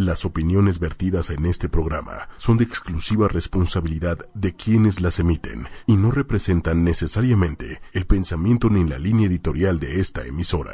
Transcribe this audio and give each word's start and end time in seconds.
Las 0.00 0.24
opiniones 0.24 0.78
vertidas 0.78 1.28
en 1.30 1.44
este 1.44 1.68
programa 1.68 2.28
son 2.36 2.56
de 2.56 2.62
exclusiva 2.62 3.26
responsabilidad 3.26 4.16
de 4.32 4.54
quienes 4.54 5.00
las 5.00 5.18
emiten 5.18 5.66
y 5.88 5.96
no 5.96 6.12
representan 6.12 6.84
necesariamente 6.84 7.80
el 7.92 8.06
pensamiento 8.06 8.70
ni 8.70 8.88
la 8.88 8.96
línea 9.00 9.26
editorial 9.26 9.80
de 9.80 9.98
esta 9.98 10.24
emisora. 10.24 10.70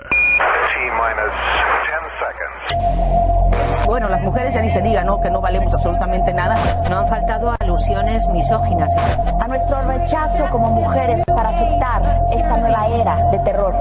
Bueno, 3.87 4.11
las 4.11 4.23
mujeres 4.23 4.53
ya 4.53 4.61
ni 4.61 4.69
se 4.69 4.83
diga, 4.83 5.05
¿no? 5.05 5.19
Que 5.23 5.31
no 5.31 5.41
valemos 5.41 5.73
absolutamente 5.73 6.35
nada. 6.35 6.57
No 6.91 6.99
han 6.99 7.09
faltado 7.09 7.55
alusiones 7.75 8.29
misóginas. 8.29 8.95
A 9.41 9.49
nuestro 9.49 9.81
rechazo 9.81 10.45
como 10.53 10.71
mujeres 10.71 11.25
para 11.27 11.49
aceptar 11.49 12.25
esta 12.33 12.57
nueva 12.57 12.87
era 12.87 13.31
de 13.33 13.39
terror. 13.41 13.75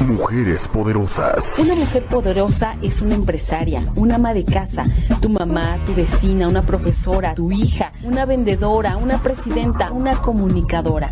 Mujeres 0.00 0.66
poderosas. 0.68 1.58
Una 1.58 1.74
mujer 1.74 2.06
poderosa 2.06 2.72
es 2.82 3.02
una 3.02 3.14
empresaria, 3.14 3.82
una 3.96 4.14
ama 4.14 4.32
de 4.32 4.44
casa, 4.44 4.84
tu 5.20 5.28
mamá, 5.28 5.76
tu 5.84 5.94
vecina, 5.94 6.48
una 6.48 6.62
profesora, 6.62 7.34
tu 7.34 7.50
hija, 7.52 7.92
una 8.02 8.24
vendedora, 8.24 8.96
una 8.96 9.18
presidenta, 9.18 9.92
una 9.92 10.16
comunicadora. 10.16 11.10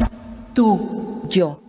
Tú, 0.55 1.23
yo. 1.29 1.61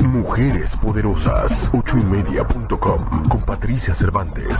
Mujeres 0.00 0.74
poderosas. 0.76 1.70
Ochoymedia.com 1.72 3.28
con 3.28 3.40
Patricia 3.42 3.94
Cervantes. 3.94 4.56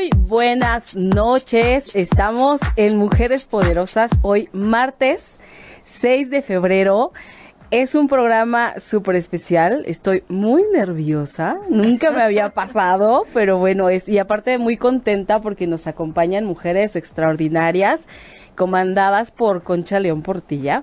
Muy 0.00 0.08
buenas 0.16 0.96
noches. 0.96 1.94
Estamos 1.94 2.58
en 2.76 2.96
Mujeres 2.96 3.44
Poderosas 3.44 4.10
hoy 4.22 4.48
martes 4.50 5.38
6 5.82 6.30
de 6.30 6.40
febrero. 6.40 7.12
Es 7.70 7.94
un 7.94 8.08
programa 8.08 8.80
súper 8.80 9.16
especial. 9.16 9.82
Estoy 9.84 10.24
muy 10.28 10.64
nerviosa. 10.72 11.58
Nunca 11.68 12.12
me 12.12 12.22
había 12.22 12.48
pasado, 12.54 13.26
pero 13.34 13.58
bueno, 13.58 13.90
es, 13.90 14.08
y 14.08 14.18
aparte 14.18 14.56
muy 14.56 14.78
contenta 14.78 15.42
porque 15.42 15.66
nos 15.66 15.86
acompañan 15.86 16.46
mujeres 16.46 16.96
extraordinarias, 16.96 18.08
comandadas 18.54 19.30
por 19.32 19.62
Concha 19.64 20.00
León 20.00 20.22
Portilla. 20.22 20.82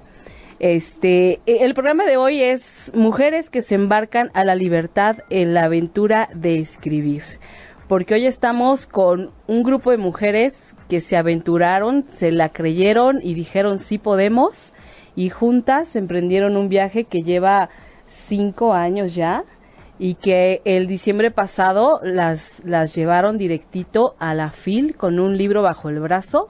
Este, 0.60 1.42
el 1.48 1.74
programa 1.74 2.06
de 2.06 2.18
hoy 2.18 2.44
es 2.44 2.92
Mujeres 2.94 3.50
que 3.50 3.64
se 3.64 3.74
embarcan 3.74 4.30
a 4.36 4.44
la 4.44 4.54
libertad 4.54 5.18
en 5.32 5.56
la 5.56 5.64
aventura 5.64 6.30
de 6.36 6.60
escribir 6.60 7.24
porque 7.88 8.16
hoy 8.16 8.26
estamos 8.26 8.86
con 8.86 9.32
un 9.48 9.64
grupo 9.64 9.92
de 9.92 9.98
mujeres 9.98 10.76
que 10.90 11.00
se 11.00 11.16
aventuraron, 11.16 12.06
se 12.08 12.32
la 12.32 12.50
creyeron 12.50 13.20
y 13.24 13.34
dijeron 13.34 13.80
sí 13.80 13.98
podemos 13.98 14.74
y 15.16 15.30
juntas 15.30 15.96
emprendieron 15.96 16.58
un 16.58 16.70
viaje 16.70 17.06
que 17.06 17.24
lleva 17.24 17.70
cinco 18.08 18.74
años 18.74 19.16
ya 19.16 19.44
y 20.00 20.16
que 20.16 20.62
el 20.66 20.88
diciembre 20.88 21.32
pasado 21.32 22.00
las, 22.04 22.62
las 22.66 22.94
llevaron 22.94 23.38
directito 23.38 24.16
a 24.20 24.34
la 24.34 24.52
FIL 24.52 24.96
con 24.96 25.20
un 25.20 25.38
libro 25.38 25.64
bajo 25.64 25.90
el 25.90 26.00
brazo 26.00 26.50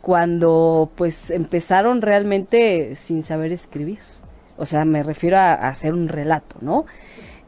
cuando 0.00 0.90
pues 0.96 1.30
empezaron 1.30 2.02
realmente 2.02 2.96
sin 2.96 3.22
saber 3.22 3.52
escribir. 3.52 4.00
O 4.58 4.66
sea, 4.66 4.84
me 4.84 5.02
refiero 5.02 5.38
a 5.38 5.54
hacer 5.54 5.94
un 5.94 6.08
relato, 6.08 6.56
¿no? 6.60 6.84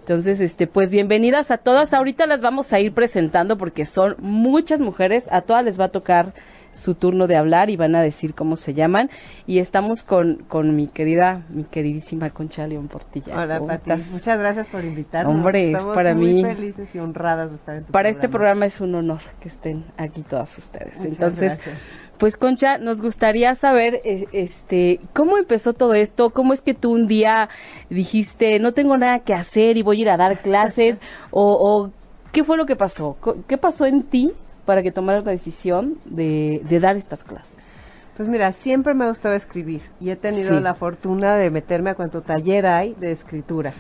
Entonces, 0.05 0.43
este, 0.43 0.67
pues 0.67 0.91
bienvenidas 0.91 1.51
a 1.51 1.57
todas. 1.57 1.95
Ahorita 1.95 2.27
las 2.27 2.43
vamos 2.43 2.75
a 2.75 2.79
ir 2.79 2.93
presentando 2.93 3.57
porque 3.57 3.87
son 3.87 4.17
muchas 4.19 4.79
mujeres. 4.79 5.27
A 5.33 5.41
todas 5.41 5.65
les 5.65 5.81
va 5.81 5.87
a 5.87 5.89
tocar 5.89 6.35
su 6.75 6.95
turno 6.95 7.27
de 7.27 7.37
hablar 7.37 7.71
y 7.71 7.77
van 7.77 7.95
a 7.95 8.03
decir 8.03 8.35
cómo 8.35 8.57
se 8.57 8.75
llaman. 8.75 9.09
Y 9.47 9.61
estamos 9.61 10.03
con, 10.03 10.45
con 10.47 10.77
mi 10.77 10.89
querida, 10.89 11.45
mi 11.49 11.65
queridísima 11.65 12.29
Concha 12.29 12.67
León 12.67 12.89
Portilla. 12.89 13.35
Hola, 13.41 13.61
Pati. 13.61 13.93
Muchas 14.13 14.39
gracias 14.39 14.67
por 14.67 14.85
invitarnos. 14.85 15.35
Hombre, 15.35 15.69
Estamos 15.73 15.95
para 15.95 16.13
muy 16.15 16.35
mí. 16.35 16.45
felices 16.45 16.95
y 16.95 16.99
honradas 16.99 17.49
de 17.53 17.57
estar 17.57 17.77
en 17.77 17.85
tu 17.85 17.93
Para 17.93 18.11
este 18.11 18.29
programa. 18.29 18.61
programa 18.61 18.67
es 18.67 18.81
un 18.83 18.95
honor 18.97 19.21
que 19.41 19.49
estén 19.49 19.85
aquí 19.97 20.21
todas 20.21 20.59
ustedes. 20.59 20.99
Muchas 20.99 21.13
Entonces, 21.13 21.53
gracias. 21.55 21.79
Pues 22.19 22.37
Concha, 22.37 22.79
nos 22.79 23.01
gustaría 23.03 23.55
saber, 23.55 24.01
eh, 24.05 24.27
este, 24.33 25.01
cómo 25.13 25.37
empezó 25.39 25.73
todo 25.73 25.95
esto, 25.95 26.31
cómo 26.31 26.53
es 26.53 26.61
que 26.63 26.75
tú 26.75 26.93
un 26.93 27.07
día 27.07 27.49
dijiste, 27.91 28.59
no 28.61 28.73
tengo 28.73 28.97
nada 28.97 29.21
que 29.21 29.35
hacer 29.35 29.77
y 29.77 29.83
voy 29.83 29.99
a 29.99 30.01
ir 30.03 30.11
a 30.11 30.17
dar 30.17 30.39
clases, 30.39 31.01
o, 31.31 31.53
o 31.53 31.91
qué 32.33 32.45
fue 32.45 32.57
lo 32.57 32.67
que 32.67 32.77
pasó, 32.77 33.17
qué 33.49 33.59
pasó 33.59 33.87
en 33.87 34.03
ti 34.03 34.33
para 34.65 34.83
que 34.83 34.93
tomaras 34.93 35.25
la 35.25 35.33
decisión 35.33 35.99
de, 36.05 36.63
de 36.69 36.81
dar 36.81 36.97
estas 36.97 37.25
clases. 37.25 37.77
Pues 38.17 38.29
mira, 38.29 38.53
siempre 38.53 38.95
me 38.95 39.05
ha 39.05 39.09
gustado 39.09 39.35
escribir 39.35 39.83
y 40.01 40.11
he 40.11 40.17
tenido 40.17 40.57
Sí. 40.57 40.61
la 40.63 40.75
fortuna 40.75 41.35
de 41.35 41.51
meterme 41.51 41.91
a 41.91 41.95
cuanto 41.97 42.23
taller 42.23 42.65
hay 42.67 42.95
de 42.95 43.11
escritura. 43.11 43.73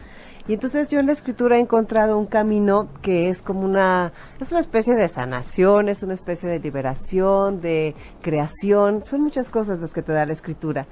Y 0.46 0.52
entonces 0.52 0.88
yo 0.88 1.00
en 1.00 1.06
la 1.06 1.12
escritura 1.12 1.56
he 1.56 1.60
encontrado 1.60 2.18
un 2.18 2.26
camino 2.26 2.88
que 3.00 3.30
es 3.30 3.40
como 3.40 3.60
una, 3.62 4.12
es 4.40 4.50
una 4.50 4.60
especie 4.60 4.94
de 4.94 5.08
sanación, 5.08 5.88
es 5.88 6.02
una 6.02 6.12
especie 6.12 6.48
de 6.50 6.58
liberación, 6.58 7.62
de 7.62 7.94
creación, 8.20 9.02
son 9.04 9.22
muchas 9.22 9.48
cosas 9.48 9.78
las 9.80 9.94
que 9.94 10.02
te 10.02 10.12
da 10.12 10.26
la 10.26 10.34
escritura. 10.34 10.86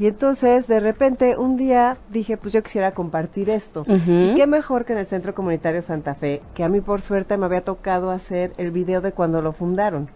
Y 0.00 0.06
entonces 0.06 0.66
de 0.66 0.80
repente 0.80 1.36
un 1.36 1.56
día 1.56 1.98
dije, 2.08 2.36
pues 2.36 2.52
yo 2.52 2.62
quisiera 2.64 2.92
compartir 2.92 3.48
esto. 3.50 3.84
Y 3.86 4.34
qué 4.34 4.46
mejor 4.48 4.84
que 4.84 4.94
en 4.94 4.98
el 4.98 5.06
Centro 5.06 5.34
Comunitario 5.34 5.82
Santa 5.82 6.14
Fe, 6.14 6.40
que 6.54 6.64
a 6.64 6.68
mí 6.68 6.80
por 6.80 7.00
suerte 7.00 7.36
me 7.36 7.46
había 7.46 7.60
tocado 7.62 8.10
hacer 8.10 8.52
el 8.56 8.70
video 8.72 9.00
de 9.02 9.12
cuando 9.12 9.40
lo 9.40 9.52
fundaron. 9.52 10.08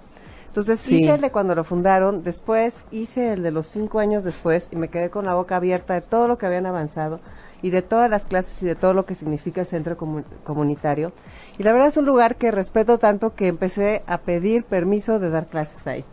Entonces 0.49 0.81
Sí. 0.81 1.03
hice 1.03 1.15
el 1.15 1.21
de 1.21 1.31
cuando 1.31 1.55
lo 1.55 1.65
fundaron, 1.65 2.25
después 2.25 2.87
hice 2.91 3.35
el 3.35 3.43
de 3.43 3.51
los 3.51 3.67
cinco 3.67 3.99
años 3.99 4.25
después 4.25 4.69
y 4.73 4.77
me 4.77 4.89
quedé 4.89 5.11
con 5.11 5.27
la 5.27 5.35
boca 5.35 5.56
abierta 5.56 5.95
de 5.95 6.01
todo 6.01 6.29
lo 6.29 6.39
que 6.39 6.47
habían 6.47 6.67
avanzado 6.67 7.21
y 7.64 7.70
de 7.70 7.80
todas 7.80 8.10
las 8.10 8.26
clases 8.26 8.62
y 8.62 8.66
de 8.66 8.75
todo 8.75 8.92
lo 8.92 9.06
que 9.06 9.14
significa 9.14 9.62
el 9.62 9.66
centro 9.66 9.97
comu- 9.97 10.22
comunitario. 10.44 11.12
Y 11.56 11.62
la 11.62 11.72
verdad 11.72 11.88
es 11.88 11.97
un 11.97 12.04
lugar 12.04 12.36
que 12.36 12.50
respeto 12.50 12.98
tanto 12.98 13.34
que 13.34 13.47
empecé 13.47 14.02
a 14.06 14.19
pedir 14.19 14.64
permiso 14.64 15.19
de 15.19 15.30
dar 15.30 15.47
clases 15.47 15.86
ahí. 15.86 16.04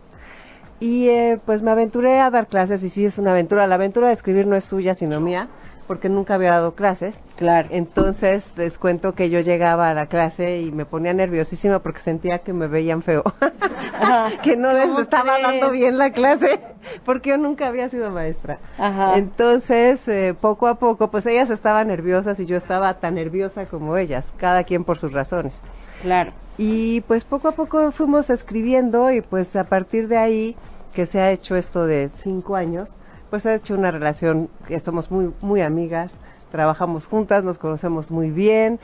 Y 0.80 1.10
eh, 1.10 1.40
pues 1.46 1.62
me 1.62 1.70
aventuré 1.72 2.22
a 2.22 2.30
dar 2.32 2.48
clases 2.48 2.84
y 2.84 2.90
sí 2.90 3.06
es 3.06 3.18
una 3.18 3.32
aventura. 3.32 3.68
La 3.68 3.76
aventura 3.76 4.08
de 4.08 4.14
escribir 4.14 4.48
no 4.48 4.56
es 4.56 4.64
suya, 4.64 4.94
sino 4.96 5.20
mía, 5.20 5.50
porque 5.92 6.08
nunca 6.08 6.36
había 6.36 6.52
dado 6.52 6.74
clases. 6.74 7.22
Claro. 7.36 7.68
Entonces 7.70 8.54
les 8.56 8.78
cuento 8.78 9.14
que 9.14 9.30
yo 9.30 9.42
llegaba 9.42 9.90
a 9.90 9.94
la 9.94 10.06
clase 10.06 10.62
y 10.62 10.72
me 10.72 10.86
ponía 10.86 11.14
nerviosísima 11.14 11.80
porque 11.80 12.00
sentía 12.00 12.40
que 12.40 12.54
me 12.54 12.68
veían 12.68 13.02
feo, 13.02 13.24
que 14.42 14.56
no 14.56 14.72
les 14.72 14.86
¿Cómo 14.88 15.02
estaba 15.02 15.34
crees? 15.34 15.48
dando 15.48 15.72
bien 15.72 15.98
la 15.98 16.14
clase, 16.14 16.62
porque 17.06 17.32
yo 17.32 17.38
nunca 17.38 17.68
había 17.68 17.90
sido 17.90 18.10
maestra. 18.10 18.60
Ajá. 18.78 19.18
Entonces, 19.18 20.08
eh, 20.08 20.34
poco 20.40 20.70
a 20.70 20.76
poco, 20.76 21.12
pues 21.12 21.26
ellas 21.26 21.50
estaban 21.50 21.90
nerviosas 21.90 22.40
y 22.40 22.46
yo 22.46 22.56
estaba 22.56 22.94
tan 22.94 23.16
nerviosa 23.16 23.66
como 23.66 23.98
ellas, 23.98 24.32
cada 24.38 24.64
quien 24.64 24.86
por 24.86 24.98
sus 24.98 25.12
razones. 25.12 25.62
Claro. 26.04 26.32
Y 26.58 27.02
pues 27.02 27.26
poco 27.26 27.50
a 27.50 27.52
poco 27.52 27.92
fuimos 27.92 28.30
escribiendo 28.30 29.12
y 29.12 29.20
pues 29.20 29.58
a 29.58 29.66
partir 29.66 30.08
de 30.08 30.16
ahí 30.16 30.56
que 30.94 31.06
se 31.06 31.20
ha 31.20 31.32
hecho 31.32 31.58
esto 31.58 31.86
de 31.86 32.10
cinco 32.14 32.56
años, 32.56 32.92
pues 33.32 33.48
ha 33.48 33.56
hecho 33.56 33.74
una 33.74 33.90
relación 33.90 34.50
que 34.68 34.80
somos 34.80 35.10
muy, 35.10 35.32
muy 35.42 35.62
amigas, 35.62 36.12
trabajamos 36.52 37.08
juntas, 37.08 37.44
nos 37.44 37.58
conocemos 37.58 38.12
muy 38.12 38.30
bien, 38.30 38.80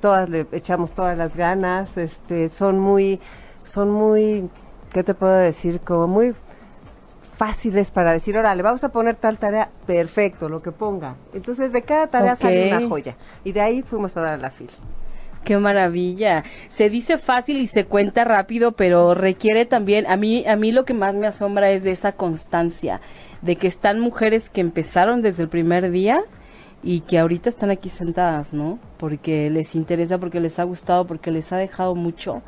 todas 0.00 0.28
le 0.28 0.46
echamos 0.50 0.92
todas 0.92 1.16
las 1.16 1.36
ganas, 1.36 1.96
este, 1.98 2.48
son 2.48 2.80
muy, 2.80 3.20
son 3.62 3.90
muy, 3.90 4.48
¿qué 4.92 5.04
te 5.04 5.14
puedo 5.14 5.34
decir? 5.34 5.80
Como 5.80 6.08
muy 6.08 6.34
fáciles 7.36 7.90
para 7.90 8.12
decir, 8.12 8.36
órale, 8.36 8.62
vamos 8.62 8.84
a 8.84 8.88
poner 8.90 9.16
tal 9.16 9.38
tarea, 9.38 9.68
perfecto, 9.86 10.48
lo 10.48 10.62
que 10.62 10.72
ponga. 10.72 11.16
Entonces 11.34 11.72
de 11.72 11.82
cada 11.82 12.06
tarea 12.06 12.36
sale 12.36 12.72
Ok. 12.74 12.78
una 12.80 12.88
joya. 12.88 13.16
Y 13.44 13.52
de 13.52 13.60
ahí 13.60 13.82
fuimos 13.82 14.16
a 14.16 14.22
dar 14.22 14.34
a 14.34 14.38
la 14.38 14.50
fila. 14.50 14.72
Qué 15.44 15.56
maravilla. 15.56 16.44
Se 16.68 16.90
dice 16.90 17.16
fácil 17.16 17.56
y 17.58 17.66
se 17.66 17.86
cuenta 17.86 18.24
rápido, 18.24 18.72
pero 18.72 19.14
requiere 19.14 19.64
también, 19.64 20.06
a 20.06 20.16
mí, 20.16 20.46
a 20.46 20.54
mí 20.56 20.70
lo 20.70 20.84
que 20.84 20.92
más 20.92 21.14
me 21.14 21.26
asombra 21.26 21.70
es 21.70 21.82
de 21.82 21.92
esa 21.92 22.12
constancia, 22.12 23.00
de 23.42 23.56
que 23.56 23.66
están 23.66 24.00
mujeres 24.00 24.50
que 24.50 24.60
empezaron 24.60 25.22
desde 25.22 25.44
el 25.44 25.48
primer 25.48 25.90
día 25.90 26.22
y 26.82 27.00
que 27.00 27.18
ahorita 27.18 27.48
están 27.48 27.70
aquí 27.70 27.88
sentadas, 27.88 28.52
¿no? 28.52 28.78
Porque 28.98 29.50
les 29.50 29.74
interesa, 29.74 30.18
porque 30.18 30.40
les 30.40 30.58
ha 30.58 30.64
gustado, 30.64 31.06
porque 31.06 31.30
les 31.30 31.52
ha 31.52 31.56
dejado 31.56 31.94
mucho. 31.94 32.42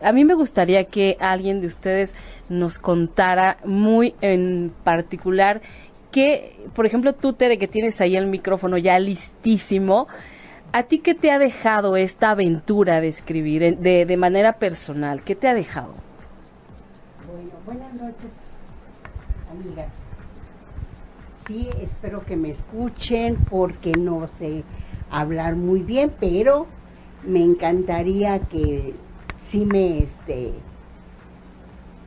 A 0.00 0.12
mí 0.12 0.24
me 0.24 0.34
gustaría 0.34 0.84
que 0.84 1.16
alguien 1.20 1.60
de 1.60 1.66
ustedes 1.66 2.14
nos 2.48 2.78
contara 2.78 3.56
muy 3.64 4.14
en 4.20 4.72
particular 4.84 5.62
que, 6.12 6.56
por 6.74 6.86
ejemplo, 6.86 7.12
tú, 7.14 7.32
Tere, 7.32 7.58
que 7.58 7.68
tienes 7.68 8.00
ahí 8.00 8.16
el 8.16 8.26
micrófono 8.26 8.78
ya 8.78 8.98
listísimo, 8.98 10.06
¿a 10.72 10.84
ti 10.84 10.98
qué 10.98 11.14
te 11.14 11.30
ha 11.30 11.38
dejado 11.38 11.96
esta 11.96 12.30
aventura 12.30 13.00
de 13.00 13.08
escribir 13.08 13.78
de, 13.78 14.04
de 14.04 14.16
manera 14.16 14.54
personal? 14.54 15.22
¿Qué 15.22 15.34
te 15.34 15.48
ha 15.48 15.54
dejado? 15.54 15.94
Bueno, 17.26 17.50
buenas 17.64 17.94
noches, 17.94 18.32
amigas. 19.50 19.88
Sí, 21.46 21.70
espero 21.80 22.24
que 22.26 22.36
me 22.36 22.50
escuchen 22.50 23.36
porque 23.48 23.96
no 23.96 24.26
sé 24.28 24.66
hablar 25.08 25.56
muy 25.56 25.82
bien, 25.82 26.16
pero 26.20 26.74
me 27.22 27.42
encantaría 27.42 28.48
que 28.48 28.94
sí 29.36 29.64
me 29.64 30.02
este 30.02 30.64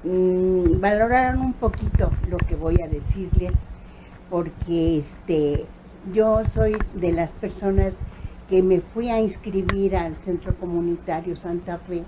mm, 0.04 0.80
valoraran 0.80 1.40
un 1.42 1.54
poquito 1.54 2.18
lo 2.22 2.46
que 2.46 2.56
voy 2.56 2.82
a 2.82 2.88
decirles 2.88 3.70
porque 4.28 4.98
este 5.00 5.70
yo 6.04 6.46
soy 6.46 6.88
de 6.94 7.12
las 7.12 7.34
personas 7.34 7.96
que 8.48 8.64
me 8.64 8.82
fui 8.82 9.10
a 9.10 9.20
inscribir 9.22 9.96
al 9.96 10.18
Centro 10.18 10.58
Comunitario 10.58 11.36
Santa 11.36 11.80
Fe 11.80 12.06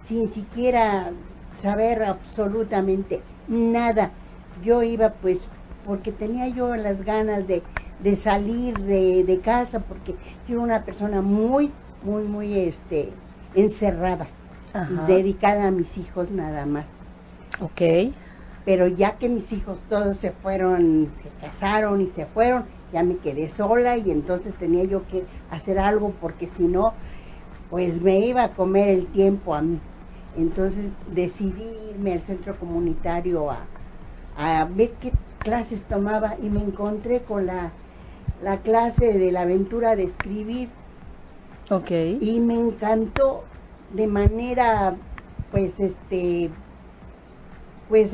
sin 0.00 0.28
siquiera 0.30 1.14
saber 1.56 2.02
absolutamente 2.04 3.24
nada. 3.46 4.14
Yo 4.54 4.82
iba 4.82 5.20
pues 5.20 5.50
porque 5.88 6.12
tenía 6.12 6.48
yo 6.48 6.76
las 6.76 7.02
ganas 7.02 7.48
de, 7.48 7.62
de 8.04 8.16
salir 8.16 8.76
de, 8.76 9.24
de, 9.24 9.38
casa, 9.40 9.80
porque 9.80 10.14
yo 10.46 10.56
era 10.56 10.60
una 10.60 10.82
persona 10.82 11.22
muy, 11.22 11.72
muy, 12.04 12.24
muy 12.24 12.58
este, 12.58 13.08
encerrada, 13.54 14.26
Ajá. 14.74 15.06
dedicada 15.06 15.68
a 15.68 15.70
mis 15.70 15.96
hijos 15.96 16.30
nada 16.30 16.66
más. 16.66 16.84
Ok. 17.62 18.12
Pero 18.66 18.86
ya 18.86 19.12
que 19.12 19.30
mis 19.30 19.50
hijos 19.50 19.78
todos 19.88 20.18
se 20.18 20.30
fueron, 20.30 21.08
se 21.22 21.46
casaron 21.46 22.02
y 22.02 22.06
se 22.14 22.26
fueron, 22.26 22.64
ya 22.92 23.02
me 23.02 23.16
quedé 23.16 23.48
sola 23.48 23.96
y 23.96 24.10
entonces 24.10 24.52
tenía 24.60 24.84
yo 24.84 25.00
que 25.10 25.24
hacer 25.50 25.78
algo 25.78 26.12
porque 26.20 26.48
si 26.58 26.64
no, 26.64 26.92
pues 27.70 27.98
me 28.02 28.20
iba 28.20 28.44
a 28.44 28.50
comer 28.50 28.90
el 28.90 29.06
tiempo 29.06 29.54
a 29.54 29.62
mí. 29.62 29.78
Entonces 30.36 30.84
decidí 31.14 31.64
irme 31.94 32.12
al 32.12 32.20
centro 32.20 32.54
comunitario 32.56 33.50
a, 33.50 33.60
a 34.36 34.66
ver 34.66 34.90
qué 35.00 35.12
clases 35.48 35.80
tomaba 35.84 36.34
y 36.42 36.50
me 36.50 36.60
encontré 36.60 37.20
con 37.22 37.46
la, 37.46 37.70
la 38.42 38.58
clase 38.58 39.14
de 39.18 39.32
la 39.32 39.40
aventura 39.42 39.96
de 39.96 40.04
escribir 40.04 40.68
Ok. 41.70 41.90
y 42.20 42.38
me 42.40 42.54
encantó 42.58 43.44
de 43.94 44.06
manera 44.06 44.94
pues 45.50 45.70
este 45.78 46.50
pues 47.88 48.10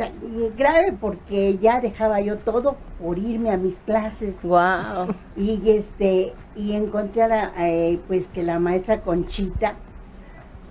grave 0.56 0.92
porque 1.00 1.58
ya 1.58 1.80
dejaba 1.80 2.20
yo 2.20 2.38
todo 2.38 2.76
por 3.02 3.18
irme 3.18 3.50
a 3.50 3.56
mis 3.56 3.74
clases 3.84 4.34
Wow. 4.44 5.12
y 5.36 5.60
este 5.68 6.32
y 6.54 6.72
encontré 6.72 7.22
a 7.24 7.28
la, 7.28 7.52
eh, 7.58 7.98
pues 8.06 8.28
que 8.28 8.44
la 8.44 8.60
maestra 8.60 9.00
Conchita 9.00 9.74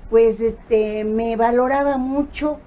pues 0.09 0.39
este 0.39 1.03
me 1.03 1.35
valoraba 1.35 1.97
mucho 1.97 2.57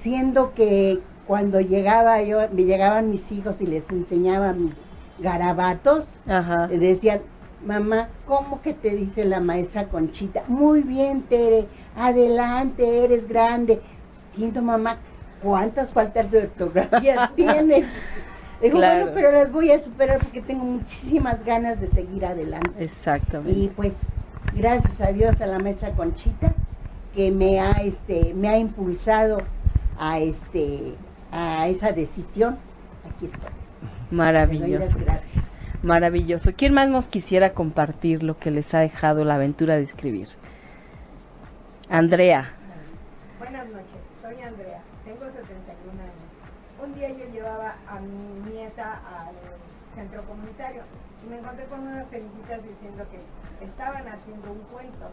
siendo 0.00 0.52
que 0.54 0.98
cuando 1.28 1.60
llegaba 1.60 2.22
yo 2.22 2.40
me 2.52 2.64
llegaban 2.64 3.10
mis 3.10 3.30
hijos 3.30 3.56
y 3.60 3.66
les 3.66 3.84
enseñaba 3.90 4.52
mis 4.54 4.72
garabatos 5.20 6.08
Ajá. 6.26 6.66
le 6.66 6.78
decían 6.78 7.20
mamá 7.64 8.08
cómo 8.26 8.62
que 8.62 8.72
te 8.72 8.90
dice 8.90 9.24
la 9.24 9.38
maestra 9.38 9.84
Conchita 9.88 10.42
muy 10.48 10.80
bien 10.80 11.22
Tere 11.22 11.66
adelante 11.94 13.04
eres 13.04 13.28
grande 13.28 13.80
siento 14.34 14.62
mamá 14.62 14.96
cuántas 15.42 15.92
faltas 15.92 16.30
de 16.30 16.38
ortografía 16.38 17.30
tienes 17.36 17.84
Digo, 18.60 18.78
Claro. 18.78 19.04
bueno, 19.04 19.12
pero 19.14 19.30
las 19.30 19.52
voy 19.52 19.70
a 19.70 19.78
superar 19.78 20.18
porque 20.18 20.40
tengo 20.40 20.64
muchísimas 20.64 21.44
ganas 21.44 21.80
de 21.80 21.86
seguir 21.86 22.24
adelante. 22.26 22.82
Exactamente. 22.82 23.56
Y 23.56 23.68
pues, 23.68 23.92
gracias 24.52 25.00
a 25.00 25.12
Dios 25.12 25.40
a 25.40 25.46
la 25.46 25.60
maestra 25.60 25.92
Conchita 25.92 26.50
que 27.14 27.30
me 27.30 27.60
ha 27.60 27.82
este 27.82 28.34
me 28.34 28.48
ha 28.48 28.58
impulsado 28.58 29.42
a 29.96 30.18
este 30.18 30.94
a 31.32 31.68
esa 31.68 31.92
decisión. 31.92 32.58
Aquí 33.08 33.26
estoy. 33.26 33.50
Maravilloso. 34.10 34.98
gracias. 34.98 35.44
Maravilloso. 35.82 36.52
¿Quién 36.56 36.74
más 36.74 36.88
nos 36.88 37.08
quisiera 37.08 37.52
compartir 37.52 38.22
lo 38.22 38.38
que 38.38 38.50
les 38.50 38.74
ha 38.74 38.80
dejado 38.80 39.24
la 39.24 39.36
aventura 39.36 39.76
de 39.76 39.82
escribir? 39.82 40.28
Andrea. 41.88 42.50
Buenas 43.38 43.66
noches, 43.68 44.00
soy 44.20 44.42
Andrea, 44.42 44.82
tengo 45.04 45.24
71 45.24 46.02
años. 46.02 46.84
Un 46.84 46.94
día 46.94 47.08
yo 47.10 47.32
llevaba 47.32 47.76
a 47.86 48.00
mi 48.00 48.50
nieta 48.50 49.00
al 49.06 49.34
centro 49.94 50.22
comunitario 50.24 50.82
y 51.24 51.30
me 51.30 51.38
encontré 51.38 51.64
con 51.66 51.80
unas 51.80 52.06
señoritas 52.10 52.60
diciendo 52.62 53.04
que 53.10 53.64
estaban 53.64 54.06
haciendo 54.08 54.52
un 54.52 54.60
cuento. 54.72 55.10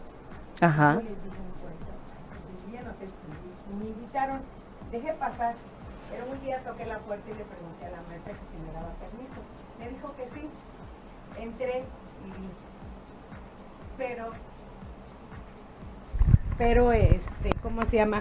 Ajá. 0.60 0.94
Yo 0.94 1.00
les 1.00 1.22
dije 1.22 1.40
un 1.40 1.56
cuento. 1.62 1.92
Entonces, 2.36 2.72
yo 2.72 2.80
no 2.82 2.92
sé 2.98 3.04
escribir. 3.06 3.54
Y 3.70 3.74
me 3.76 3.86
invitaron, 3.90 4.40
dejé 4.90 5.12
pasar, 5.14 5.54
día 6.46 6.58
toqué 6.60 6.86
la 6.86 6.98
puerta 7.00 7.24
y 7.28 7.34
le 7.34 7.44
pregunté 7.44 7.86
a 7.86 7.90
la 7.90 8.02
maestra 8.08 8.32
que 8.32 8.38
si 8.38 8.62
me 8.64 8.72
daba 8.72 8.94
permiso. 8.94 9.40
Me 9.80 9.88
dijo 9.88 10.14
que 10.16 10.24
sí. 10.38 10.46
Entré 11.42 11.82
y 12.24 12.28
vi. 12.28 12.48
Pero 13.98 14.30
pero 16.56 16.92
este, 16.92 17.50
¿cómo 17.62 17.84
se 17.84 17.96
llama? 17.96 18.20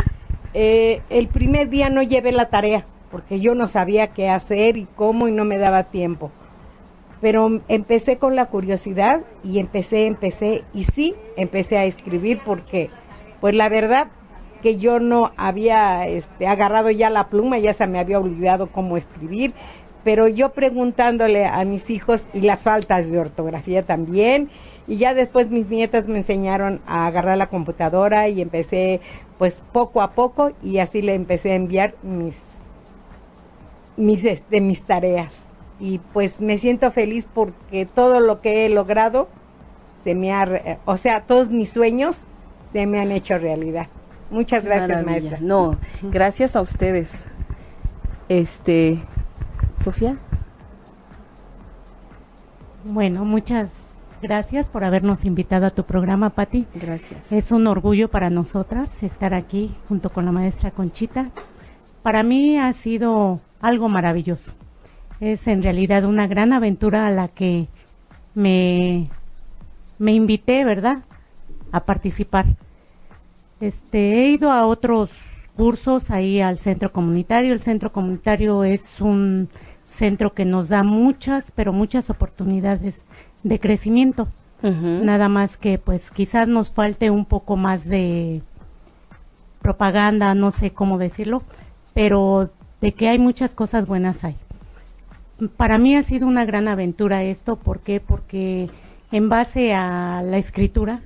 Eh, 0.53 1.01
el 1.09 1.27
primer 1.29 1.69
día 1.69 1.89
no 1.89 2.01
llevé 2.01 2.33
la 2.33 2.49
tarea 2.49 2.85
porque 3.09 3.39
yo 3.39 3.55
no 3.55 3.67
sabía 3.67 4.07
qué 4.07 4.29
hacer 4.29 4.75
y 4.75 4.87
cómo 4.95 5.27
y 5.29 5.31
no 5.31 5.45
me 5.45 5.57
daba 5.57 5.83
tiempo. 5.83 6.31
Pero 7.21 7.61
empecé 7.69 8.17
con 8.17 8.35
la 8.35 8.47
curiosidad 8.47 9.21
y 9.43 9.59
empecé, 9.59 10.05
empecé 10.05 10.65
y 10.73 10.83
sí, 10.83 11.15
empecé 11.37 11.77
a 11.77 11.85
escribir 11.85 12.41
porque, 12.43 12.89
pues 13.39 13.55
la 13.55 13.69
verdad 13.69 14.07
que 14.65 14.77
yo 14.77 14.99
no 14.99 15.31
había 15.37 16.07
este, 16.07 16.47
agarrado 16.47 16.89
ya 16.89 17.11
la 17.11 17.27
pluma, 17.27 17.59
ya 17.59 17.71
se 17.75 17.85
me 17.85 17.99
había 17.99 18.19
olvidado 18.19 18.65
cómo 18.65 18.97
escribir, 18.97 19.53
pero 20.03 20.27
yo 20.27 20.53
preguntándole 20.53 21.45
a 21.45 21.63
mis 21.65 21.87
hijos 21.91 22.25
y 22.33 22.41
las 22.41 22.63
faltas 22.63 23.11
de 23.11 23.19
ortografía 23.19 23.83
también, 23.83 24.49
y 24.87 24.97
ya 24.97 25.13
después 25.13 25.51
mis 25.51 25.69
nietas 25.69 26.07
me 26.07 26.17
enseñaron 26.17 26.81
a 26.87 27.05
agarrar 27.05 27.37
la 27.37 27.45
computadora 27.45 28.27
y 28.27 28.41
empecé 28.41 29.01
pues 29.37 29.59
poco 29.71 30.01
a 30.01 30.13
poco 30.13 30.53
y 30.63 30.79
así 30.79 31.03
le 31.03 31.13
empecé 31.13 31.51
a 31.51 31.55
enviar 31.57 31.93
mis 32.01 32.33
mis 33.97 34.25
este, 34.25 34.61
mis 34.61 34.83
tareas. 34.83 35.45
Y 35.79 35.99
pues 36.11 36.39
me 36.39 36.57
siento 36.57 36.89
feliz 36.91 37.27
porque 37.31 37.85
todo 37.85 38.19
lo 38.19 38.41
que 38.41 38.65
he 38.65 38.69
logrado 38.69 39.27
se 40.03 40.15
me 40.15 40.33
ha 40.33 40.79
o 40.85 40.97
sea 40.97 41.21
todos 41.21 41.51
mis 41.51 41.69
sueños 41.69 42.21
se 42.73 42.87
me 42.87 42.99
han 42.99 43.11
hecho 43.11 43.37
realidad 43.37 43.89
muchas 44.29 44.61
Qué 44.61 44.67
gracias 44.67 44.89
maravilla. 44.89 45.11
maestra 45.11 45.39
No, 45.41 45.77
gracias 46.03 46.55
a 46.55 46.61
ustedes. 46.61 47.25
Este, 48.29 48.99
Sofía. 49.83 50.17
Bueno, 52.83 53.25
muchas 53.25 53.69
gracias 54.21 54.67
por 54.67 54.83
habernos 54.83 55.25
invitado 55.25 55.65
a 55.65 55.69
tu 55.69 55.83
programa, 55.83 56.31
Patti. 56.31 56.65
Gracias. 56.75 57.31
Es 57.31 57.51
un 57.51 57.67
orgullo 57.67 58.09
para 58.09 58.29
nosotras 58.29 59.03
estar 59.03 59.33
aquí 59.33 59.73
junto 59.87 60.09
con 60.09 60.25
la 60.25 60.31
maestra 60.31 60.71
Conchita. 60.71 61.29
Para 62.03 62.23
mí 62.23 62.57
ha 62.59 62.71
sido 62.73 63.39
algo 63.59 63.89
maravilloso. 63.89 64.53
Es 65.19 65.47
en 65.47 65.63
realidad 65.63 66.05
una 66.05 66.27
gran 66.27 66.53
aventura 66.53 67.07
a 67.07 67.11
la 67.11 67.27
que 67.27 67.67
me, 68.35 69.09
me 69.97 70.13
invité, 70.13 70.63
¿verdad? 70.65 70.99
A 71.71 71.81
participar. 71.85 72.45
Este, 73.65 74.13
he 74.13 74.29
ido 74.29 74.51
a 74.51 74.67
otros 74.67 75.09
cursos 75.57 76.11
ahí 76.11 76.39
al 76.39 76.59
centro 76.59 76.91
comunitario. 76.91 77.51
El 77.51 77.61
centro 77.61 77.91
comunitario 77.91 78.63
es 78.63 79.01
un 79.01 79.49
centro 79.89 80.33
que 80.35 80.45
nos 80.45 80.69
da 80.69 80.83
muchas, 80.83 81.51
pero 81.55 81.73
muchas 81.73 82.11
oportunidades 82.11 82.95
de 83.43 83.59
crecimiento. 83.59 84.27
Nada 84.61 85.29
más 85.29 85.57
que 85.57 85.77
pues 85.77 86.09
quizás 86.09 86.47
nos 86.47 86.71
falte 86.71 87.11
un 87.11 87.25
poco 87.25 87.55
más 87.55 87.85
de 87.85 88.41
propaganda, 89.61 90.33
no 90.33 90.49
sé 90.49 90.71
cómo 90.71 90.97
decirlo, 90.97 91.43
pero 91.93 92.49
de 92.81 92.91
que 92.93 93.07
hay 93.09 93.19
muchas 93.19 93.53
cosas 93.53 93.85
buenas 93.85 94.23
hay. 94.23 94.35
Para 95.55 95.77
mí 95.77 95.95
ha 95.95 96.01
sido 96.01 96.25
una 96.25 96.45
gran 96.45 96.67
aventura 96.67 97.21
esto, 97.21 97.57
¿por 97.57 97.81
qué? 97.81 97.99
Porque 97.99 98.71
en 99.11 99.29
base 99.29 99.75
a 99.75 100.23
la 100.25 100.37
escritura 100.39 101.01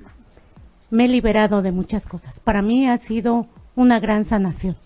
me 0.90 1.04
he 1.04 1.08
liberado 1.08 1.62
de 1.62 1.72
muchas 1.72 2.06
cosas. 2.06 2.38
Para 2.40 2.62
mí 2.62 2.88
ha 2.88 2.98
sido 2.98 3.46
una 3.76 4.00
gran 4.00 4.24
sanación 4.24 4.76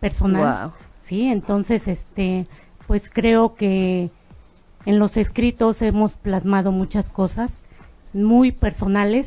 personal. 0.00 0.62
Wow. 0.64 0.72
Sí, 1.06 1.26
entonces 1.28 1.88
este 1.88 2.46
pues 2.86 3.08
creo 3.10 3.54
que 3.54 4.10
en 4.84 4.98
los 4.98 5.16
escritos 5.16 5.80
hemos 5.82 6.12
plasmado 6.12 6.70
muchas 6.72 7.08
cosas 7.08 7.50
muy 8.12 8.52
personales 8.52 9.26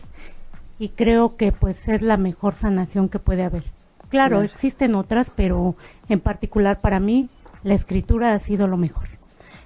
y 0.80 0.90
creo 0.90 1.36
que 1.38 1.52
pues 1.52 1.88
es 1.88 2.02
la 2.04 2.18
mejor 2.18 2.54
sanación 2.54 3.10
que 3.10 3.18
puede 3.20 3.44
haber. 3.44 3.64
Claro, 4.10 4.38
Claro. 4.38 4.42
existen 4.44 4.96
otras, 4.96 5.32
pero 5.36 5.76
en 6.08 6.20
particular 6.20 6.80
para 6.82 7.00
mí 7.00 7.30
la 7.64 7.74
escritura 7.74 8.34
ha 8.34 8.40
sido 8.40 8.68
lo 8.68 8.78
mejor. 8.78 9.08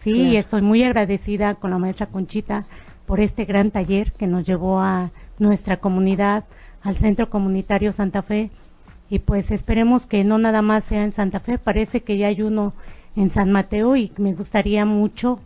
Sí, 0.02 0.14
Claro. 0.14 0.30
y 0.30 0.38
estoy 0.38 0.62
muy 0.62 0.82
agradecida 0.84 1.56
con 1.56 1.72
la 1.72 1.78
maestra 1.78 2.08
Conchita 2.08 2.64
por 3.06 3.20
este 3.20 3.44
gran 3.46 3.72
taller 3.72 4.14
que 4.14 4.26
nos 4.26 4.46
llevó 4.46 4.80
a 4.80 5.12
nuestra 5.38 5.78
comunidad, 5.78 6.46
al 6.84 6.98
Centro 6.98 7.30
Comunitario 7.30 7.92
Santa 7.92 8.22
Fe. 8.22 8.50
Y 9.10 9.20
pues 9.20 9.52
esperemos 9.52 10.06
que 10.06 10.24
no 10.24 10.38
nada 10.38 10.62
más 10.62 10.86
sea 10.86 11.04
en 11.04 11.12
Santa 11.14 11.40
Fe, 11.40 11.58
parece 11.58 12.02
que 12.02 12.18
ya 12.18 12.28
hay 12.28 12.42
uno 12.42 12.74
en 13.16 13.30
San 13.30 13.52
Mateo 13.52 13.98
y 13.98 14.12
me 14.18 14.34
gustaría 14.34 14.86
mucho 14.86 15.40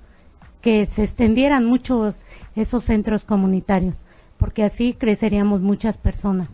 que 0.61 0.85
se 0.85 1.03
extendieran 1.03 1.65
muchos 1.65 2.15
esos 2.55 2.83
centros 2.83 3.23
comunitarios, 3.23 3.95
porque 4.37 4.63
así 4.63 4.93
creceríamos 4.93 5.61
muchas 5.61 5.97
personas, 5.97 6.47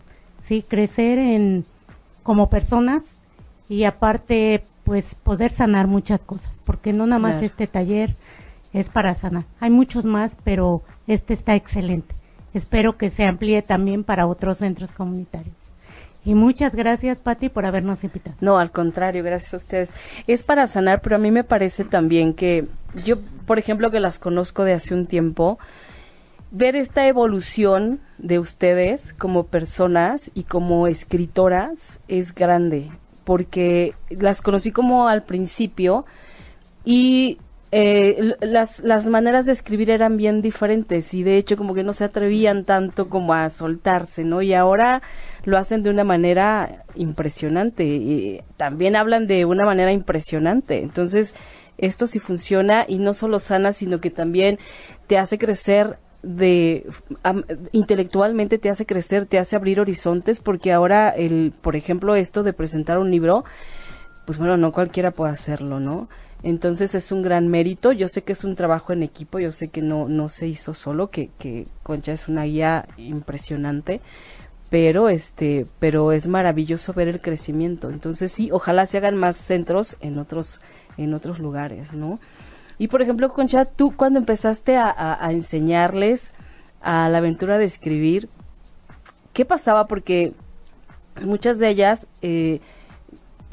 sí, 0.44 0.64
crecer 0.66 1.18
en 1.18 1.64
como 2.22 2.48
personas 2.50 3.02
y 3.68 3.84
aparte 3.84 4.64
pues 4.84 5.14
poder 5.22 5.52
sanar 5.52 5.86
muchas 5.86 6.24
cosas, 6.24 6.50
porque 6.64 6.92
no 6.92 7.06
nada 7.06 7.18
más 7.18 7.32
Claro. 7.32 7.46
este 7.46 7.66
taller 7.66 8.16
es 8.72 8.88
para 8.88 9.14
sanar. 9.14 9.44
Hay 9.60 9.70
muchos 9.70 10.04
más, 10.04 10.36
pero 10.44 10.82
este 11.06 11.34
está 11.34 11.54
excelente. 11.54 12.14
Espero 12.54 12.96
que 12.96 13.10
se 13.10 13.24
amplíe 13.24 13.62
también 13.62 14.04
para 14.04 14.26
otros 14.26 14.58
centros 14.58 14.92
comunitarios. 14.92 15.56
Y 16.24 16.34
muchas 16.34 16.72
gracias, 16.74 17.18
Patti, 17.18 17.48
por 17.48 17.66
habernos 17.66 18.04
invitado. 18.04 18.36
No, 18.40 18.58
al 18.58 18.70
contrario, 18.70 19.24
gracias 19.24 19.54
a 19.54 19.56
ustedes. 19.56 19.94
Es 20.28 20.44
para 20.44 20.68
sanar, 20.68 21.00
pero 21.02 21.16
a 21.16 21.18
mí 21.18 21.32
me 21.32 21.42
parece 21.42 21.84
también 21.84 22.34
que 22.34 22.68
yo, 23.04 23.16
por 23.46 23.58
ejemplo, 23.58 23.90
que 23.90 23.98
las 23.98 24.20
conozco 24.20 24.62
de 24.62 24.74
hace 24.74 24.94
un 24.94 25.06
tiempo, 25.06 25.58
ver 26.52 26.76
esta 26.76 27.08
evolución 27.08 28.00
de 28.18 28.38
ustedes 28.38 29.14
como 29.14 29.46
personas 29.46 30.30
y 30.34 30.44
como 30.44 30.86
escritoras 30.86 31.98
es 32.06 32.34
grande, 32.34 32.90
porque 33.24 33.94
las 34.10 34.42
conocí 34.42 34.70
como 34.70 35.08
al 35.08 35.24
principio 35.24 36.04
y 36.84 37.38
eh, 37.74 38.36
las, 38.40 38.80
las 38.80 39.06
maneras 39.06 39.46
de 39.46 39.52
escribir 39.52 39.90
eran 39.90 40.18
bien 40.18 40.42
diferentes 40.42 41.14
y 41.14 41.22
de 41.22 41.38
hecho 41.38 41.56
como 41.56 41.72
que 41.72 41.82
no 41.82 41.94
se 41.94 42.04
atrevían 42.04 42.64
tanto 42.64 43.08
como 43.08 43.32
a 43.32 43.48
soltarse, 43.48 44.24
¿no? 44.24 44.42
Y 44.42 44.52
ahora 44.52 45.00
lo 45.44 45.56
hacen 45.56 45.82
de 45.82 45.88
una 45.88 46.04
manera 46.04 46.84
impresionante 46.94 47.84
y 47.84 48.42
también 48.58 48.94
hablan 48.94 49.26
de 49.26 49.46
una 49.46 49.64
manera 49.64 49.90
impresionante. 49.90 50.82
Entonces, 50.82 51.34
esto 51.78 52.06
sí 52.06 52.18
funciona 52.18 52.84
y 52.86 52.98
no 52.98 53.14
solo 53.14 53.38
sana, 53.38 53.72
sino 53.72 54.00
que 54.00 54.10
también 54.10 54.58
te 55.06 55.16
hace 55.16 55.38
crecer 55.38 55.98
de 56.22 56.86
intelectualmente 57.72 58.58
te 58.58 58.70
hace 58.70 58.86
crecer, 58.86 59.26
te 59.26 59.38
hace 59.38 59.56
abrir 59.56 59.80
horizontes 59.80 60.40
porque 60.40 60.72
ahora 60.72 61.08
el, 61.08 61.54
por 61.62 61.74
ejemplo, 61.74 62.14
esto 62.16 62.42
de 62.42 62.52
presentar 62.52 62.98
un 62.98 63.10
libro, 63.10 63.44
pues 64.26 64.38
bueno, 64.38 64.58
no 64.58 64.72
cualquiera 64.72 65.10
puede 65.10 65.32
hacerlo, 65.32 65.80
¿no? 65.80 66.08
Entonces 66.42 66.94
es 66.94 67.12
un 67.12 67.22
gran 67.22 67.48
mérito. 67.48 67.92
Yo 67.92 68.08
sé 68.08 68.22
que 68.22 68.32
es 68.32 68.44
un 68.44 68.56
trabajo 68.56 68.92
en 68.92 69.02
equipo, 69.02 69.38
yo 69.38 69.52
sé 69.52 69.68
que 69.68 69.82
no, 69.82 70.08
no 70.08 70.28
se 70.28 70.48
hizo 70.48 70.74
solo, 70.74 71.10
que, 71.10 71.30
que 71.38 71.66
Concha 71.82 72.12
es 72.12 72.28
una 72.28 72.44
guía 72.44 72.86
impresionante, 72.96 74.00
pero 74.70 75.08
este, 75.08 75.66
pero 75.78 76.12
es 76.12 76.28
maravilloso 76.28 76.92
ver 76.92 77.08
el 77.08 77.20
crecimiento. 77.20 77.90
Entonces 77.90 78.32
sí, 78.32 78.50
ojalá 78.50 78.86
se 78.86 78.98
hagan 78.98 79.16
más 79.16 79.36
centros 79.36 79.96
en 80.00 80.18
otros, 80.18 80.62
en 80.96 81.14
otros 81.14 81.38
lugares, 81.38 81.92
¿no? 81.92 82.18
Y 82.78 82.88
por 82.88 83.02
ejemplo, 83.02 83.32
Concha, 83.32 83.64
tú 83.64 83.94
cuando 83.94 84.18
empezaste 84.18 84.76
a, 84.76 85.24
a 85.24 85.30
enseñarles 85.30 86.34
a 86.80 87.08
la 87.08 87.18
aventura 87.18 87.58
de 87.58 87.64
escribir, 87.64 88.28
¿qué 89.32 89.44
pasaba? 89.44 89.86
Porque 89.86 90.32
muchas 91.24 91.58
de 91.58 91.68
ellas 91.68 92.08
eh, 92.22 92.60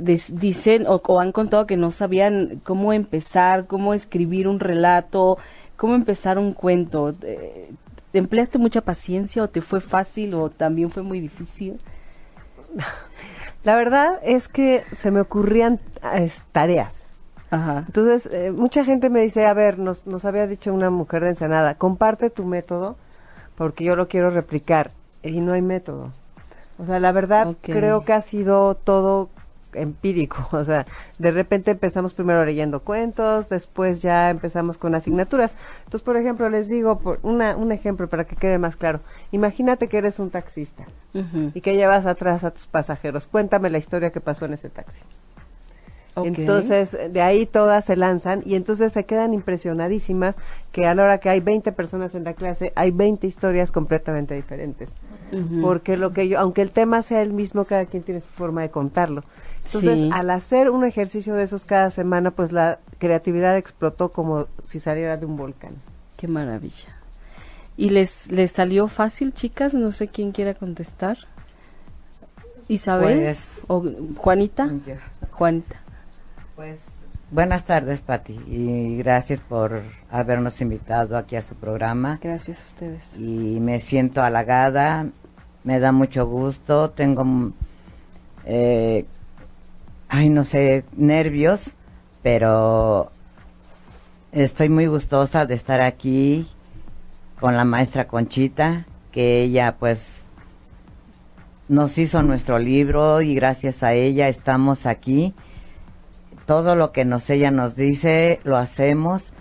dicen 0.01 0.85
o, 0.87 1.19
han 1.19 1.31
contado 1.31 1.67
que 1.67 1.77
no 1.77 1.91
sabían 1.91 2.61
cómo 2.63 2.93
empezar, 2.93 3.67
cómo 3.67 3.93
escribir 3.93 4.47
un 4.47 4.59
relato, 4.59 5.37
cómo 5.75 5.95
empezar 5.95 6.37
un 6.37 6.53
cuento. 6.53 7.15
Eh, 7.23 7.71
¿Empleaste 8.13 8.57
mucha 8.57 8.81
paciencia 8.81 9.43
o 9.43 9.49
te 9.49 9.61
fue 9.61 9.81
fácil 9.81 10.33
o 10.33 10.49
también 10.49 10.89
fue 10.89 11.03
muy 11.03 11.19
difícil? 11.19 11.79
La 13.63 13.75
verdad 13.75 14.19
es 14.23 14.47
que 14.47 14.83
se 14.93 15.11
me 15.11 15.21
ocurrían 15.21 15.79
tareas. 16.51 17.11
Ajá. 17.51 17.83
Entonces, 17.87 18.29
eh, 18.31 18.51
mucha 18.51 18.85
gente 18.85 19.09
me 19.09 19.21
dice, 19.21 19.45
a 19.45 19.53
ver, 19.53 19.79
nos, 19.79 20.05
nos 20.05 20.23
había 20.23 20.47
dicho 20.47 20.73
una 20.73 20.89
mujer 20.89 21.23
de 21.23 21.29
Ensenada, 21.29 21.75
comparte 21.75 22.29
tu 22.29 22.45
método 22.45 22.95
porque 23.55 23.83
yo 23.83 23.95
lo 23.95 24.07
quiero 24.07 24.29
replicar 24.29 24.91
y 25.23 25.41
no 25.41 25.53
hay 25.53 25.61
método. 25.61 26.13
O 26.77 26.85
sea, 26.85 26.99
la 26.99 27.11
verdad 27.11 27.55
creo 27.61 28.05
que 28.05 28.13
ha 28.13 28.21
sido 28.21 28.75
todo 28.75 29.29
empírico, 29.73 30.47
o 30.51 30.63
sea, 30.63 30.85
de 31.17 31.31
repente 31.31 31.71
empezamos 31.71 32.13
primero 32.13 32.43
leyendo 32.45 32.81
cuentos, 32.81 33.49
después 33.49 34.01
ya 34.01 34.29
empezamos 34.29 34.77
con 34.77 34.95
asignaturas. 34.95 35.55
Entonces, 35.79 36.01
por 36.01 36.17
ejemplo, 36.17 36.49
les 36.49 36.67
digo 36.67 36.99
por 36.99 37.19
una, 37.23 37.55
un 37.55 37.71
ejemplo 37.71 38.07
para 38.07 38.25
que 38.25 38.35
quede 38.35 38.57
más 38.57 38.75
claro. 38.75 38.99
Imagínate 39.31 39.87
que 39.87 39.97
eres 39.97 40.19
un 40.19 40.29
taxista 40.29 40.85
y 41.53 41.61
que 41.61 41.75
llevas 41.75 42.05
atrás 42.05 42.43
a 42.43 42.51
tus 42.51 42.67
pasajeros. 42.67 43.27
Cuéntame 43.27 43.69
la 43.69 43.77
historia 43.77 44.11
que 44.11 44.21
pasó 44.21 44.45
en 44.45 44.53
ese 44.53 44.69
taxi. 44.69 45.01
Entonces, 46.25 46.97
de 47.11 47.21
ahí 47.21 47.45
todas 47.45 47.85
se 47.85 47.95
lanzan 47.95 48.41
y 48.45 48.55
entonces 48.55 48.93
se 48.93 49.05
quedan 49.05 49.33
impresionadísimas 49.33 50.35
que 50.71 50.85
a 50.85 50.95
la 50.95 51.03
hora 51.03 51.17
que 51.19 51.29
hay 51.29 51.39
20 51.39 51.71
personas 51.71 52.15
en 52.15 52.23
la 52.23 52.33
clase, 52.33 52.73
hay 52.75 52.91
20 52.91 53.27
historias 53.27 53.71
completamente 53.71 54.35
diferentes. 54.35 54.89
Porque 55.61 55.95
lo 55.95 56.11
que 56.11 56.27
yo, 56.27 56.39
aunque 56.39 56.61
el 56.61 56.71
tema 56.71 57.03
sea 57.03 57.21
el 57.21 57.33
mismo, 57.33 57.65
cada 57.65 57.85
quien 57.85 58.03
tiene 58.03 58.19
su 58.19 58.29
forma 58.29 58.61
de 58.61 58.71
contarlo. 58.71 59.23
Entonces, 59.73 60.11
al 60.11 60.29
hacer 60.31 60.69
un 60.69 60.83
ejercicio 60.83 61.35
de 61.35 61.43
esos 61.43 61.65
cada 61.65 61.91
semana, 61.91 62.31
pues 62.31 62.51
la 62.51 62.79
creatividad 62.97 63.55
explotó 63.55 64.11
como 64.11 64.47
si 64.67 64.79
saliera 64.79 65.15
de 65.15 65.25
un 65.25 65.37
volcán. 65.37 65.75
Qué 66.17 66.27
maravilla. 66.27 66.95
¿Y 67.77 67.91
les, 67.91 68.31
les 68.31 68.51
salió 68.51 68.87
fácil, 68.87 69.33
chicas? 69.33 69.73
No 69.73 69.91
sé 69.91 70.07
quién 70.07 70.31
quiera 70.31 70.53
contestar. 70.55 71.17
Isabel 72.67 73.21
pues, 73.21 73.63
o 73.67 73.83
Juanita. 74.17 74.69
Juanita. 75.31 75.79
Pues 76.55 76.79
buenas 77.31 77.63
tardes, 77.63 78.01
Pati, 78.01 78.39
y 78.47 78.97
gracias 78.97 79.39
por 79.39 79.81
habernos 80.11 80.59
invitado 80.61 81.17
aquí 81.17 81.35
a 81.35 81.41
su 81.41 81.55
programa. 81.55 82.19
Gracias 82.21 82.61
a 82.61 82.65
ustedes. 82.65 83.15
Y 83.17 83.59
me 83.59 83.79
siento 83.79 84.21
halagada, 84.21 85.07
me 85.63 85.79
da 85.79 85.91
mucho 85.91 86.27
gusto, 86.27 86.89
tengo 86.89 87.53
eh, 88.45 89.05
ay, 90.09 90.29
no 90.29 90.43
sé, 90.43 90.83
nervios, 90.97 91.75
pero 92.23 93.11
estoy 94.31 94.69
muy 94.69 94.87
gustosa 94.87 95.45
de 95.45 95.53
estar 95.53 95.81
aquí 95.81 96.47
con 97.39 97.55
la 97.55 97.63
maestra 97.63 98.07
Conchita, 98.07 98.85
que 99.11 99.41
ella 99.41 99.77
pues 99.79 100.25
nos 101.67 101.97
hizo 101.99 102.23
nuestro 102.23 102.59
libro 102.59 103.21
y 103.21 103.35
gracias 103.35 103.83
a 103.83 103.93
ella 103.93 104.27
estamos 104.27 104.87
aquí. 104.87 105.33
Todo 106.45 106.75
lo 106.75 106.91
que 106.91 107.05
nos 107.05 107.29
ella 107.29 107.51
nos 107.51 107.75
dice 107.75 108.39
lo 108.43 108.57
hacemos. 108.57 109.31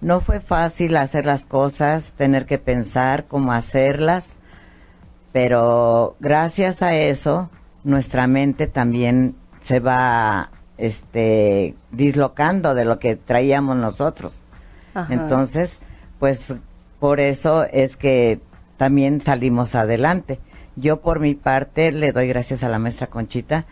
No 0.00 0.20
fue 0.20 0.40
fácil 0.40 0.96
hacer 0.96 1.26
las 1.26 1.44
cosas, 1.44 2.14
tener 2.14 2.46
que 2.46 2.58
pensar 2.58 3.26
cómo 3.26 3.52
hacerlas, 3.52 4.38
pero 5.32 6.16
gracias 6.20 6.82
a 6.82 6.94
eso 6.94 7.50
nuestra 7.84 8.26
mente 8.26 8.66
también 8.66 9.36
se 9.64 9.80
va 9.80 10.50
este 10.76 11.74
dislocando 11.90 12.74
de 12.74 12.84
lo 12.84 12.98
que 12.98 13.16
traíamos 13.16 13.76
nosotros. 13.76 14.42
Entonces, 15.08 15.80
pues 16.20 16.54
por 17.00 17.18
eso 17.18 17.64
es 17.64 17.96
que 17.96 18.40
también 18.76 19.20
salimos 19.20 19.74
adelante. 19.74 20.38
Yo 20.76 21.00
por 21.00 21.18
mi 21.18 21.34
parte 21.34 21.92
le 21.92 22.12
doy 22.12 22.28
gracias 22.28 22.62
a 22.62 22.68
la 22.68 22.78
maestra 22.78 23.08
Conchita 23.08 23.64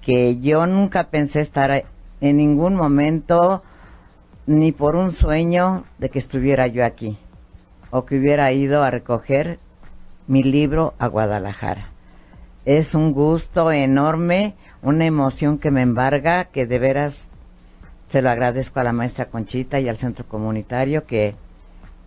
que 0.00 0.38
yo 0.38 0.66
nunca 0.66 1.08
pensé 1.08 1.40
estar 1.40 1.84
en 2.20 2.36
ningún 2.36 2.76
momento 2.76 3.62
ni 4.46 4.70
por 4.70 4.94
un 4.94 5.10
sueño 5.10 5.84
de 5.98 6.10
que 6.10 6.18
estuviera 6.20 6.66
yo 6.68 6.84
aquí 6.84 7.18
o 7.90 8.04
que 8.04 8.18
hubiera 8.18 8.52
ido 8.52 8.84
a 8.84 8.90
recoger 8.90 9.58
mi 10.28 10.42
libro 10.42 10.94
a 10.98 11.08
Guadalajara. 11.08 11.88
Es 12.64 12.94
un 12.94 13.12
gusto 13.12 13.72
enorme 13.72 14.54
una 14.84 15.06
emoción 15.06 15.58
que 15.58 15.70
me 15.70 15.82
embarga, 15.82 16.44
que 16.44 16.66
de 16.66 16.78
veras 16.78 17.28
se 18.08 18.22
lo 18.22 18.30
agradezco 18.30 18.80
a 18.80 18.84
la 18.84 18.92
maestra 18.92 19.26
Conchita 19.26 19.80
y 19.80 19.88
al 19.88 19.96
centro 19.96 20.26
comunitario, 20.28 21.06
que 21.06 21.34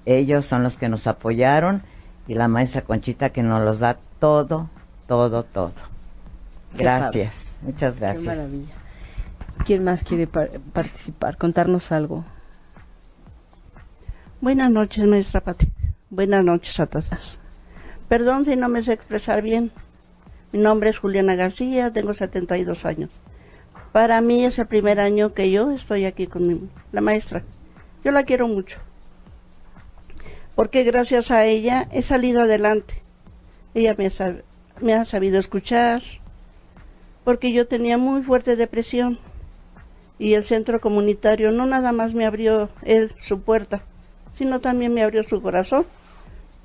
ellos 0.06 0.46
son 0.46 0.64
los 0.64 0.78
que 0.78 0.88
nos 0.88 1.08
apoyaron 1.08 1.82
y 2.28 2.36
la 2.36 2.48
maestra 2.48 2.84
Conchita 2.84 3.32
que 3.32 3.44
nos 3.44 3.62
los 3.64 3.80
da 3.80 3.98
todo, 4.20 4.70
todo, 5.08 5.44
todo. 5.44 5.74
gracias, 6.76 7.58
muchas 7.62 8.00
gracias. 8.00 8.24
Qué 8.24 8.30
maravilla. 8.30 8.74
¿Quién 9.66 9.84
más 9.84 10.04
quiere 10.04 10.28
participar? 10.28 11.38
Contarnos 11.38 11.92
algo. 11.92 12.24
Buenas 14.40 14.72
noches, 14.72 15.06
maestra 15.08 15.42
Pati. 15.42 15.68
Buenas 16.12 16.44
noches 16.44 16.80
a 16.80 16.86
todas. 16.86 17.40
Perdón 18.08 18.46
si 18.46 18.56
no 18.56 18.70
me 18.70 18.84
sé 18.84 18.94
expresar 18.94 19.42
bien. 19.42 19.72
Mi 20.52 20.60
nombre 20.60 20.90
es 20.90 20.98
Juliana 20.98 21.36
García, 21.36 21.92
tengo 21.92 22.14
72 22.14 22.86
años. 22.86 23.22
Para 23.92 24.22
mí 24.22 24.46
es 24.46 24.60
el 24.60 24.68
primer 24.68 25.00
año 25.00 25.34
que 25.34 25.52
yo 25.52 25.72
estoy 25.72 26.06
aquí 26.06 26.28
con 26.28 26.70
la 26.92 27.02
maestra. 27.02 27.44
Yo 28.04 28.12
la 28.12 28.24
quiero 28.24 28.48
mucho. 28.48 28.80
Porque 30.56 30.84
gracias 30.84 31.32
a 31.32 31.46
ella 31.46 31.88
he 31.92 32.02
salido 32.02 32.42
adelante. 32.42 33.04
Ella 33.74 33.96
me 33.98 34.08
ha, 34.08 34.36
me 34.80 34.94
ha 34.94 35.04
sabido 35.04 35.38
escuchar. 35.38 36.02
Porque 37.26 37.52
yo 37.52 37.68
tenía 37.68 37.98
muy 37.98 38.24
fuerte 38.24 38.56
depresión. 38.56 39.20
Y 40.20 40.34
el 40.34 40.44
centro 40.44 40.80
comunitario 40.80 41.52
no 41.52 41.66
nada 41.66 41.92
más 41.92 42.14
me 42.14 42.26
abrió 42.26 42.70
él 42.84 43.12
su 43.18 43.42
puerta, 43.42 43.84
sino 44.34 44.62
también 44.62 44.94
me 44.94 45.04
abrió 45.04 45.22
su 45.24 45.42
corazón, 45.44 45.86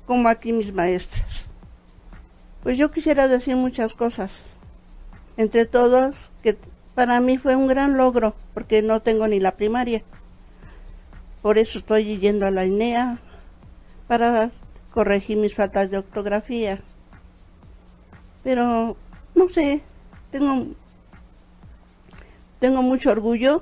como 0.07 0.27
aquí 0.27 0.53
mis 0.53 0.73
maestras. 0.73 1.52
Pues 2.63 2.77
yo 2.77 2.91
quisiera 2.91 3.27
decir 3.27 3.57
muchas 3.57 3.93
cosas. 3.93 4.55
Entre 5.35 5.65
todos, 5.65 6.31
que 6.41 6.57
para 6.95 7.19
mí 7.19 7.37
fue 7.37 7.57
un 7.57 7.67
gran 7.67 7.97
logro, 7.97 8.35
porque 8.53 8.81
no 8.81 9.01
tengo 9.01 9.27
ni 9.27 9.41
la 9.41 9.57
primaria. 9.57 10.01
Por 11.41 11.57
eso 11.57 11.77
estoy 11.77 12.17
yendo 12.19 12.47
a 12.47 12.51
la 12.51 12.65
INEA, 12.65 13.19
para 14.07 14.49
corregí 14.93 15.35
mis 15.35 15.55
faltas 15.55 15.91
de 15.91 15.97
ortografía. 15.97 16.79
Pero, 18.43 18.95
no 19.35 19.49
sé, 19.49 19.81
tengo, 20.31 20.67
tengo 22.59 22.81
mucho 22.81 23.11
orgullo 23.11 23.61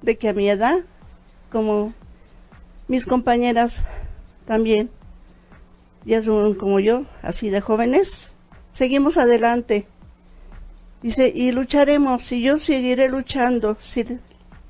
de 0.00 0.18
que 0.18 0.28
a 0.28 0.32
mi 0.32 0.48
edad, 0.48 0.78
como 1.52 1.94
mis 2.88 3.06
compañeras 3.06 3.84
también, 4.46 4.90
ya 6.04 6.22
son 6.22 6.54
como 6.54 6.80
yo, 6.80 7.04
así 7.22 7.50
de 7.50 7.60
jóvenes, 7.60 8.34
seguimos 8.70 9.18
adelante. 9.18 9.86
Dice, 11.02 11.32
y 11.34 11.50
lucharemos, 11.50 12.30
y 12.32 12.42
yo 12.42 12.58
seguiré 12.58 13.08
luchando, 13.08 13.76
si, 13.80 14.04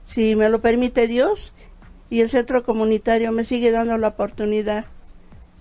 si 0.05 0.35
me 0.35 0.49
lo 0.49 0.61
permite 0.61 1.07
Dios, 1.07 1.55
y 2.09 2.21
el 2.21 2.29
centro 2.29 2.63
comunitario 2.63 3.33
me 3.33 3.45
sigue 3.45 3.71
dando 3.71 3.97
la 3.99 4.09
oportunidad. 4.09 4.87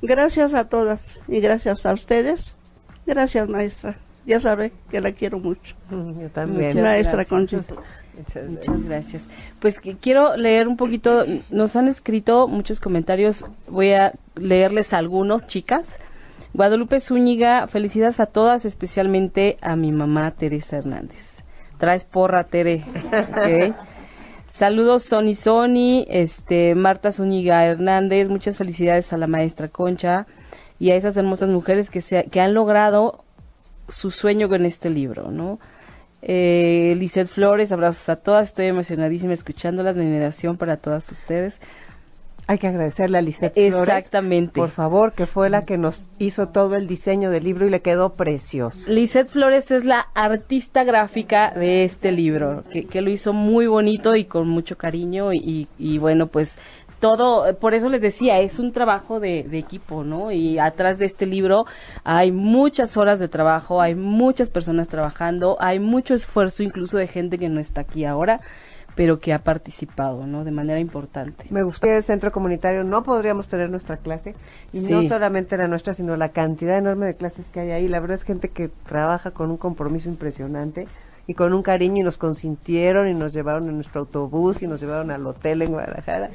Gracias 0.01 0.53
a 0.53 0.67
todas 0.67 1.23
y 1.27 1.39
gracias 1.39 1.85
a 1.85 1.93
ustedes. 1.93 2.57
Gracias, 3.05 3.47
maestra. 3.47 3.97
Ya 4.25 4.39
sabe 4.39 4.71
que 4.89 5.01
la 5.01 5.11
quiero 5.11 5.39
mucho. 5.39 5.75
Yo 5.89 6.29
también. 6.29 6.81
maestra 6.81 7.23
gracias. 7.23 7.27
Conchita. 7.27 7.75
Muchas 8.47 8.83
gracias. 8.83 9.29
Pues 9.59 9.79
que 9.79 9.95
quiero 9.95 10.35
leer 10.37 10.67
un 10.67 10.77
poquito, 10.77 11.25
nos 11.49 11.75
han 11.75 11.87
escrito 11.87 12.47
muchos 12.47 12.79
comentarios, 12.79 13.45
voy 13.67 13.91
a 13.93 14.13
leerles 14.35 14.93
algunos, 14.93 15.47
chicas. 15.47 15.95
Guadalupe 16.53 16.99
Zúñiga, 16.99 17.67
felicidades 17.67 18.19
a 18.19 18.25
todas, 18.25 18.65
especialmente 18.65 19.57
a 19.61 19.75
mi 19.75 19.91
mamá 19.91 20.31
Teresa 20.31 20.77
Hernández. 20.77 21.43
Traes 21.77 22.05
porra, 22.05 22.43
Tere. 22.43 22.83
Saludos 24.47 25.03
Sony 25.03 25.33
Sony, 25.33 26.05
este 26.09 26.75
Marta 26.75 27.13
Zúñiga 27.13 27.65
Hernández, 27.65 28.27
muchas 28.27 28.57
felicidades 28.57 29.13
a 29.13 29.17
la 29.17 29.25
maestra 29.27 29.69
Concha 29.69 30.27
y 30.77 30.91
a 30.91 30.95
esas 30.95 31.15
hermosas 31.15 31.49
mujeres 31.49 31.89
que 31.89 32.01
se, 32.01 32.25
que 32.25 32.41
han 32.41 32.53
logrado 32.53 33.23
su 33.87 34.11
sueño 34.11 34.49
con 34.49 34.65
este 34.65 34.89
libro, 34.89 35.31
¿no? 35.31 35.57
Eh, 36.21 36.95
Lizeth 36.97 37.27
Flores, 37.27 37.71
abrazos 37.71 38.07
a 38.09 38.15
todas, 38.17 38.49
estoy 38.49 38.67
emocionadísima 38.67 39.33
escuchándolas, 39.33 39.95
mi 39.95 40.03
admiración 40.03 40.57
para 40.57 40.77
todas 40.77 41.11
ustedes. 41.11 41.59
Hay 42.47 42.57
que 42.57 42.67
agradecerle 42.67 43.17
a 43.17 43.21
Flores, 43.21 43.53
Exactamente. 43.55 44.51
por 44.51 44.71
favor, 44.71 45.13
que 45.13 45.25
fue 45.25 45.49
la 45.49 45.63
que 45.63 45.77
nos 45.77 46.07
hizo 46.19 46.49
todo 46.49 46.75
el 46.75 46.85
diseño 46.85 47.29
del 47.29 47.45
libro 47.45 47.65
y 47.65 47.69
le 47.69 47.81
quedó 47.81 48.15
precioso. 48.15 48.91
Lizeth 48.91 49.29
Flores 49.29 49.71
es 49.71 49.85
la 49.85 50.07
artista 50.13 50.83
gráfica 50.83 51.51
de 51.51 51.85
este 51.85 52.11
libro, 52.11 52.63
que, 52.69 52.85
que 52.85 53.01
lo 53.01 53.09
hizo 53.09 53.31
muy 53.31 53.67
bonito 53.67 54.15
y 54.15 54.25
con 54.25 54.49
mucho 54.49 54.77
cariño 54.77 55.31
y, 55.31 55.69
y 55.79 55.97
bueno, 55.97 56.27
pues 56.27 56.57
todo, 57.01 57.53
por 57.60 57.74
eso 57.74 57.89
les 57.89 58.00
decía, 58.01 58.39
es 58.39 58.60
un 58.60 58.72
trabajo 58.72 59.20
de, 59.20 59.43
de 59.43 59.58
equipo, 59.58 60.05
¿no? 60.05 60.31
Y 60.31 60.58
atrás 60.60 60.98
de 61.00 61.05
este 61.05 61.25
libro 61.25 61.65
hay 62.05 62.31
muchas 62.31 62.96
horas 62.96 63.20
de 63.20 63.27
trabajo, 63.27 63.81
hay 63.81 63.96
muchas 63.96 64.50
personas 64.50 64.88
trabajando, 64.88 65.58
hay 65.60 65.79
mucho 65.79 66.13
esfuerzo 66.13 66.63
incluso 66.63 66.98
de 66.98 67.08
gente 67.08 67.38
que 67.38 67.50
no 67.50 67.60
está 67.60 67.81
aquí 67.81 68.05
ahora, 68.05 68.39
pero 68.96 69.20
que 69.20 69.34
ha 69.34 69.39
participado, 69.39 70.27
¿no? 70.27 70.43
De 70.43 70.51
manera 70.51 70.79
importante. 70.79 71.46
Me 71.50 71.63
gustó 71.63 71.88
que 71.88 71.96
el 71.98 72.03
centro 72.03 72.31
comunitario 72.31 72.84
no 72.84 73.03
podríamos 73.03 73.48
tener 73.48 73.70
nuestra 73.70 73.98
clase 73.98 74.36
y 74.72 74.81
Sí. 74.81 74.93
no 74.93 75.03
solamente 75.08 75.58
la 75.58 75.67
nuestra, 75.67 75.93
sino 75.93 76.15
la 76.17 76.29
cantidad 76.29 76.77
enorme 76.77 77.05
de 77.08 77.15
clases 77.15 77.50
que 77.50 77.62
hay 77.62 77.72
ahí. 77.72 77.88
La 77.88 78.00
verdad 78.00 78.15
es 78.15 78.24
gente 78.24 78.50
que 78.50 78.70
trabaja 78.88 79.31
con 79.31 79.50
un 79.50 79.58
compromiso 79.58 80.08
impresionante 80.10 80.88
y 81.27 81.36
con 81.36 81.53
un 81.53 81.62
cariño 81.63 81.98
y 82.01 82.03
nos 82.03 82.17
consintieron 82.17 83.08
y 83.08 83.13
nos 83.13 83.31
llevaron 83.31 83.70
en 83.70 83.75
nuestro 83.75 84.01
autobús 84.01 84.62
y 84.62 84.67
nos 84.67 84.81
llevaron 84.81 85.12
al 85.12 85.25
hotel 85.25 85.62
en 85.62 85.72
Guadalajara. 85.72 86.31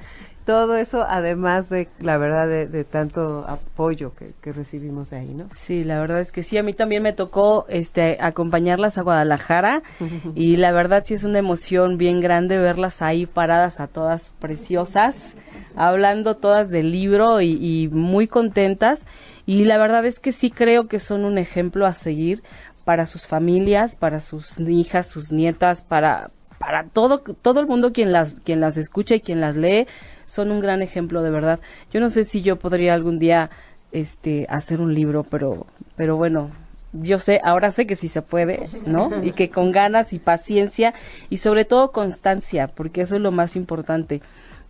Todo 0.47 0.77
eso, 0.77 1.05
además 1.09 1.69
de, 1.71 1.89
la 1.99 2.19
verdad, 2.19 2.47
de, 2.47 2.69
de 2.69 2.85
tanto 2.85 3.45
apoyo 3.49 4.15
que, 4.15 4.31
que 4.41 4.53
recibimos 4.53 5.11
de 5.11 5.17
ahí, 5.17 5.35
¿no? 5.35 5.49
Sí, 5.53 5.83
la 5.83 5.99
verdad 5.99 6.21
es 6.21 6.31
que 6.31 6.45
sí, 6.45 6.57
a 6.57 6.63
mí 6.63 6.73
también 6.73 7.03
me 7.03 7.13
tocó 7.13 7.67
este 7.69 8.17
acompañarlas 8.21 8.97
a 8.97 9.03
Guadalajara 9.03 9.83
y 10.37 10.57
la 10.57 10.71
verdad 10.71 11.03
sí 11.05 11.15
es 11.15 11.25
una 11.25 11.41
emoción 11.41 11.99
bien 11.99 12.21
grande 12.21 12.59
verlas 12.59 13.03
ahí 13.03 13.27
paradas 13.27 13.81
a 13.81 13.89
todas 13.89 14.31
preciosas, 14.39 15.35
hablando 15.75 16.37
todas 16.37 16.71
del 16.71 16.93
libro 16.93 17.41
y, 17.41 17.59
y 17.61 17.89
muy 17.89 18.29
contentas. 18.29 19.05
Y 19.47 19.65
la 19.65 19.79
verdad 19.79 20.07
es 20.07 20.21
que 20.21 20.31
sí 20.31 20.53
creo 20.53 20.87
que 20.87 21.01
son 21.01 21.25
un 21.25 21.39
ejemplo 21.39 21.87
a 21.87 21.95
seguir 21.95 22.45
para 22.85 23.07
sus 23.07 23.27
familias, 23.27 23.97
para 23.97 24.21
sus 24.21 24.61
hijas, 24.61 25.09
sus 25.09 25.33
nietas, 25.33 25.83
para 25.83 26.31
para 26.59 26.85
todo 26.85 27.19
todo 27.19 27.61
el 27.61 27.67
mundo 27.67 27.93
quien 27.93 28.13
las 28.13 28.41
quien 28.41 28.61
las 28.61 28.79
escucha 28.79 29.17
y 29.17 29.21
quien 29.21 29.41
las 29.41 29.57
lee 29.57 29.87
son 30.27 30.51
un 30.51 30.61
gran 30.61 30.83
ejemplo 30.83 31.23
de 31.23 31.31
verdad. 31.31 31.61
Yo 31.93 32.01
no 32.01 32.11
sé 32.11 32.25
si 32.25 32.43
yo 32.43 32.57
podría 32.57 32.95
algún 32.95 33.19
día 33.19 33.51
este 33.93 34.47
hacer 34.51 34.81
un 34.81 34.95
libro, 34.95 35.25
pero 35.25 35.67
pero 35.97 36.17
bueno, 36.17 36.51
yo 36.93 37.19
sé, 37.19 37.41
ahora 37.43 37.71
sé 37.71 37.87
que 37.87 37.97
sí 37.97 38.09
se 38.09 38.23
puede, 38.23 38.69
¿no? 38.85 39.11
Y 39.23 39.33
que 39.33 39.51
con 39.51 39.73
ganas 39.73 40.13
y 40.13 40.19
paciencia 40.19 40.95
y 41.31 41.39
sobre 41.39 41.65
todo 41.65 41.93
constancia, 41.93 42.69
porque 42.69 43.03
eso 43.03 43.17
es 43.17 43.23
lo 43.23 43.33
más 43.33 43.57
importante. 43.57 44.21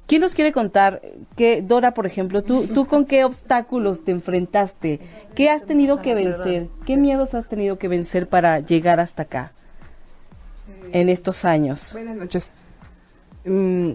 ¿Quién 0.07 0.21
nos 0.21 0.37
quiere 0.37 0.53
contar 0.53 1.03
que 1.37 1.63
Dora, 1.63 1.93
por 1.93 2.07
ejemplo, 2.07 2.43
tú 2.45 2.69
tú 2.69 2.87
con 2.87 3.07
qué 3.07 3.25
obstáculos 3.25 4.05
te 4.05 4.13
enfrentaste? 4.13 5.01
¿Qué 5.35 5.51
has 5.51 5.67
tenido 5.67 6.01
que 6.01 6.15
vencer? 6.15 6.69
¿Qué 6.85 6.97
miedos 6.97 7.35
has 7.35 7.49
tenido 7.49 7.77
que 7.77 7.89
vencer 7.89 8.29
para 8.29 8.61
llegar 8.61 9.01
hasta 9.01 9.25
acá? 9.25 9.53
En 10.93 11.09
estos 11.09 11.45
años. 11.45 11.91
Buenas 11.93 12.17
noches. 12.17 12.53
Mm, 13.45 13.93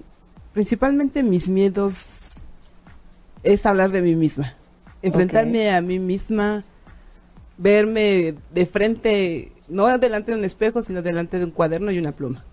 principalmente 0.53 1.23
mis 1.23 1.49
miedos 1.49 2.47
es 3.43 3.65
hablar 3.65 3.91
de 3.91 4.01
mí 4.01 4.15
misma. 4.15 4.55
Enfrentarme 5.01 5.71
a 5.71 5.81
mí 5.81 5.97
misma, 5.99 6.63
verme 7.57 8.35
de 8.53 8.65
frente, 8.65 9.51
no 9.67 9.97
delante 9.97 10.31
de 10.31 10.37
un 10.37 10.45
espejo, 10.45 10.81
sino 10.81 11.01
delante 11.01 11.39
de 11.39 11.45
un 11.45 11.51
cuaderno 11.51 11.91
y 11.91 11.99
una 11.99 12.11
pluma. 12.11 12.43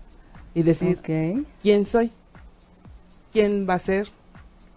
Y 0.55 0.63
decir. 0.63 0.99
¿quién 1.61 1.85
soy? 1.85 2.11
¿Quién 3.31 3.67
va 3.69 3.75
a 3.75 3.79
ser? 3.79 4.07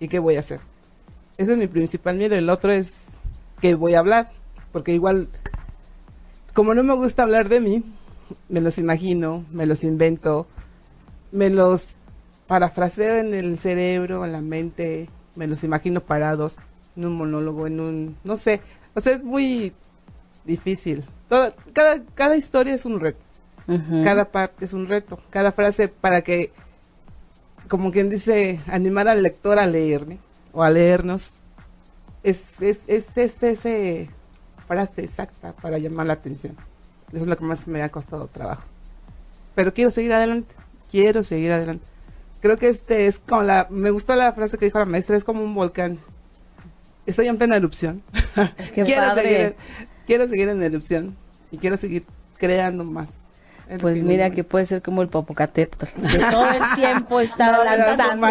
¿Y 0.00 0.08
qué 0.08 0.18
voy 0.18 0.36
a 0.36 0.40
hacer? 0.40 0.60
Ese 1.38 1.52
es 1.52 1.58
mi 1.58 1.66
principal 1.66 2.16
miedo. 2.16 2.34
El 2.34 2.50
otro 2.50 2.72
es 2.72 2.96
que 3.60 3.74
voy 3.74 3.94
a 3.94 4.00
hablar. 4.00 4.30
Porque 4.70 4.92
igual, 4.92 5.28
como 6.54 6.74
no 6.74 6.82
me 6.82 6.94
gusta 6.94 7.22
hablar 7.22 7.48
de 7.48 7.60
mí, 7.60 7.84
me 8.48 8.60
los 8.60 8.78
imagino, 8.78 9.44
me 9.50 9.66
los 9.66 9.84
invento, 9.84 10.46
me 11.30 11.50
los 11.50 11.86
parafraseo 12.52 13.16
en 13.16 13.32
el 13.32 13.58
cerebro, 13.58 14.26
en 14.26 14.32
la 14.32 14.42
mente, 14.42 15.08
me 15.36 15.46
los 15.46 15.64
imagino 15.64 16.02
parados 16.02 16.58
en 16.94 17.06
un 17.06 17.14
monólogo, 17.16 17.66
en 17.66 17.80
un, 17.80 18.16
no 18.24 18.36
sé, 18.36 18.60
o 18.92 19.00
sea, 19.00 19.14
es 19.14 19.24
muy 19.24 19.72
difícil. 20.44 21.02
Toda- 21.30 21.54
cada, 21.72 22.02
cada 22.14 22.36
historia 22.36 22.74
es 22.74 22.84
un 22.84 23.00
reto, 23.00 23.24
cada 24.04 24.26
parte 24.26 24.66
es 24.66 24.74
un 24.74 24.86
reto, 24.86 25.18
cada 25.30 25.50
frase 25.52 25.88
para 25.88 26.20
que, 26.20 26.52
como 27.70 27.90
quien 27.90 28.10
dice, 28.10 28.60
animar 28.66 29.08
al 29.08 29.22
lector 29.22 29.58
a 29.58 29.66
leerme 29.66 30.18
o 30.52 30.62
a 30.62 30.68
leernos, 30.68 31.32
es, 32.22 32.42
es, 32.60 32.80
es, 32.86 33.06
es 33.16 33.42
ese 33.42 34.10
frase 34.68 35.04
exacta 35.04 35.52
para 35.54 35.78
llamar 35.78 36.04
la 36.04 36.12
atención. 36.12 36.54
Eso 37.14 37.22
es 37.22 37.26
lo 37.26 37.38
que 37.38 37.44
más 37.44 37.66
me 37.66 37.82
ha 37.82 37.88
costado 37.88 38.26
trabajo. 38.26 38.64
Pero 39.54 39.72
quiero 39.72 39.90
seguir 39.90 40.12
adelante, 40.12 40.54
quiero 40.90 41.22
seguir 41.22 41.50
adelante. 41.52 41.86
Creo 42.42 42.58
que 42.58 42.68
este 42.68 43.06
es 43.06 43.18
como 43.20 43.42
la, 43.44 43.66
me 43.70 43.90
gustó 43.90 44.14
la 44.16 44.32
frase 44.34 44.58
que 44.58 44.66
dijo 44.66 44.78
la 44.78 44.84
maestra, 44.84 45.16
es 45.16 45.24
como 45.24 45.42
un 45.42 45.54
volcán. 45.54 45.98
Estoy 47.06 47.28
en 47.28 47.38
plena 47.38 47.56
erupción. 47.56 48.02
Qué 48.74 48.82
quiero, 48.84 49.02
padre. 49.02 49.22
seguir, 49.22 49.56
quiero 50.06 50.28
seguir 50.28 50.48
en 50.50 50.62
erupción 50.62 51.16
y 51.50 51.58
quiero 51.58 51.76
seguir 51.76 52.04
creando 52.36 52.84
más. 52.84 53.08
Pues 53.80 53.94
que 53.98 54.02
mira 54.04 54.28
que 54.30 54.44
puede 54.44 54.66
ser 54.66 54.82
como 54.82 55.00
el 55.00 55.08
Popocatépetl, 55.08 55.86
que 56.10 56.18
todo 56.30 56.50
el 56.50 56.62
tiempo 56.74 57.20
está 57.20 57.52
No, 57.52 57.64
lanzando. 57.64 58.26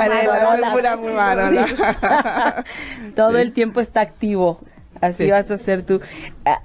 Sí. 1.49 3.11
todo 3.15 3.37
el 3.37 3.53
tiempo 3.53 3.79
está 3.79 4.01
activo. 4.01 4.59
Así 4.99 5.23
Sí. 5.25 5.31
vas 5.31 5.49
a 5.49 5.57
ser 5.57 5.83
tú. 5.83 5.99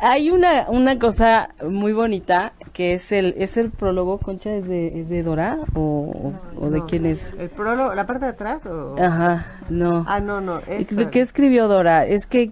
Hay 0.00 0.30
una 0.30 0.68
una 0.68 0.98
cosa 0.98 1.50
muy 1.66 1.92
bonita 1.94 2.52
que 2.76 2.92
es 2.92 3.10
el 3.10 3.34
es 3.38 3.56
el 3.56 3.70
prólogo, 3.70 4.18
Concha, 4.18 4.54
es 4.54 4.68
de, 4.68 5.00
es 5.00 5.08
de 5.08 5.22
Dora 5.22 5.56
o, 5.74 6.34
o 6.60 6.68
de 6.68 6.80
No, 6.80 6.86
quién 6.86 7.06
es. 7.06 7.32
¿El 7.38 7.48
prólogo, 7.48 7.94
la 7.94 8.04
parte 8.06 8.26
de 8.26 8.32
atrás 8.32 8.66
o...? 8.66 8.94
Ajá, 9.02 9.46
no. 9.70 10.04
Ah, 10.06 10.20
no, 10.20 10.42
no. 10.42 10.58
eso. 10.58 10.94
¿De 10.94 11.08
¿Qué 11.08 11.22
escribió 11.22 11.68
Dora? 11.68 12.04
Es 12.04 12.26
que 12.26 12.50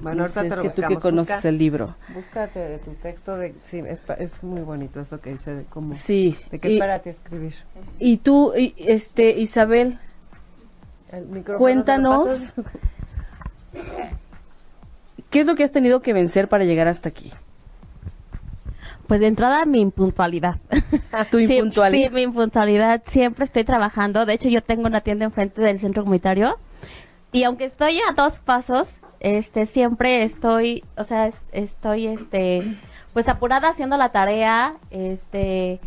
Bueno, 0.00 0.16
no 0.16 0.22
ahorita 0.24 0.40
sé, 0.42 0.48
te 0.48 0.54
es 0.54 0.56
lo 0.56 0.62
que 0.64 0.70
tú 0.70 0.88
que 0.88 0.96
conoces 0.96 1.36
Busca- 1.36 1.48
el 1.48 1.58
libro. 1.58 1.94
Búscate 2.12 2.58
de 2.58 2.78
tu 2.78 2.90
texto 2.94 3.36
de... 3.36 3.54
Sí, 3.66 3.78
es, 3.86 4.02
es 4.18 4.42
muy 4.42 4.62
bonito 4.62 4.98
eso 4.98 5.20
que 5.20 5.30
dice 5.30 5.54
de 5.54 5.64
cómo... 5.66 5.92
Sí. 5.92 6.36
De 6.50 6.58
qué 6.58 6.70
y- 6.70 6.74
espérate 6.74 7.10
escribir. 7.10 7.54
Y 8.00 8.16
tú, 8.16 8.52
y, 8.52 8.74
este, 8.78 9.30
Isabel, 9.38 10.00
Cuéntanos. 11.56 12.52
¿qué 15.30 15.38
es 15.40 15.46
lo 15.46 15.54
que 15.54 15.62
has 15.62 15.70
tenido 15.70 16.00
que 16.00 16.12
vencer 16.12 16.48
para 16.48 16.64
llegar 16.64 16.88
hasta 16.88 17.08
aquí? 17.10 17.32
Pues 19.06 19.20
de 19.20 19.26
entrada 19.28 19.64
mi 19.64 19.80
impuntualidad. 19.80 20.56
Tu 21.30 21.38
impuntualidad. 21.40 22.08
Sí, 22.08 22.14
mi 22.14 22.22
impuntualidad. 22.22 23.02
Siempre 23.08 23.44
estoy 23.44 23.64
trabajando. 23.64 24.26
De 24.26 24.34
hecho, 24.34 24.48
yo 24.48 24.62
tengo 24.62 24.86
una 24.86 25.00
tienda 25.00 25.24
enfrente 25.24 25.60
del 25.62 25.78
centro 25.80 26.02
comunitario. 26.02 26.58
Y 27.32 27.44
aunque 27.44 27.64
estoy 27.66 27.98
a 28.00 28.12
dos 28.14 28.38
pasos, 28.40 28.88
este, 29.20 29.66
siempre 29.66 30.22
estoy, 30.22 30.84
o 30.96 31.04
sea, 31.04 31.26
es- 31.26 31.40
estoy, 31.52 32.06
este, 32.06 32.76
pues 33.12 33.28
apurada 33.28 33.68
haciendo 33.68 33.96
la 33.96 34.10
tarea, 34.10 34.74
este, 34.90 35.80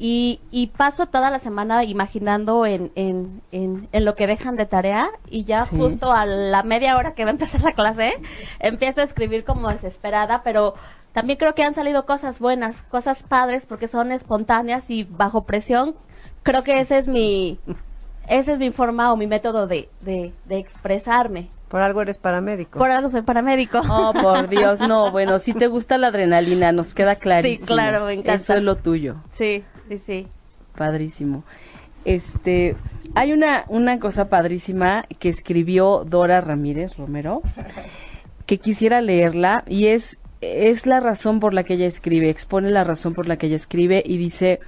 y, 0.00 0.40
y 0.52 0.68
paso 0.68 1.06
toda 1.06 1.30
la 1.30 1.40
semana 1.40 1.82
imaginando 1.84 2.66
en, 2.66 2.92
en, 2.94 3.42
en, 3.50 3.88
en 3.90 4.04
lo 4.04 4.14
que 4.14 4.28
dejan 4.28 4.54
de 4.56 4.66
tarea 4.66 5.08
y 5.28 5.44
ya 5.44 5.64
Sí. 5.64 5.76
justo 5.76 6.12
a 6.12 6.24
la 6.26 6.62
media 6.62 6.96
hora 6.96 7.14
que 7.14 7.24
va 7.24 7.30
a 7.30 7.32
empezar 7.32 7.62
la 7.62 7.72
clase 7.72 8.14
empiezo 8.60 9.00
a 9.00 9.04
escribir 9.04 9.42
como 9.44 9.68
desesperada, 9.70 10.42
pero 10.44 10.74
también 11.12 11.38
creo 11.38 11.54
que 11.54 11.62
han 11.62 11.74
salido 11.74 12.06
cosas 12.06 12.40
buenas, 12.40 12.82
cosas 12.82 13.22
padres 13.22 13.66
porque 13.66 13.88
son 13.88 14.12
espontáneas 14.12 14.88
y 14.90 15.04
bajo 15.04 15.44
presión. 15.44 15.94
Creo 16.42 16.62
que 16.62 16.80
ese 16.80 16.98
es 16.98 17.08
mi, 17.08 17.58
esa 18.28 18.52
es 18.52 18.58
mi 18.58 18.70
forma 18.70 19.12
o 19.12 19.16
mi 19.16 19.26
método 19.26 19.66
de, 19.66 19.88
de, 20.00 20.32
de 20.44 20.58
expresarme. 20.58 21.48
Por 21.68 21.82
algo 21.82 22.00
eres 22.00 22.16
paramédico. 22.16 22.78
Por 22.78 22.90
algo 22.90 23.10
soy 23.10 23.22
paramédico. 23.22 23.82
Oh, 23.90 24.14
por 24.14 24.48
Dios, 24.48 24.80
no, 24.80 25.10
bueno, 25.10 25.38
si 25.38 25.52
te 25.52 25.66
gusta 25.66 25.98
la 25.98 26.06
adrenalina, 26.06 26.72
nos 26.72 26.94
queda 26.94 27.14
clarísimo. 27.16 27.66
Sí, 27.66 27.72
claro, 27.72 28.06
me 28.06 28.14
encanta. 28.14 28.34
Eso 28.34 28.54
es 28.54 28.62
lo 28.62 28.76
tuyo. 28.76 29.16
Sí, 29.32 29.64
sí, 29.88 29.98
sí. 30.06 30.28
Padrísimo. 30.74 31.44
Este, 32.06 32.74
hay 33.14 33.32
una, 33.32 33.64
una 33.68 33.98
cosa 33.98 34.30
padrísima 34.30 35.04
que 35.18 35.28
escribió 35.28 36.04
Dora 36.06 36.40
Ramírez 36.40 36.96
Romero, 36.96 37.42
que 38.46 38.56
quisiera 38.56 39.02
leerla, 39.02 39.62
y 39.66 39.88
es, 39.88 40.18
es 40.40 40.86
la 40.86 41.00
razón 41.00 41.40
por 41.40 41.54
la 41.54 41.64
que 41.64 41.74
ella 41.74 41.86
escribe, 41.86 42.30
expone 42.30 42.70
la 42.70 42.84
razón 42.84 43.14
por 43.14 43.26
la 43.26 43.36
que 43.36 43.46
ella 43.46 43.56
escribe, 43.56 44.02
y 44.04 44.16
dice, 44.16 44.60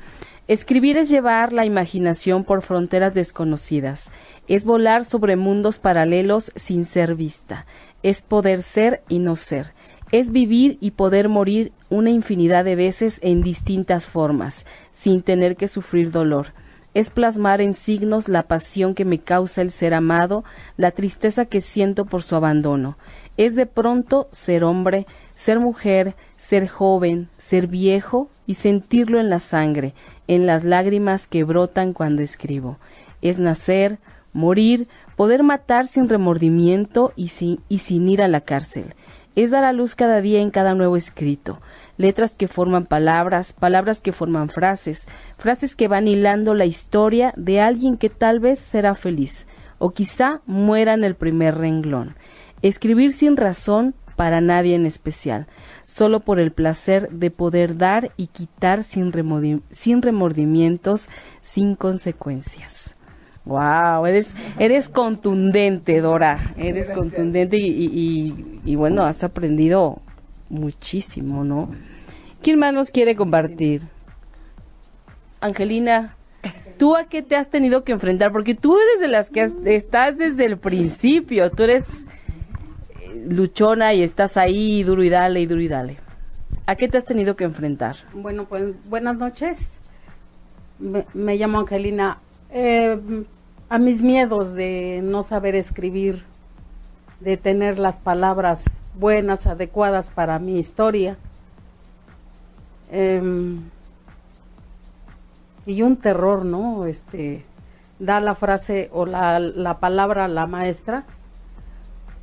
escribir 0.48 0.96
es 0.96 1.09
llevar 1.09 1.52
la 1.52 1.64
imaginación 1.64 2.44
por 2.44 2.62
fronteras 2.62 3.14
desconocidas, 3.14 4.11
es 4.48 4.64
volar 4.64 5.04
sobre 5.04 5.37
mundos 5.37 5.78
paralelos 5.78 6.52
sin 6.56 6.85
ser 6.85 7.14
vista, 7.14 7.66
es 8.02 8.22
poder 8.22 8.62
ser 8.62 9.02
y 9.09 9.18
no 9.20 9.37
ser, 9.37 9.72
es 10.12 10.33
vivir 10.33 10.76
y 10.80 10.92
poder 10.92 11.28
morir 11.28 11.72
una 11.88 12.11
infinidad 12.11 12.64
de 12.64 12.76
veces 12.76 13.20
en 13.22 13.42
distintas 13.42 14.06
formas, 14.06 14.66
sin 14.92 15.22
tener 15.22 15.56
que 15.56 15.68
sufrir 15.68 16.11
dolor. 16.11 16.48
Es 16.92 17.11
plasmar 17.11 17.61
en 17.61 17.72
signos 17.72 18.28
la 18.28 18.48
pasión 18.48 18.96
que 18.96 19.04
me 19.04 19.20
causa 19.20 19.62
el 19.62 19.70
ser 19.70 19.94
amado, 19.94 20.42
la 20.76 20.90
tristeza 20.90 21.44
que 21.44 21.61
siento 21.61 22.04
por 22.06 22.24
su 22.24 22.35
abandono. 22.35 22.98
Es 23.37 23.54
de 23.54 23.66
pronto 23.66 24.28
ser 24.33 24.64
hombre, 24.64 25.06
ser 25.40 25.59
mujer, 25.59 26.16
ser 26.37 26.68
joven, 26.68 27.31
ser 27.38 27.66
viejo 27.66 28.29
y 28.46 28.55
sentirlo 28.55 29.18
en 29.18 29.31
la 29.31 29.38
sangre, 29.38 29.94
en 30.29 30.44
las 30.44 30.64
lágrimas 30.64 31.26
que 31.26 31.44
brotan 31.44 31.94
cuando 31.94 32.20
escribo. 32.20 32.76
Es 33.22 33.38
nacer, 33.38 34.00
morir, 34.35 34.87
poder 35.16 35.42
matar 35.42 35.87
sin 35.87 36.11
remordimiento 36.11 37.14
y 37.16 37.29
sin, 37.29 37.61
y 37.70 37.79
sin 37.79 38.07
ir 38.11 38.20
a 38.20 38.29
la 38.29 38.42
cárcel 38.42 38.94
es 39.37 39.53
dar 39.53 39.64
a 39.64 39.72
luz 39.72 39.94
cada 39.94 40.20
día 40.20 40.40
en 40.40 40.50
cada 40.50 40.74
nuevo 40.74 40.96
escrito, 40.96 41.61
letras 41.96 42.33
que 42.33 42.48
forman 42.48 42.85
palabras, 42.85 43.55
palabras 43.55 44.00
que 44.00 44.12
forman 44.12 44.50
frases, 44.50 45.07
frases 45.38 45.76
que 45.76 45.88
van 45.88 46.09
hilando 46.09 46.53
la 46.53 46.66
historia 46.66 47.33
de 47.37 47.61
alguien 47.61 47.96
que 47.96 48.11
tal 48.11 48.40
vez 48.40 48.59
será 48.59 48.94
feliz, 48.96 49.46
o 49.79 49.92
quizá 49.92 50.42
muera 50.44 50.92
en 50.92 51.05
el 51.05 51.14
primer 51.14 51.57
renglón. 51.57 52.16
Escribir 52.61 53.12
sin 53.12 53.37
razón 53.37 53.94
para 54.20 54.42
nadie 54.42 54.74
en 54.74 54.85
especial, 54.85 55.46
solo 55.87 56.20
por 56.20 56.40
el 56.40 56.52
placer 56.52 57.09
de 57.09 57.30
poder 57.30 57.78
dar 57.78 58.11
y 58.18 58.26
quitar 58.26 58.83
sin, 58.83 59.11
sin 59.70 60.02
remordimientos, 60.02 61.09
sin 61.40 61.74
consecuencias. 61.74 62.98
Wow, 63.46 64.04
eres, 64.04 64.35
eres 64.59 64.90
contundente, 64.90 66.02
Dora. 66.02 66.52
Eres 66.59 66.90
contundente 66.90 67.56
y, 67.59 67.66
y- 67.70 67.87
y- 67.94 68.61
y 68.66 68.74
bueno, 68.76 69.04
has 69.04 69.24
aprendido 69.24 70.02
muchísimo, 70.50 71.42
¿no? 71.42 71.70
¿Quién 72.42 72.59
más 72.59 72.74
nos 72.74 72.90
quiere 72.90 73.16
compartir? 73.16 73.85
Angelina, 75.40 76.14
¿tú 76.76 76.94
a 76.94 77.04
qué 77.04 77.22
te 77.22 77.37
has 77.37 77.48
tenido 77.48 77.85
que 77.85 77.92
enfrentar? 77.92 78.33
Porque 78.33 78.54
tú 78.54 78.76
eres 78.76 79.00
de 79.00 79.09
las 79.09 79.30
que 79.30 79.40
has- 79.40 79.54
estás 79.64 80.18
desde 80.18 80.44
el 80.44 80.59
principio. 80.59 81.50
Tú 81.50 81.62
eres 81.62 82.06
luchona 83.28 83.94
y 83.94 84.02
estás 84.02 84.37
ahí 84.37 84.83
duro 84.83 85.02
y 85.02 85.09
dale 85.09 85.40
y 85.40 85.46
duro 85.46 85.61
y 85.61 85.68
dale. 85.68 85.96
¿A 86.66 86.76
qué 86.76 86.88
te 86.88 86.98
has 86.98 87.04
tenido 87.04 87.37
que 87.37 87.44
enfrentar? 87.44 87.96
Bueno, 88.12 88.44
pues 88.44 88.74
buenas 88.88 89.16
noches. 89.16 89.78
Me, 90.78 91.37
llamo 91.37 91.61
Angelina. 91.61 92.18
Eh, 92.50 92.98
a 93.68 93.78
mis 93.78 94.02
miedos 94.02 94.54
de 94.54 95.00
no 95.02 95.22
saber 95.22 95.54
escribir, 95.54 96.24
de 97.20 97.37
tener 97.37 97.78
las 97.78 97.98
palabras 97.98 98.80
buenas, 98.94 99.46
adecuadas 99.46 100.11
para 100.11 100.38
mi 100.38 100.59
historia. 100.59 101.16
Em, 102.90 103.62
y 105.66 105.83
un 105.83 105.96
terror, 105.96 106.44
¿no? 106.44 106.87
Este, 106.87 107.44
da 107.98 108.20
la 108.20 108.35
frase 108.35 108.90
o 108.92 109.06
la, 109.06 109.38
la 109.38 109.78
palabra 109.78 110.24
a 110.24 110.28
la 110.28 110.46
maestra 110.46 111.04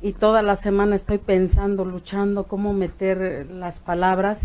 y 0.00 0.12
toda 0.12 0.42
la 0.42 0.56
semana 0.56 0.96
estoy 0.96 1.18
pensando, 1.18 1.84
luchando 1.84 2.44
cómo 2.44 2.72
meter 2.72 3.48
las 3.50 3.80
palabras. 3.80 4.40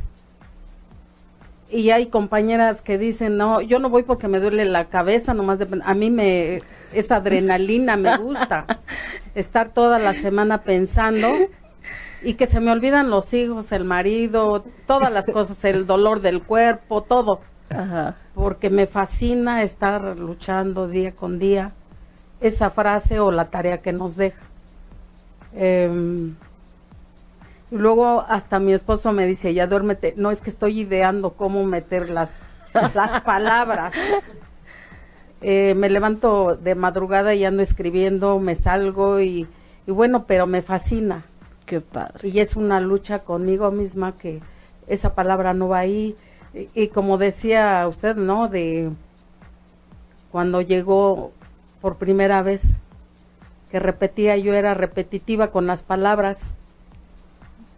Y 1.70 1.89
hay 1.89 2.08
compañeras 2.08 2.82
que 2.82 2.98
dicen, 2.98 3.38
no, 3.38 3.62
yo 3.62 3.80
no 3.80 3.89
voy 3.89 4.04
porque 4.04 4.28
me 4.28 4.39
duele 4.39 4.66
la 4.66 4.86
cabeza, 4.86 5.34
nomás 5.34 5.60
de, 5.60 5.68
a 5.84 5.94
mí 5.94 6.12
me, 6.12 6.62
esa 6.94 7.18
adrenalina 7.18 7.98
me 7.98 8.18
gusta, 8.18 8.66
estar 9.36 9.70
toda 9.70 9.98
la 9.98 10.13
semana 10.13 10.62
pensando 10.62 11.30
y 12.22 12.36
que 12.36 12.48
se 12.48 12.60
me 12.60 12.72
olvidan 12.72 13.10
los 13.10 13.34
hijos, 13.34 13.72
el 13.72 13.86
marido, 13.86 14.63
todas 14.86 15.12
las 15.12 15.26
cosas, 15.34 15.63
el 15.66 15.88
dolor 15.88 16.22
del 16.22 16.44
cuerpo, 16.44 17.02
todo, 17.02 17.42
Ajá. 17.70 18.16
porque 18.36 18.70
me 18.70 18.86
fascina 18.86 19.63
estar 19.63 20.16
luchando 20.18 20.88
día 20.88 21.12
con 21.12 21.39
día 21.39 21.72
esa 22.39 22.70
frase 22.70 23.20
o 23.20 23.32
la 23.32 23.46
tarea 23.46 23.82
que 23.82 23.94
nos 23.94 24.16
deja. 24.16 24.42
Em, 25.56 26.36
luego 27.72 28.26
hasta 28.28 28.60
mi 28.60 28.74
esposo 28.74 29.12
me 29.12 29.26
dice, 29.26 29.54
ya 29.54 29.68
duérmete. 29.68 30.13
No, 30.18 30.32
es 30.32 30.42
que 30.42 30.50
estoy 30.50 30.82
ideando 30.82 31.32
cómo 31.32 31.63
meter 31.63 32.10
las, 32.10 32.30
las 32.94 33.22
palabras. 33.22 33.94
Eh, 35.42 35.74
me 35.76 35.89
levanto 35.89 36.56
de 36.56 36.76
madrugada 36.76 37.34
y 37.34 37.46
ando 37.46 37.63
escribiendo, 37.63 38.39
me 38.39 38.56
salgo 38.56 39.20
y, 39.20 39.48
y 39.86 39.92
bueno, 39.92 40.26
pero 40.26 40.48
me 40.48 40.62
fascina. 40.62 41.26
Qué 41.66 41.82
padre. 41.82 42.30
Y 42.30 42.39
es 42.39 42.56
una 42.56 42.80
lucha 42.80 43.20
conmigo 43.20 43.72
misma 43.72 44.18
que 44.18 44.42
esa 44.88 45.16
palabra 45.16 45.54
no 45.54 45.70
va 45.70 45.80
ahí. 45.80 46.16
Y, 46.54 46.70
y 46.74 46.88
como 46.89 47.18
decía 47.18 47.88
usted, 47.88 48.16
¿no? 48.16 48.48
De 48.48 48.89
cuando 50.32 50.62
llegó 50.62 51.32
por 51.82 51.98
primera 51.98 52.42
vez, 52.42 52.78
que 53.74 53.80
repetía, 53.80 54.38
yo 54.38 54.54
era 54.54 54.76
repetitiva 54.76 55.48
con 55.50 55.66
las 55.66 55.82
palabras 55.82 56.44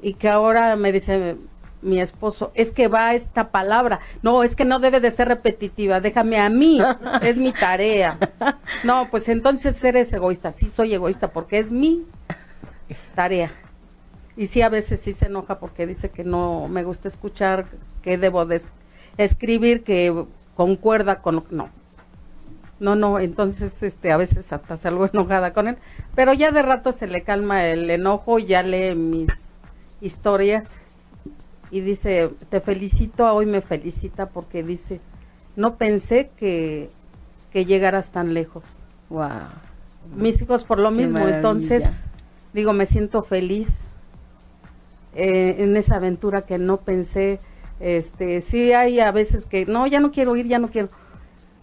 y 0.01 0.15
que 0.15 0.27
ahora 0.27 0.75
me 0.75 0.91
dice 0.91 1.37
mi 1.81 2.01
esposo, 2.01 2.51
es 2.53 2.71
que 2.71 2.89
va 2.89 3.13
esta 3.13 3.47
palabra, 3.49 4.01
no, 4.21 4.43
es 4.43 4.57
que 4.57 4.65
no 4.65 4.79
debe 4.79 4.99
de 4.99 5.09
ser 5.09 5.29
repetitiva, 5.29 6.01
déjame 6.01 6.37
a 6.37 6.49
mí, 6.49 6.81
es 7.21 7.37
mi 7.37 7.53
tarea. 7.53 8.17
No, 8.83 9.07
pues 9.09 9.29
entonces 9.29 9.81
eres 9.85 10.11
egoísta, 10.11 10.51
sí 10.51 10.69
soy 10.69 10.93
egoísta 10.93 11.29
porque 11.29 11.59
es 11.59 11.71
mi 11.71 12.03
tarea. 13.15 13.51
Y 14.35 14.47
sí, 14.47 14.61
a 14.61 14.67
veces 14.67 14.99
sí 14.99 15.13
se 15.13 15.27
enoja 15.27 15.59
porque 15.59 15.87
dice 15.87 16.09
que 16.09 16.25
no 16.25 16.67
me 16.67 16.83
gusta 16.83 17.07
escuchar, 17.07 17.67
que 18.01 18.17
debo 18.17 18.45
de 18.45 18.57
es- 18.57 18.67
escribir, 19.17 19.85
que 19.85 20.25
concuerda 20.57 21.21
con... 21.21 21.45
No, 21.51 21.69
no, 22.79 22.95
no, 22.95 23.19
entonces 23.19 23.81
este, 23.83 24.11
a 24.11 24.17
veces 24.17 24.51
hasta 24.51 24.77
salgo 24.77 25.05
enojada 25.13 25.53
con 25.53 25.67
él, 25.67 25.77
pero 26.15 26.33
ya 26.33 26.51
de 26.51 26.61
rato 26.61 26.91
se 26.91 27.07
le 27.07 27.23
calma 27.23 27.65
el 27.67 27.89
enojo, 27.89 28.39
ya 28.39 28.63
lee 28.63 28.95
mis 28.95 29.29
historias 30.01 30.75
y 31.71 31.81
dice, 31.81 32.29
te 32.49 32.61
felicito, 32.61 33.33
hoy 33.33 33.45
me 33.45 33.61
felicita 33.61 34.27
porque 34.27 34.63
dice, 34.63 34.99
no 35.55 35.75
pensé 35.75 36.29
que, 36.37 36.89
que 37.51 37.65
llegaras 37.65 38.11
tan 38.11 38.33
lejos. 38.33 38.63
Wow. 39.09 39.29
Mis 40.15 40.41
hijos 40.41 40.63
por 40.63 40.79
lo 40.79 40.89
Qué 40.89 40.97
mismo, 40.97 41.13
maravilla. 41.13 41.37
entonces 41.37 42.01
digo, 42.53 42.73
me 42.73 42.85
siento 42.85 43.23
feliz 43.23 43.69
eh, 45.15 45.55
en 45.59 45.75
esa 45.75 45.95
aventura 45.95 46.43
que 46.43 46.57
no 46.57 46.77
pensé. 46.77 47.39
Este, 47.79 48.41
sí 48.41 48.71
hay 48.71 48.99
a 48.99 49.11
veces 49.11 49.45
que 49.45 49.65
no, 49.65 49.87
ya 49.87 49.99
no 49.99 50.11
quiero 50.11 50.35
ir, 50.35 50.47
ya 50.47 50.59
no 50.59 50.69
quiero, 50.69 50.89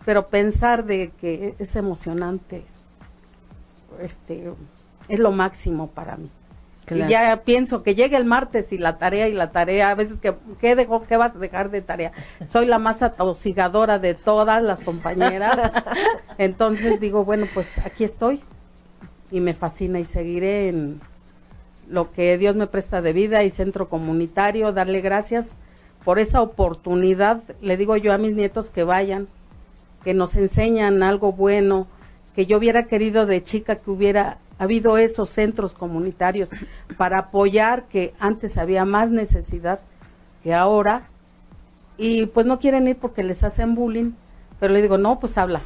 pero 0.05 0.29
pensar 0.29 0.85
de 0.85 1.13
que 1.21 1.55
es 1.59 1.77
emocionante, 1.77 2.65
este, 4.01 4.53
es 5.09 5.19
lo 5.19 5.33
máximo 5.33 5.89
para 5.89 6.17
mí. 6.17 6.31
Claro. 6.85 7.07
Y 7.07 7.09
ya 7.09 7.43
pienso 7.45 7.85
que 7.85 7.95
llegue 7.95 8.17
el 8.17 8.25
martes 8.25 8.73
y 8.73 8.79
la 8.79 8.99
tarea 8.99 9.29
y 9.29 9.33
la 9.33 9.53
tarea, 9.53 9.91
a 9.91 9.95
veces 9.95 10.19
que, 10.19 10.35
¿qué, 10.61 10.75
dejó, 10.75 11.05
qué 11.05 11.17
vas 11.17 11.35
a 11.37 11.39
dejar 11.39 11.71
de 11.71 11.81
tarea? 11.81 12.13
Soy 12.53 12.67
la 12.67 12.81
más 12.81 13.03
atosigadora 13.03 13.99
de 14.01 14.15
todas 14.15 14.63
las 14.63 14.83
compañeras. 14.83 15.71
Entonces 16.39 16.99
digo, 16.99 17.25
bueno, 17.25 17.47
pues 17.55 17.69
aquí 17.85 18.03
estoy 18.03 18.41
y 19.31 19.41
me 19.41 19.55
fascina 19.55 20.01
y 20.01 20.05
seguiré 20.05 20.69
en, 20.69 21.01
lo 21.93 22.11
que 22.13 22.39
Dios 22.39 22.57
me 22.57 22.67
presta 22.67 23.03
de 23.03 23.13
vida 23.13 23.45
y 23.45 23.51
centro 23.51 23.89
comunitario, 23.89 24.73
darle 24.73 25.01
gracias 25.01 25.51
por 26.05 26.19
esa 26.19 26.41
oportunidad. 26.41 27.43
Le 27.61 27.77
digo 27.77 27.97
yo 27.97 28.13
a 28.13 28.19
mis 28.19 28.35
nietos 28.35 28.71
que 28.71 28.83
vayan, 28.83 29.29
que 30.05 30.15
nos 30.15 30.35
enseñan 30.37 31.03
algo 31.03 31.33
bueno, 31.33 31.87
que 32.35 32.47
yo 32.47 32.59
hubiera 32.59 32.85
querido 32.85 33.27
de 33.27 33.43
chica 33.43 33.77
que 33.77 33.91
hubiera 33.91 34.39
habido 34.59 34.97
esos 34.97 35.31
centros 35.31 35.75
comunitarios 35.75 36.49
para 36.97 37.19
apoyar 37.19 37.85
que 37.85 38.15
antes 38.19 38.57
había 38.57 38.85
más 38.85 39.11
necesidad 39.11 39.81
que 40.43 40.55
ahora 40.55 41.09
y 41.97 42.27
pues 42.27 42.47
no 42.47 42.59
quieren 42.59 42.89
ir 42.89 42.97
porque 42.97 43.23
les 43.23 43.45
hacen 43.45 43.75
bullying, 43.75 44.13
pero 44.59 44.73
le 44.73 44.83
digo, 44.83 44.99
no, 44.99 45.21
pues 45.21 45.39
habla. 45.39 45.63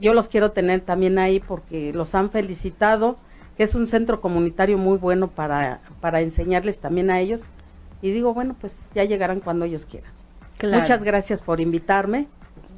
Yo 0.00 0.14
los 0.14 0.28
quiero 0.28 0.52
tener 0.52 0.80
también 0.80 1.18
ahí 1.18 1.40
porque 1.40 1.92
los 1.92 2.14
han 2.14 2.30
felicitado, 2.30 3.16
que 3.56 3.62
es 3.64 3.74
un 3.74 3.86
centro 3.86 4.20
comunitario 4.20 4.78
muy 4.78 4.98
bueno 4.98 5.28
para, 5.28 5.80
para 6.00 6.20
enseñarles 6.20 6.78
también 6.78 7.10
a 7.10 7.20
ellos. 7.20 7.42
Y 8.02 8.10
digo, 8.10 8.34
bueno, 8.34 8.56
pues 8.60 8.74
ya 8.94 9.04
llegarán 9.04 9.40
cuando 9.40 9.64
ellos 9.64 9.86
quieran. 9.86 10.12
Muchas 10.62 11.02
gracias 11.02 11.40
por 11.40 11.60
invitarme. 11.60 12.26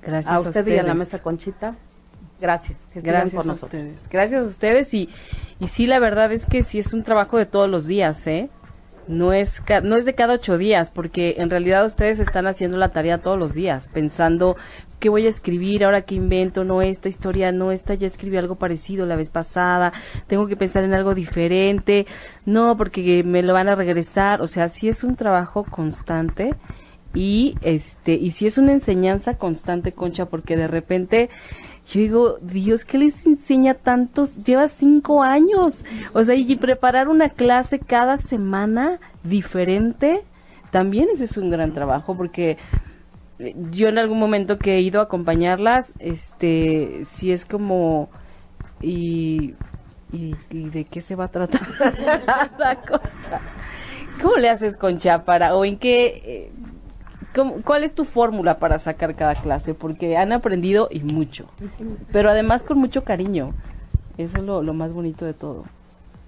Gracias 0.07 0.33
a 0.33 0.37
a 0.37 0.41
usted 0.41 0.67
y 0.67 0.79
a 0.79 0.83
la 0.83 0.95
mesa 0.95 1.21
Conchita. 1.23 1.75
Gracias. 2.41 2.87
Que 2.93 3.01
sigan 3.01 3.15
Gracias 3.21 3.35
con 3.41 3.51
a 3.51 3.53
nosotros. 3.55 3.81
ustedes. 3.83 4.09
Gracias 4.11 4.43
a 4.43 4.49
ustedes 4.49 4.95
y, 4.95 5.09
y 5.61 5.67
sí, 5.69 5.87
la 5.87 5.99
verdad 5.99 6.33
es 6.33 6.47
que 6.47 6.63
sí 6.63 6.79
es 6.79 6.93
un 6.93 7.03
trabajo 7.03 7.39
de 7.39 7.47
todos 7.47 7.69
los 7.71 7.87
días, 7.87 8.27
¿eh? 8.27 8.51
No 9.07 9.33
es, 9.35 9.61
ca- 9.61 9.83
no 9.83 9.97
es 9.97 10.07
de 10.07 10.15
cada 10.15 10.35
ocho 10.35 10.57
días, 10.57 10.91
porque 10.91 11.35
en 11.39 11.51
realidad 11.51 11.85
ustedes 11.85 12.21
están 12.21 12.47
haciendo 12.47 12.79
la 12.79 12.89
tarea 12.89 13.19
todos 13.19 13.39
los 13.39 13.53
días, 13.53 13.91
pensando 13.93 14.57
qué 14.99 15.11
voy 15.11 15.27
a 15.27 15.29
escribir, 15.29 15.85
ahora 15.85 16.01
qué 16.03 16.15
invento, 16.15 16.65
no 16.65 16.81
esta 16.81 17.11
historia, 17.11 17.53
no 17.53 17.71
esta 17.71 17.93
ya 17.93 18.07
escribí 18.07 18.39
algo 18.39 18.55
parecido 18.57 19.05
la 19.05 19.17
vez 19.17 19.29
pasada, 19.29 19.93
tengo 20.27 20.47
que 20.47 20.57
pensar 20.57 20.85
en 20.85 20.95
algo 20.95 21.15
diferente, 21.15 22.07
no, 22.47 22.79
porque 22.79 23.23
me 23.25 23.43
lo 23.43 23.53
van 23.53 23.69
a 23.69 23.75
regresar, 23.75 24.41
o 24.41 24.47
sea, 24.47 24.71
sí 24.71 24.89
es 24.89 25.05
un 25.05 25.17
trabajo 25.17 25.65
constante 25.65 26.55
y 27.15 27.57
este 27.63 28.15
y 28.15 28.33
si 28.33 28.47
es 28.47 28.59
una 28.59 28.73
enseñanza 28.73 29.39
constante 29.39 29.93
concha 29.93 30.27
porque 30.27 30.57
de 30.57 30.67
repente 30.67 31.31
yo 31.87 32.01
digo 32.01 32.39
Dios 32.41 32.85
qué 32.85 32.99
les 32.99 33.25
enseña 33.27 33.75
tantos 33.75 34.45
lleva 34.45 34.67
cinco 34.67 35.23
años 35.23 35.85
o 36.13 36.25
sea 36.25 36.35
y 36.35 36.57
preparar 36.57 37.09
una 37.09 37.29
clase 37.29 37.79
cada 37.79 38.17
semana 38.17 38.99
diferente 39.23 40.23
también 40.71 41.09
ese 41.13 41.25
es 41.25 41.37
un 41.37 41.51
gran 41.51 41.73
trabajo 41.73 42.17
porque 42.17 42.59
eh, 43.39 43.55
yo 43.71 43.89
en 43.89 43.99
algún 43.99 44.19
momento 44.19 44.59
que 44.59 44.75
he 44.77 44.81
ido 44.81 45.01
a 45.01 45.05
acompañarlas 45.05 45.95
este 46.01 47.03
sí 47.05 47.31
es 47.31 47.45
como 47.45 48.11
y 48.83 49.55
y, 50.13 50.35
de 50.51 50.85
qué 50.85 51.01
se 51.01 51.17
va 51.17 51.25
a 51.25 51.29
tratar 51.29 51.63
la 52.59 52.77
cosa 52.77 53.41
¿Cómo 54.23 54.37
le 54.37 54.49
haces 54.49 54.77
Concha 54.77 55.25
para 55.25 55.57
o 55.57 55.65
en 55.65 55.77
qué 55.77 56.23
eh, 56.25 56.53
cuál 57.65 57.85
es 57.85 57.95
tu 57.95 58.05
fórmula 58.05 58.59
para 58.59 58.79
sacar 58.79 59.15
cada 59.15 59.35
clase? 59.35 59.75
Porque 59.75 60.17
han 60.17 60.33
aprendido 60.33 60.89
y 60.91 61.01
mucho, 61.01 61.47
pero 62.13 62.31
además 62.31 62.63
con 62.63 62.79
mucho 62.79 63.05
cariño. 63.05 63.53
Eso 64.17 64.39
es 64.39 64.45
lo, 64.45 64.63
lo 64.63 64.75
más 64.75 64.93
bonito 64.93 65.25
de 65.25 65.35
todo. 65.35 65.65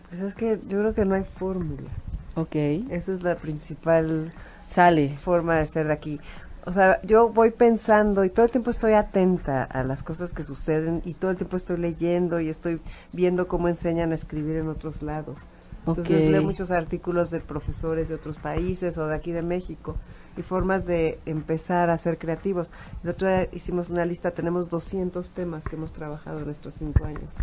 Pues 0.08 0.20
es 0.20 0.34
que 0.34 0.58
yo 0.68 0.78
creo 0.78 0.94
que 0.94 1.04
no 1.04 1.14
hay 1.14 1.24
fórmula. 1.24 1.88
Ok. 2.34 2.54
Esa 2.90 3.12
es 3.12 3.22
la 3.22 3.36
principal 3.36 4.32
Sale. 4.68 5.16
forma 5.18 5.56
de 5.56 5.66
ser 5.66 5.86
de 5.86 5.92
aquí. 5.92 6.20
O 6.64 6.72
sea, 6.72 7.00
yo 7.02 7.28
voy 7.28 7.52
pensando 7.52 8.24
y 8.24 8.30
todo 8.30 8.44
el 8.44 8.50
tiempo 8.50 8.70
estoy 8.70 8.94
atenta 8.94 9.62
a 9.62 9.84
las 9.84 10.02
cosas 10.02 10.32
que 10.32 10.42
suceden 10.42 11.00
y 11.04 11.14
todo 11.14 11.30
el 11.30 11.36
tiempo 11.36 11.56
estoy 11.56 11.76
leyendo 11.76 12.40
y 12.40 12.48
estoy 12.48 12.80
viendo 13.12 13.46
cómo 13.46 13.68
enseñan 13.68 14.10
a 14.10 14.16
escribir 14.16 14.56
en 14.56 14.68
otros 14.68 15.00
lados. 15.00 15.38
Entonces 15.86 16.24
Ok. 16.24 16.30
leo 16.30 16.42
muchos 16.42 16.70
artículos 16.70 17.30
de 17.30 17.40
profesores 17.40 18.08
de 18.08 18.14
otros 18.16 18.38
países 18.38 18.98
o 18.98 19.06
de 19.06 19.14
aquí 19.14 19.32
de 19.32 19.42
México 19.42 19.96
y 20.36 20.42
formas 20.42 20.84
de 20.86 21.20
empezar 21.26 21.90
a 21.90 21.98
ser 21.98 22.18
creativos. 22.18 22.70
El 23.02 23.10
otro 23.10 23.28
día 23.28 23.48
hicimos 23.52 23.90
una 23.90 24.04
lista, 24.04 24.32
tenemos 24.32 24.68
200 24.70 25.30
temas 25.32 25.64
que 25.68 25.76
hemos 25.76 25.92
trabajado 25.92 26.40
en 26.40 26.50
estos 26.50 26.74
cinco 26.74 27.04
años. 27.04 27.40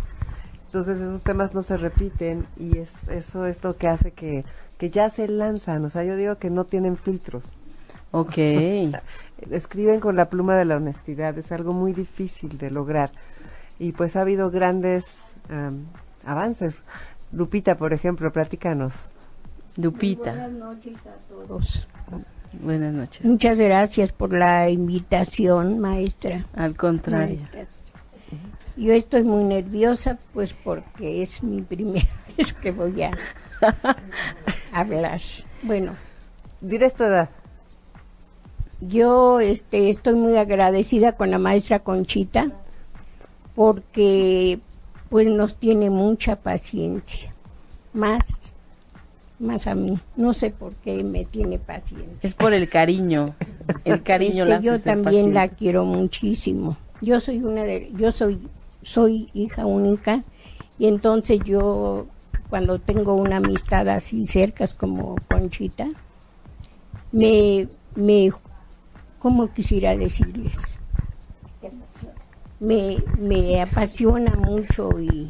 Entonces 0.66 1.00
esos 1.00 1.22
temas 1.22 1.54
no 1.54 1.62
se 1.62 1.76
repiten 1.76 2.48
y 2.56 2.78
es 2.78 3.08
eso 3.08 3.46
es 3.46 3.62
lo 3.62 3.76
que 3.76 3.88
hace 3.88 4.12
que, 4.12 4.44
que 4.78 4.90
ya 4.90 5.08
se 5.10 5.28
lanzan. 5.28 5.84
O 5.84 5.88
sea, 5.88 6.04
yo 6.04 6.16
digo 6.16 6.36
que 6.38 6.50
no 6.50 6.64
tienen 6.64 6.96
filtros. 6.96 7.56
Ok. 8.10 8.38
Escriben 9.50 10.00
con 10.00 10.16
la 10.16 10.30
pluma 10.30 10.56
de 10.56 10.64
la 10.64 10.76
honestidad, 10.76 11.36
es 11.38 11.52
algo 11.52 11.72
muy 11.72 11.92
difícil 11.92 12.58
de 12.58 12.70
lograr. 12.70 13.12
Y 13.78 13.92
pues 13.92 14.16
ha 14.16 14.22
habido 14.22 14.50
grandes 14.50 15.22
am, 15.48 15.86
avances. 16.24 16.82
Lupita, 17.34 17.76
por 17.76 17.92
ejemplo, 17.92 18.32
platícanos. 18.32 18.94
Lupita. 19.76 20.30
Buenas 20.32 20.52
noches 20.52 20.94
a 21.06 21.28
todos. 21.28 21.88
Buenas 22.52 22.94
noches. 22.94 23.24
Muchas 23.24 23.58
gracias 23.58 24.12
por 24.12 24.32
la 24.32 24.70
invitación, 24.70 25.80
maestra. 25.80 26.46
Al 26.54 26.76
contrario. 26.76 27.40
Maestras. 27.40 27.68
Yo 28.76 28.92
estoy 28.92 29.24
muy 29.24 29.44
nerviosa, 29.44 30.18
pues 30.32 30.54
porque 30.54 31.22
es 31.22 31.42
mi 31.42 31.62
primera 31.62 32.06
vez 32.36 32.52
que 32.52 32.70
voy 32.70 33.02
a 33.02 33.10
hablar. 34.72 35.20
Bueno. 35.62 35.92
Diré 36.60 36.90
tu 36.90 37.04
edad. 37.04 37.28
Yo 38.80 39.40
este, 39.40 39.90
estoy 39.90 40.14
muy 40.14 40.36
agradecida 40.36 41.12
con 41.12 41.30
la 41.30 41.38
maestra 41.38 41.80
Conchita 41.80 42.50
porque 43.54 44.60
pues 45.14 45.28
nos 45.28 45.54
tiene 45.54 45.90
mucha 45.90 46.34
paciencia. 46.34 47.32
Más, 47.92 48.24
más 49.38 49.68
a 49.68 49.76
mí. 49.76 49.96
No 50.16 50.34
sé 50.34 50.50
por 50.50 50.72
qué 50.74 51.04
me 51.04 51.24
tiene 51.24 51.60
paciencia. 51.60 52.18
Es 52.20 52.34
por 52.34 52.52
el 52.52 52.68
cariño. 52.68 53.36
El 53.84 54.02
cariño 54.02 54.42
Este, 54.42 54.44
la 54.46 54.56
hace 54.56 54.66
yo 54.66 54.80
también 54.80 55.32
la 55.32 55.46
quiero 55.46 55.84
muchísimo. 55.84 56.76
Yo 57.00 57.20
soy 57.20 57.38
una 57.44 57.62
de, 57.62 57.92
yo 57.96 58.10
soy, 58.10 58.40
soy 58.82 59.28
hija 59.34 59.66
única 59.66 60.24
y 60.80 60.88
entonces 60.88 61.38
yo 61.44 62.08
cuando 62.50 62.80
tengo 62.80 63.14
una 63.14 63.36
amistad 63.36 63.88
así 63.90 64.26
cerca 64.26 64.66
como 64.76 65.14
Conchita, 65.30 65.90
me, 67.12 67.68
me, 67.94 68.32
¿cómo 69.20 69.46
quisiera 69.46 69.96
decirles? 69.96 70.80
Me, 72.64 72.98
me 73.18 73.60
apasiona 73.60 74.30
mucho 74.36 74.98
y, 75.00 75.28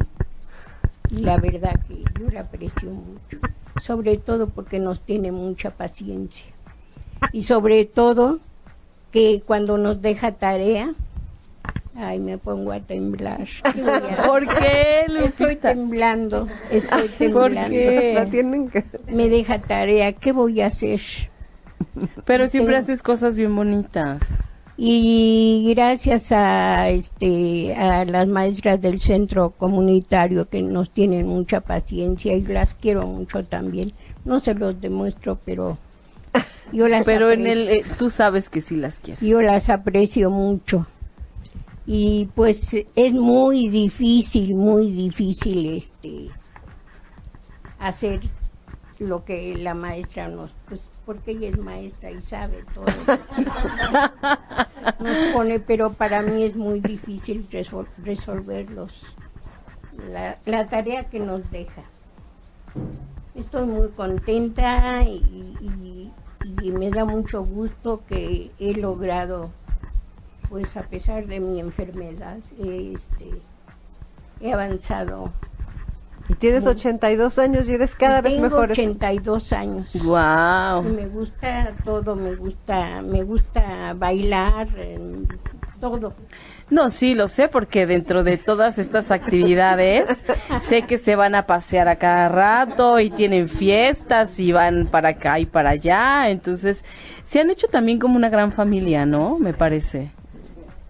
y 1.11 1.19
la 1.19 1.37
verdad 1.37 1.77
que 1.87 1.95
yo 2.17 2.29
la 2.31 2.41
aprecio 2.41 2.89
mucho, 2.91 3.37
sobre 3.77 4.17
todo 4.17 4.47
porque 4.47 4.79
nos 4.79 5.01
tiene 5.01 5.31
mucha 5.31 5.71
paciencia 5.71 6.45
y 7.33 7.43
sobre 7.43 7.85
todo 7.85 8.39
que 9.11 9.41
cuando 9.45 9.77
nos 9.77 10.01
deja 10.01 10.31
tarea, 10.33 10.93
ay, 11.97 12.19
me 12.19 12.37
pongo 12.37 12.71
a 12.71 12.79
temblar. 12.79 13.45
¿Por 14.25 14.47
qué, 14.47 15.05
Estoy 15.25 15.55
temblando, 15.57 16.47
estoy 16.71 17.01
¿Por 17.09 17.17
temblando. 17.17 17.69
qué? 17.71 18.11
La 18.13 18.25
tienen 18.27 18.71
Me 19.11 19.29
deja 19.29 19.59
tarea, 19.59 20.13
¿qué 20.13 20.31
voy 20.31 20.61
a 20.61 20.67
hacer? 20.67 21.01
Pero 22.25 22.47
siempre 22.49 22.75
Tengo- 22.75 22.83
haces 22.83 23.01
cosas 23.01 23.35
bien 23.35 23.55
bonitas. 23.55 24.21
Y 24.77 25.73
gracias 25.73 26.31
a 26.33 26.89
este 26.89 27.73
a 27.75 28.03
las 28.03 28.27
maestras 28.27 28.81
del 28.81 28.99
centro 28.99 29.51
comunitario 29.51 30.49
que 30.49 30.61
nos 30.61 30.89
tienen 30.89 31.27
mucha 31.27 31.61
paciencia 31.61 32.33
y 32.33 32.41
las 32.41 32.73
quiero 32.73 33.07
mucho 33.07 33.45
también. 33.45 33.93
No 34.25 34.39
se 34.41 34.53
los 34.53 34.79
demuestro, 34.81 35.39
pero 35.45 35.77
yo 36.73 36.89
las 36.89 37.05
Pero 37.05 37.31
en 37.31 37.47
el, 37.47 37.63
aprecio. 37.63 37.91
eh, 37.93 37.95
tú 37.97 38.09
sabes 38.09 38.49
que 38.49 38.59
sí 38.59 38.75
las 38.75 38.99
quieres. 38.99 39.21
Yo 39.21 39.41
las 39.41 39.69
aprecio 39.69 40.29
mucho. 40.29 40.87
Y 41.87 42.29
pues 42.35 42.75
es 42.95 43.13
muy 43.13 43.69
difícil, 43.69 44.55
muy 44.55 44.91
difícil 44.91 45.67
este 45.67 46.29
hacer 47.79 48.21
lo 48.99 49.23
que 49.23 49.55
la 49.57 49.73
maestra 49.73 50.27
nos 50.27 50.51
pues 50.67 50.81
porque 51.05 51.31
ella 51.31 51.49
es 51.49 51.57
maestra 51.57 52.11
y 52.11 52.21
sabe 52.21 52.63
todo. 52.73 52.85
nos 54.99 55.17
pone, 55.33 55.59
pero 55.59 55.93
para 55.93 56.21
mí 56.21 56.43
es 56.43 56.55
muy 56.55 56.79
difícil 56.79 57.47
resol- 57.51 57.87
resolverlos. 58.03 59.05
La, 60.11 60.37
la 60.45 60.67
tarea 60.67 61.05
que 61.05 61.19
nos 61.19 61.49
deja. 61.51 61.83
Estoy 63.35 63.65
muy 63.67 63.89
contenta 63.89 65.03
y- 65.03 66.11
y 66.61 66.71
me 66.71 66.89
da 66.91 67.05
mucho 67.05 67.43
gusto 67.43 68.01
que 68.07 68.51
he 68.59 68.73
logrado, 68.75 69.49
pues 70.49 70.75
a 70.77 70.83
pesar 70.83 71.25
de 71.27 71.39
mi 71.39 71.59
enfermedad, 71.59 72.37
este, 72.59 73.29
he 74.41 74.53
avanzado. 74.53 75.31
Y 76.27 76.33
tienes 76.33 76.63
Muy- 76.63 76.73
82 76.73 77.37
años 77.37 77.69
y 77.69 77.73
eres 77.73 77.93
cada 77.95 78.21
vez 78.21 78.33
Tengo 78.33 78.45
mejor. 78.49 78.71
82 78.71 79.53
años. 79.53 79.91
Guau. 80.03 80.83
Y 80.83 80.91
me 80.91 81.05
gusta 81.07 81.73
todo, 81.83 82.15
me 82.15 82.35
gusta, 82.35 83.01
me 83.03 83.23
gusta 83.23 83.93
bailar, 83.95 84.67
eh, 84.77 84.97
todo. 85.79 86.13
No, 86.71 86.89
sí, 86.89 87.13
lo 87.13 87.27
sé 87.27 87.47
porque 87.47 87.85
dentro 87.85 88.23
de 88.23 88.37
todas 88.37 88.79
estas 88.79 89.11
actividades 89.11 90.23
sé 90.59 90.81
que 90.81 90.97
se 90.97 91.15
van 91.15 91.35
a 91.35 91.45
pasear 91.45 91.87
a 91.87 91.97
cada 91.97 92.27
rato 92.27 92.99
y 92.99 93.11
tienen 93.11 93.47
fiestas 93.49 94.39
y 94.39 94.51
van 94.51 94.87
para 94.87 95.09
acá 95.09 95.37
y 95.39 95.45
para 95.45 95.69
allá. 95.71 96.29
Entonces, 96.31 96.83
se 97.21 97.39
han 97.39 97.51
hecho 97.51 97.67
también 97.67 97.99
como 97.99 98.15
una 98.15 98.29
gran 98.29 98.51
familia, 98.51 99.05
¿no? 99.05 99.37
Me 99.37 99.53
parece. 99.53 100.09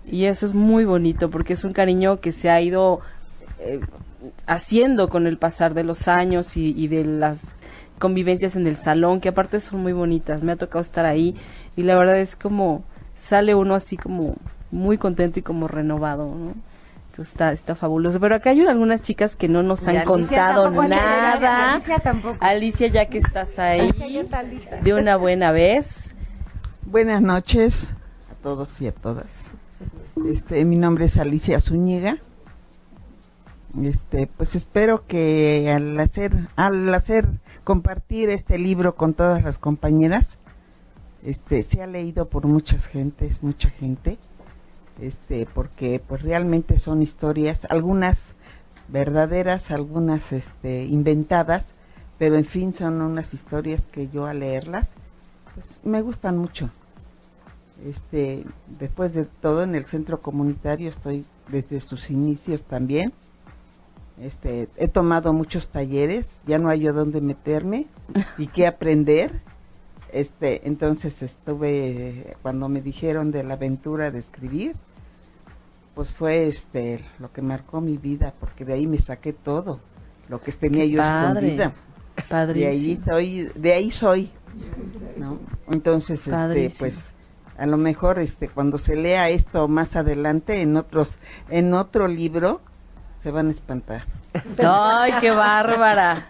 Y 0.06 0.26
eso 0.26 0.45
es 0.45 0.54
muy 0.54 0.86
bonito 0.86 1.30
porque 1.30 1.54
es 1.54 1.65
un 1.65 1.74
cariño 1.74 2.21
que 2.21 2.32
se 2.32 2.50
ha 2.50 2.62
ido 2.62 3.02
eh, 3.60 3.82
haciendo 4.47 5.10
con 5.10 5.27
el 5.27 5.38
pasar 5.38 5.73
de 5.73 5.84
los 5.84 6.08
años 6.08 6.58
y, 6.58 6.71
y 6.71 6.88
de 6.88 7.03
las 7.03 7.41
convivencias 7.99 8.55
en 8.55 8.67
el 8.67 8.75
salón, 8.75 9.21
que 9.21 9.29
aparte 9.29 9.60
son 9.60 9.81
muy 9.81 9.93
bonitas. 9.93 10.43
Me 10.43 10.51
ha 10.51 10.55
tocado 10.55 10.81
estar 10.81 11.05
ahí 11.05 11.36
y 11.75 11.84
la 11.84 11.97
verdad 11.97 12.19
es 12.19 12.36
como 12.36 12.84
sale 13.15 13.55
uno 13.55 13.75
así 13.75 13.97
como 13.97 14.36
muy 14.71 14.97
contento 14.97 15.39
y 15.39 15.43
como 15.43 15.67
renovado, 15.67 16.36
¿no? 16.36 16.53
Entonces 17.12 17.34
está, 17.34 17.53
está 17.53 17.75
fabuloso. 17.75 18.19
Pero 18.19 18.36
acá 18.36 18.49
hay 18.49 18.65
algunas 18.67 19.01
chicas 19.01 19.38
que 19.38 19.47
no 19.47 19.63
nos 19.63 19.84
Y 19.84 19.89
han 19.89 19.95
Alicia 19.97 20.05
contado 20.05 20.69
nada. 20.71 21.73
Alicia 21.73 21.99
tampoco. 21.99 22.38
Alicia, 22.41 22.88
ya 22.88 23.05
que 23.05 23.19
estás 23.19 23.58
ahí, 23.58 23.79
Alicia 23.79 24.08
ya 24.08 24.21
está 24.21 24.43
lista. 24.43 24.81
de 24.81 24.93
una 24.93 25.15
buena 25.15 25.51
vez. 25.53 26.13
Buenas 26.86 27.21
noches 27.21 27.89
a 28.29 28.36
todos 28.43 28.81
y 28.81 28.88
a 28.88 28.91
todas. 28.91 29.49
Este, 30.29 30.65
mi 30.65 30.75
nombre 30.75 31.05
es 31.05 31.17
Alicia 31.17 31.62
Zúñiga. 31.62 32.17
Este, 33.83 34.27
pues 34.27 34.55
espero 34.55 35.05
que 35.05 35.71
al 35.71 35.99
hacer, 35.99 36.33
al 36.55 36.93
hacer 36.93 37.27
compartir 37.63 38.29
este 38.29 38.57
libro 38.57 38.95
con 38.95 39.13
todas 39.13 39.43
las 39.43 39.57
compañeras, 39.59 40.38
este, 41.23 41.61
sea 41.63 41.88
leído 41.88 42.29
por 42.29 42.45
muchas 42.45 42.85
gentes, 42.85 43.43
mucha 43.43 43.69
gente, 43.69 44.17
este, 45.01 45.45
porque 45.53 46.01
pues 46.07 46.21
realmente 46.21 46.79
son 46.79 47.01
historias, 47.01 47.65
algunas 47.69 48.17
verdaderas, 48.88 49.71
algunas 49.71 50.31
este, 50.31 50.85
inventadas, 50.85 51.65
pero 52.17 52.38
en 52.38 52.45
fin 52.45 52.73
son 52.73 53.01
unas 53.01 53.33
historias 53.33 53.81
que 53.91 54.07
yo 54.07 54.25
al 54.25 54.39
leerlas, 54.39 54.88
pues 55.53 55.81
me 55.83 56.01
gustan 56.01 56.38
mucho. 56.38 56.69
Este, 57.85 58.45
después 58.79 59.13
de 59.13 59.25
todo 59.25 59.63
en 59.63 59.75
el 59.75 59.85
centro 59.85 60.21
comunitario 60.21 60.89
estoy 60.89 61.25
desde 61.49 61.81
sus 61.81 62.09
inicios 62.09 62.61
también. 62.61 63.11
Este, 64.21 64.69
he 64.78 64.88
tomado 64.88 65.34
muchos 65.34 65.67
talleres, 65.67 66.30
ya 66.47 66.58
no 66.58 66.69
hay 66.69 66.82
yo 66.82 66.93
dónde 66.93 67.19
meterme 67.21 67.88
y 68.38 68.47
qué 68.47 68.67
aprender. 68.67 69.41
Este, 70.12 70.65
entonces 70.67 71.21
estuve 71.21 72.38
cuando 72.41 72.69
me 72.69 72.82
dijeron 72.82 73.32
de 73.32 73.43
la 73.43 73.56
aventura 73.56 74.12
de 74.12 74.19
escribir, 74.19 74.75
pues 75.93 76.12
fue 76.12 76.47
este 76.47 77.04
lo 77.19 77.32
que 77.34 77.41
marcó 77.41 77.82
mi 77.82 77.97
vida, 77.97 78.34
porque 78.39 78.63
de 78.63 78.73
ahí 78.73 78.88
me 78.88 78.99
saqué 78.99 79.34
todo, 79.34 79.80
lo 80.30 80.39
que 80.39 80.51
tenía 80.54 80.84
Qué 80.84 80.91
yo 80.91 81.01
padre, 81.01 81.47
escondida. 81.47 81.73
De 82.54 82.65
ahí 82.67 82.95
padrísimo. 82.95 83.06
soy, 83.06 83.51
de 83.56 83.73
ahí 83.73 83.91
soy. 83.91 84.32
¿no? 85.17 85.39
Entonces, 85.69 86.19
este, 86.19 86.32
Padrísimo. 86.32 86.80
pues 86.80 87.10
a 87.58 87.65
lo 87.65 87.78
mejor 87.78 88.19
este 88.19 88.49
cuando 88.49 88.78
se 88.78 88.95
lea 88.95 89.30
esto 89.30 89.67
más 89.67 89.95
adelante 89.95 90.62
en 90.62 90.75
otros 90.75 91.17
en 91.49 91.73
otro 91.73 92.08
libro 92.08 92.62
se 93.25 93.31
van 93.31 93.47
a 93.47 93.51
espantar. 93.51 94.03
Ay, 94.63 95.13
qué 95.19 95.31
bárbara. 95.31 96.27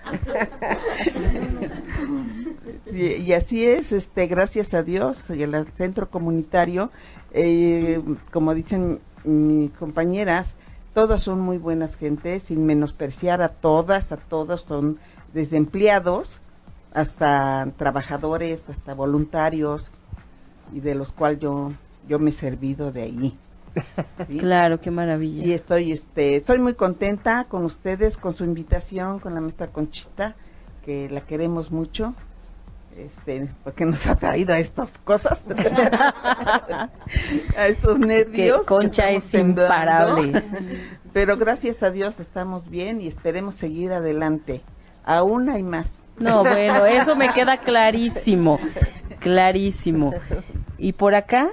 Y, 2.89 3.15
y 3.15 3.34
así 3.34 3.65
es, 3.65 3.91
este, 3.91 4.27
gracias 4.27 4.73
a 4.73 4.81
Dios 4.81 5.29
y 5.29 5.43
al 5.43 5.67
centro 5.73 6.10
comunitario, 6.10 6.91
eh, 7.34 8.01
como 8.31 8.53
dicen 8.53 9.01
mis 9.25 9.71
compañeras, 9.71 10.53
todas 10.93 11.21
son 11.21 11.41
muy 11.41 11.58
buenas 11.58 11.97
gentes, 11.97 12.43
sin 12.43 12.65
menospreciar 12.65 13.41
a 13.41 13.49
todas, 13.49 14.13
a 14.13 14.17
todos 14.17 14.62
son 14.62 14.97
desde 15.34 15.58
empleados 15.58 16.39
hasta 16.93 17.67
trabajadores, 17.75 18.69
hasta 18.69 18.93
voluntarios, 18.93 19.91
y 20.71 20.79
de 20.79 20.95
los 20.95 21.12
cuales 21.12 21.41
yo, 21.41 21.73
yo 22.08 22.19
me 22.19 22.29
he 22.29 22.34
servido 22.34 22.93
de 22.93 23.01
ahí. 23.01 23.38
¿sí? 24.28 24.38
Claro, 24.38 24.80
qué 24.80 24.92
maravilla. 24.92 25.46
Y 25.46 25.54
estoy, 25.54 25.92
este, 25.92 26.36
estoy 26.36 26.60
muy 26.60 26.74
contenta 26.74 27.46
con 27.46 27.66
ustedes, 27.66 28.18
con 28.18 28.36
su 28.36 28.44
invitación, 28.44 29.20
con 29.20 29.34
la 29.34 29.42
maestra 29.42 29.68
Conchita, 29.68 30.36
que 30.86 31.10
la 31.10 31.22
queremos 31.22 31.72
mucho, 31.72 32.14
este, 32.98 33.50
porque 33.64 33.86
nos 33.86 34.06
ha 34.08 34.16
traído 34.16 34.54
a 34.54 34.60
estas 34.60 34.90
cosas, 35.04 35.44
a 37.58 37.68
estos 37.68 38.00
nervios. 38.00 38.62
que 38.62 38.66
Concha 38.66 39.10
es 39.10 39.30
temblando. 39.30 40.24
imparable. 40.24 40.44
Pero 41.12 41.38
gracias 41.38 41.84
a 41.84 41.92
Dios 41.92 42.20
estamos 42.20 42.70
bien 42.70 43.02
y 43.02 43.08
esperemos 43.08 43.56
seguir 43.56 43.92
adelante. 43.92 44.62
Aún 45.04 45.50
hay 45.50 45.64
más. 45.64 45.88
No, 46.18 46.44
bueno, 46.44 46.86
eso 46.86 47.16
me 47.16 47.32
queda 47.34 47.58
clarísimo, 47.58 48.60
clarísimo. 49.20 50.14
¿Y 50.78 50.94
por 50.94 51.16
acá? 51.16 51.50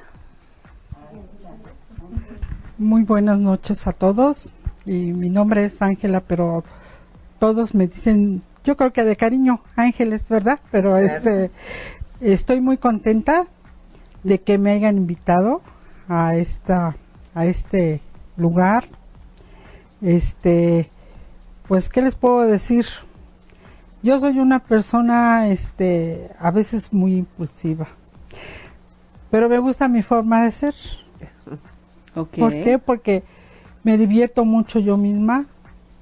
Muy 2.83 3.05
buenas 3.05 3.39
noches 3.39 3.87
a 3.87 3.93
todos. 3.93 4.53
Y 4.85 5.13
mi 5.13 5.31
nombre 5.31 5.65
es 5.65 5.81
Ángela, 5.83 6.19
pero 6.19 6.65
todos 7.39 7.77
me 7.77 7.87
dicen, 7.87 8.43
yo 8.65 8.77
creo 8.77 8.93
que 8.93 9.05
de 9.05 9.15
cariño, 9.15 9.61
Ángeles, 9.77 10.29
¿verdad? 10.29 10.59
Pero 10.73 10.97
este, 10.97 11.53
estoy 12.21 12.61
muy 12.61 12.79
contenta 12.79 13.47
de 14.25 14.41
que 14.41 14.59
me 14.59 14.73
hayan 14.73 14.97
invitado 14.97 15.63
a 16.09 16.35
esta, 16.35 16.97
a 17.37 17.47
este 17.47 18.01
lugar. 18.37 18.89
Este, 20.01 20.91
pues, 21.69 21.89
¿qué 21.89 22.03
les 22.03 22.17
puedo 22.17 22.41
decir? 22.41 22.85
Yo 24.03 24.19
soy 24.19 24.41
una 24.41 24.59
persona, 24.59 25.47
este, 25.51 26.31
a 26.37 26.51
veces 26.51 26.93
muy 26.93 27.15
impulsiva, 27.15 27.87
pero 29.31 29.49
me 29.49 29.61
gusta 29.61 29.87
mi 29.87 30.03
forma 30.03 30.43
de 30.43 30.51
ser. 30.51 30.75
Ok. 32.15 32.39
¿Por 32.39 32.53
qué? 32.53 32.79
Porque 32.79 33.23
me 33.85 33.99
divierto 33.99 34.45
mucho 34.45 34.79
yo 34.79 34.97
misma, 34.97 35.47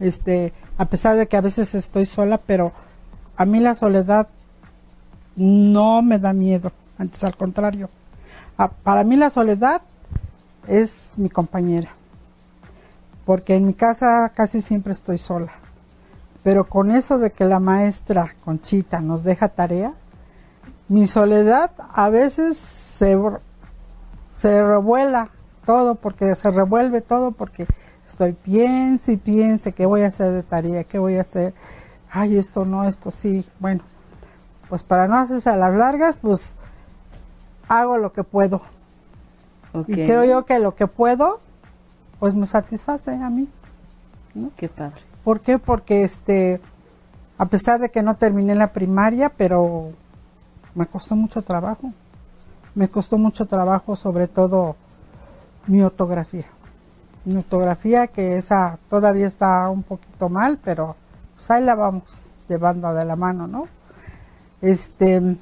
este, 0.01 0.53
a 0.79 0.87
pesar 0.87 1.17
de 1.17 1.27
que 1.29 1.37
a 1.37 1.41
veces 1.41 1.75
estoy 1.75 2.07
sola, 2.07 2.39
pero 2.39 2.73
a 3.37 3.45
mí 3.45 3.61
la 3.61 3.75
soledad 3.75 4.29
no 5.37 6.03
me 6.03 6.19
da 6.19 6.33
miedo, 6.33 6.73
antes 6.99 7.23
al 7.25 7.37
contrario. 7.37 7.89
A- 8.59 8.69
para 8.69 9.05
mí 9.05 9.17
la 9.17 9.31
soledad 9.31 9.83
es 10.69 11.13
mi 11.17 11.31
compañera, 11.31 11.91
porque 13.25 13.55
en 13.57 13.67
mi 13.67 13.75
casa 13.75 14.31
casi 14.35 14.61
siempre 14.61 14.93
estoy 14.93 15.19
sola. 15.19 15.53
Pero 16.43 16.65
con 16.65 16.91
eso 16.91 17.19
de 17.19 17.33
que 17.33 17.45
la 17.45 17.61
maestra 17.61 18.35
Conchita 18.45 19.01
nos 19.01 19.23
deja 19.25 19.49
tarea, 19.49 19.93
mi 20.89 21.07
soledad 21.07 21.71
a 21.93 22.09
veces 22.09 22.57
se, 22.57 23.17
se 24.37 24.63
revuela 24.63 25.29
todo, 25.65 25.95
porque 25.95 26.35
se 26.35 26.51
revuelve 26.51 27.01
todo, 27.01 27.33
porque 27.33 27.67
estoy 28.07 28.33
piense 28.33 29.13
y 29.13 29.17
piense 29.17 29.73
qué 29.73 29.87
voy 29.87 30.03
a 30.03 30.09
hacer 30.09 30.33
de 30.33 30.43
tarea, 30.43 30.85
qué 30.85 30.99
voy 30.99 31.17
a 31.17 31.23
hacer. 31.23 31.55
Ay, 32.11 32.37
esto 32.37 32.65
no, 32.65 32.85
esto 32.85 33.11
sí. 33.11 33.47
Bueno, 33.59 33.83
pues 34.69 34.83
para 34.83 35.07
no 35.09 35.17
hacerse 35.17 35.51
a 35.51 35.57
las 35.57 35.75
largas, 35.75 36.17
pues 36.17 36.55
hago 37.69 37.99
lo 37.99 38.13
que 38.13 38.25
puedo. 38.25 38.63
Y 39.87 39.95
creo 39.95 40.25
yo 40.25 40.45
que 40.45 40.59
lo 40.59 40.75
que 40.75 40.89
puedo, 40.89 41.41
pues 42.19 42.35
me 42.35 42.47
satisface 42.47 43.13
a 43.13 43.31
mí. 43.31 43.49
Qué 44.57 44.69
padre. 44.69 45.01
¿Por 45.23 45.41
qué? 45.41 45.59
Porque 45.59 46.03
este, 46.03 46.61
a 47.39 47.47
pesar 47.47 47.81
de 47.81 47.91
que 47.91 48.03
no 48.03 48.17
terminé 48.17 48.55
la 48.55 48.73
primaria, 48.73 49.29
pero 49.29 49.93
me 50.75 50.87
costó 50.87 51.15
mucho 51.15 51.43
trabajo. 51.43 51.93
Me 52.75 52.89
costó 52.89 53.19
mucho 53.19 53.47
trabajo, 53.47 53.97
sobre 53.97 54.29
todo 54.29 54.77
mi 55.71 55.83
ortografía. 55.83 56.47
Mi 57.25 57.37
ortografía, 57.37 58.09
que 58.09 58.37
esa 58.37 58.79
todavía 58.89 59.29
está 59.29 59.71
un 59.71 59.85
poquito 59.85 60.29
mal, 60.29 60.59
pero 60.63 60.97
pues 61.37 61.51
ahí 61.51 61.63
la 61.63 61.77
vamos 61.77 62.03
llevando 62.49 62.93
de 62.93 63.05
la 63.05 63.15
mano, 63.15 63.47
¿no? 63.47 63.69
Este, 64.61 65.37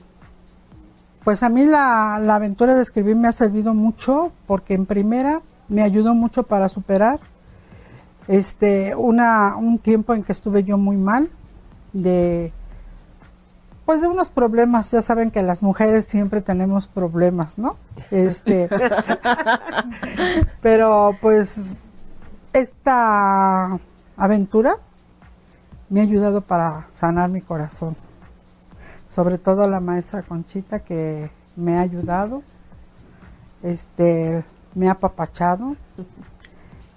pues 1.24 1.42
a 1.42 1.48
mí 1.48 1.64
la, 1.64 2.20
la 2.20 2.34
aventura 2.36 2.74
de 2.74 2.82
escribir 2.82 3.16
me 3.16 3.28
ha 3.28 3.32
servido 3.32 3.72
mucho 3.72 4.30
porque 4.46 4.74
en 4.74 4.84
primera 4.84 5.40
me 5.68 5.82
ayudó 5.82 6.14
mucho 6.14 6.42
para 6.42 6.68
superar 6.68 7.20
este 8.28 8.94
una 8.94 9.56
un 9.56 9.78
tiempo 9.78 10.12
en 10.12 10.22
que 10.22 10.32
estuve 10.32 10.62
yo 10.62 10.76
muy 10.76 10.96
mal 10.96 11.30
de 11.94 12.52
pues 13.88 14.02
de 14.02 14.06
unos 14.06 14.28
problemas. 14.28 14.90
Ya 14.90 15.00
saben 15.00 15.30
que 15.30 15.42
las 15.42 15.62
mujeres 15.62 16.04
siempre 16.04 16.42
tenemos 16.42 16.86
problemas 16.86 17.56
no 17.56 17.76
este 18.10 18.68
pero 20.60 21.16
pues 21.22 21.80
esta 22.52 23.80
aventura 24.14 24.76
me 25.88 26.00
ha 26.00 26.02
ayudado 26.02 26.42
para 26.42 26.86
sanar 26.90 27.30
mi 27.30 27.40
corazón. 27.40 27.96
Sobre 29.08 29.38
todo 29.38 29.66
la 29.70 29.80
maestra 29.80 30.20
Conchita 30.20 30.80
que 30.80 31.30
me 31.56 31.78
ha 31.78 31.80
ayudado 31.80 32.42
este 33.62 34.44
me 34.74 34.88
ha 34.88 34.92
apapachado. 34.92 35.76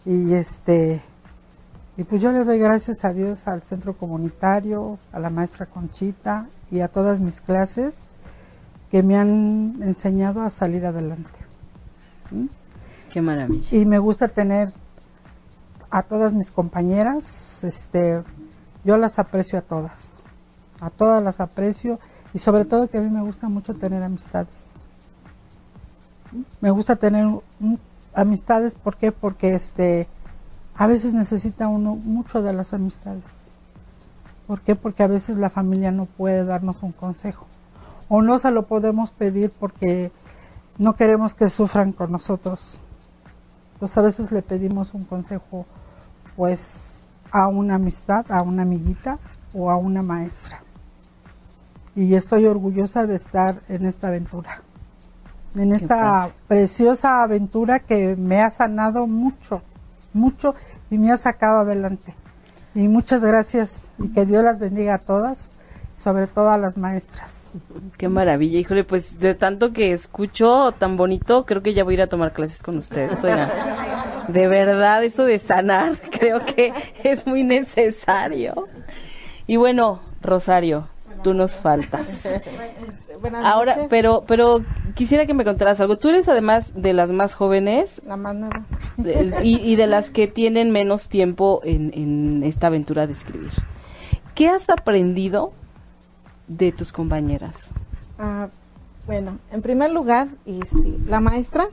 Y 0.06 0.34
este 0.34 1.02
y 2.02 2.04
pues 2.04 2.20
yo 2.20 2.32
le 2.32 2.44
doy 2.44 2.58
gracias 2.58 3.06
a 3.06 3.14
Dios 3.14 3.48
al 3.48 3.62
centro 3.62 3.96
comunitario, 3.96 4.98
a 5.12 5.20
la 5.20 5.30
maestra 5.30 5.68
Conchita 5.68 6.48
y 6.72 6.80
a 6.80 6.88
todas 6.88 7.20
mis 7.20 7.40
clases 7.42 7.94
que 8.90 9.04
me 9.04 9.18
han 9.20 9.76
enseñado 9.84 10.42
a 10.42 10.50
salir 10.50 10.84
adelante. 10.84 11.30
¿Mm? 12.32 12.46
Qué 13.14 13.22
maravilla. 13.22 13.68
Y 13.70 13.86
me 13.86 14.00
gusta 14.00 14.30
tener 14.30 14.74
a 15.92 16.02
todas 16.02 16.34
mis 16.34 16.50
compañeras, 16.50 17.64
este, 17.64 18.24
yo 18.84 18.98
las 18.98 19.20
aprecio 19.20 19.60
a 19.60 19.62
todas, 19.62 20.02
a 20.80 20.90
todas 20.90 21.22
las 21.22 21.40
aprecio 21.40 22.00
y 22.34 22.40
sobre 22.40 22.66
todo 22.66 22.90
que 22.90 22.98
a 22.98 23.02
mí 23.02 23.12
me 23.12 23.22
gusta 23.22 23.48
mucho 23.48 23.76
tener 23.76 24.02
amistades. 24.02 24.50
Me 26.62 26.72
gusta 26.72 26.96
tener 26.96 27.28
amistades, 28.16 28.74
¿por 28.74 28.98
qué? 28.98 29.12
Porque 29.12 29.54
este, 29.54 30.08
a 30.82 30.88
veces 30.88 31.14
necesita 31.14 31.68
uno 31.68 31.96
mucho 31.96 32.42
de 32.42 32.54
las 32.54 32.74
amistades. 32.74 33.22
¿Por 34.48 34.62
qué? 34.62 34.74
Porque 34.74 35.04
a 35.04 35.08
veces 35.08 35.38
la 35.38 35.52
familia 35.52 35.92
no 35.92 36.06
puede 36.06 36.44
darnos 36.44 36.82
un 36.82 36.92
consejo 36.92 37.46
o 38.10 38.24
no 38.24 38.40
se 38.40 38.50
lo 38.50 38.66
podemos 38.66 39.12
pedir 39.12 39.52
porque 39.52 40.12
no 40.80 40.96
queremos 40.96 41.36
que 41.36 41.52
sufran 41.52 41.92
con 41.92 42.12
nosotros. 42.12 42.80
Pues 43.78 43.96
a 43.96 44.02
veces 44.02 44.32
le 44.32 44.42
pedimos 44.42 44.96
un 44.96 45.06
consejo 45.06 45.68
pues 46.36 47.04
a 47.30 47.48
una 47.48 47.76
amistad, 47.76 48.26
a 48.32 48.42
una 48.42 48.64
amiguita 48.64 49.20
o 49.54 49.70
a 49.70 49.78
una 49.78 50.02
maestra. 50.02 50.64
Y 51.96 52.16
estoy 52.16 52.48
orgullosa 52.48 53.06
de 53.06 53.18
estar 53.18 53.62
en 53.70 53.86
esta 53.86 54.08
aventura. 54.08 54.64
En 55.54 55.74
esta 55.74 56.32
preciosa 56.48 57.22
aventura 57.22 57.78
que 57.78 58.16
me 58.16 58.42
ha 58.42 58.50
sanado 58.50 59.06
mucho, 59.06 59.62
mucho 60.14 60.56
y 60.92 60.98
me 61.00 61.12
ha 61.12 61.18
sacado 61.18 61.62
adelante. 61.62 62.14
Y 62.76 62.88
muchas 62.88 63.24
gracias 63.24 63.86
y 63.98 64.10
que 64.10 64.26
Dios 64.26 64.44
las 64.44 64.60
bendiga 64.60 64.96
a 64.96 65.00
todas, 65.00 65.52
sobre 65.96 66.28
todo 66.28 66.52
a 66.52 66.58
las 66.58 66.78
maestras. 66.78 67.50
Qué 67.98 68.08
maravilla, 68.08 68.60
híjole, 68.60 68.84
pues 68.84 69.20
de 69.20 69.34
tanto 69.34 69.74
que 69.74 69.92
escucho 69.92 70.74
tan 70.78 70.96
bonito, 70.98 71.46
creo 71.46 71.62
que 71.62 71.74
ya 71.74 71.84
voy 71.84 71.94
a 71.94 71.98
ir 71.98 72.02
a 72.04 72.08
tomar 72.08 72.34
clases 72.34 72.62
con 72.62 72.78
ustedes. 72.78 73.24
Oigan, 73.24 73.50
de 74.28 74.48
verdad, 74.48 75.04
eso 75.04 75.26
de 75.26 75.40
sanar, 75.40 76.00
creo 76.12 76.40
que 76.46 76.74
es 77.04 77.26
muy 77.26 77.44
necesario. 77.44 78.68
Y 79.48 79.58
bueno, 79.58 80.02
Rosario, 80.22 80.88
tú 81.24 81.34
nos 81.34 81.52
faltas. 81.52 82.28
Buenas 83.22 83.46
Ahora, 83.46 83.74
noches. 83.76 83.88
pero, 83.90 84.24
pero 84.28 84.64
quisiera 84.96 85.26
que 85.26 85.34
me 85.34 85.44
contaras 85.44 85.80
algo. 85.80 85.98
Tú 85.98 86.10
eres 86.10 86.28
además 86.28 86.72
de 86.76 86.94
las 86.94 87.12
más 87.12 87.34
jóvenes 87.36 88.02
La 88.06 88.18
más 88.18 88.36
nueva. 88.36 88.64
de- 88.98 89.40
y, 89.44 89.58
y 89.58 89.76
de 89.76 89.88
las 89.88 90.10
que 90.10 90.28
tienen 90.28 90.72
menos 90.72 91.08
tiempo 91.08 91.62
en, 91.64 91.92
en 91.94 92.44
esta 92.44 92.68
aventura 92.68 93.06
de 93.06 93.14
escribir. 93.14 93.52
¿Qué 94.34 94.48
has 94.48 94.70
aprendido 94.70 95.54
de 96.48 96.72
tus 96.72 96.92
compañeras? 96.92 97.70
Ah, 98.18 98.48
bueno, 99.06 99.38
en 99.52 99.62
primer 99.62 99.92
lugar, 99.92 100.28
este, 100.46 100.78
la 101.08 101.20
maestra 101.20 101.66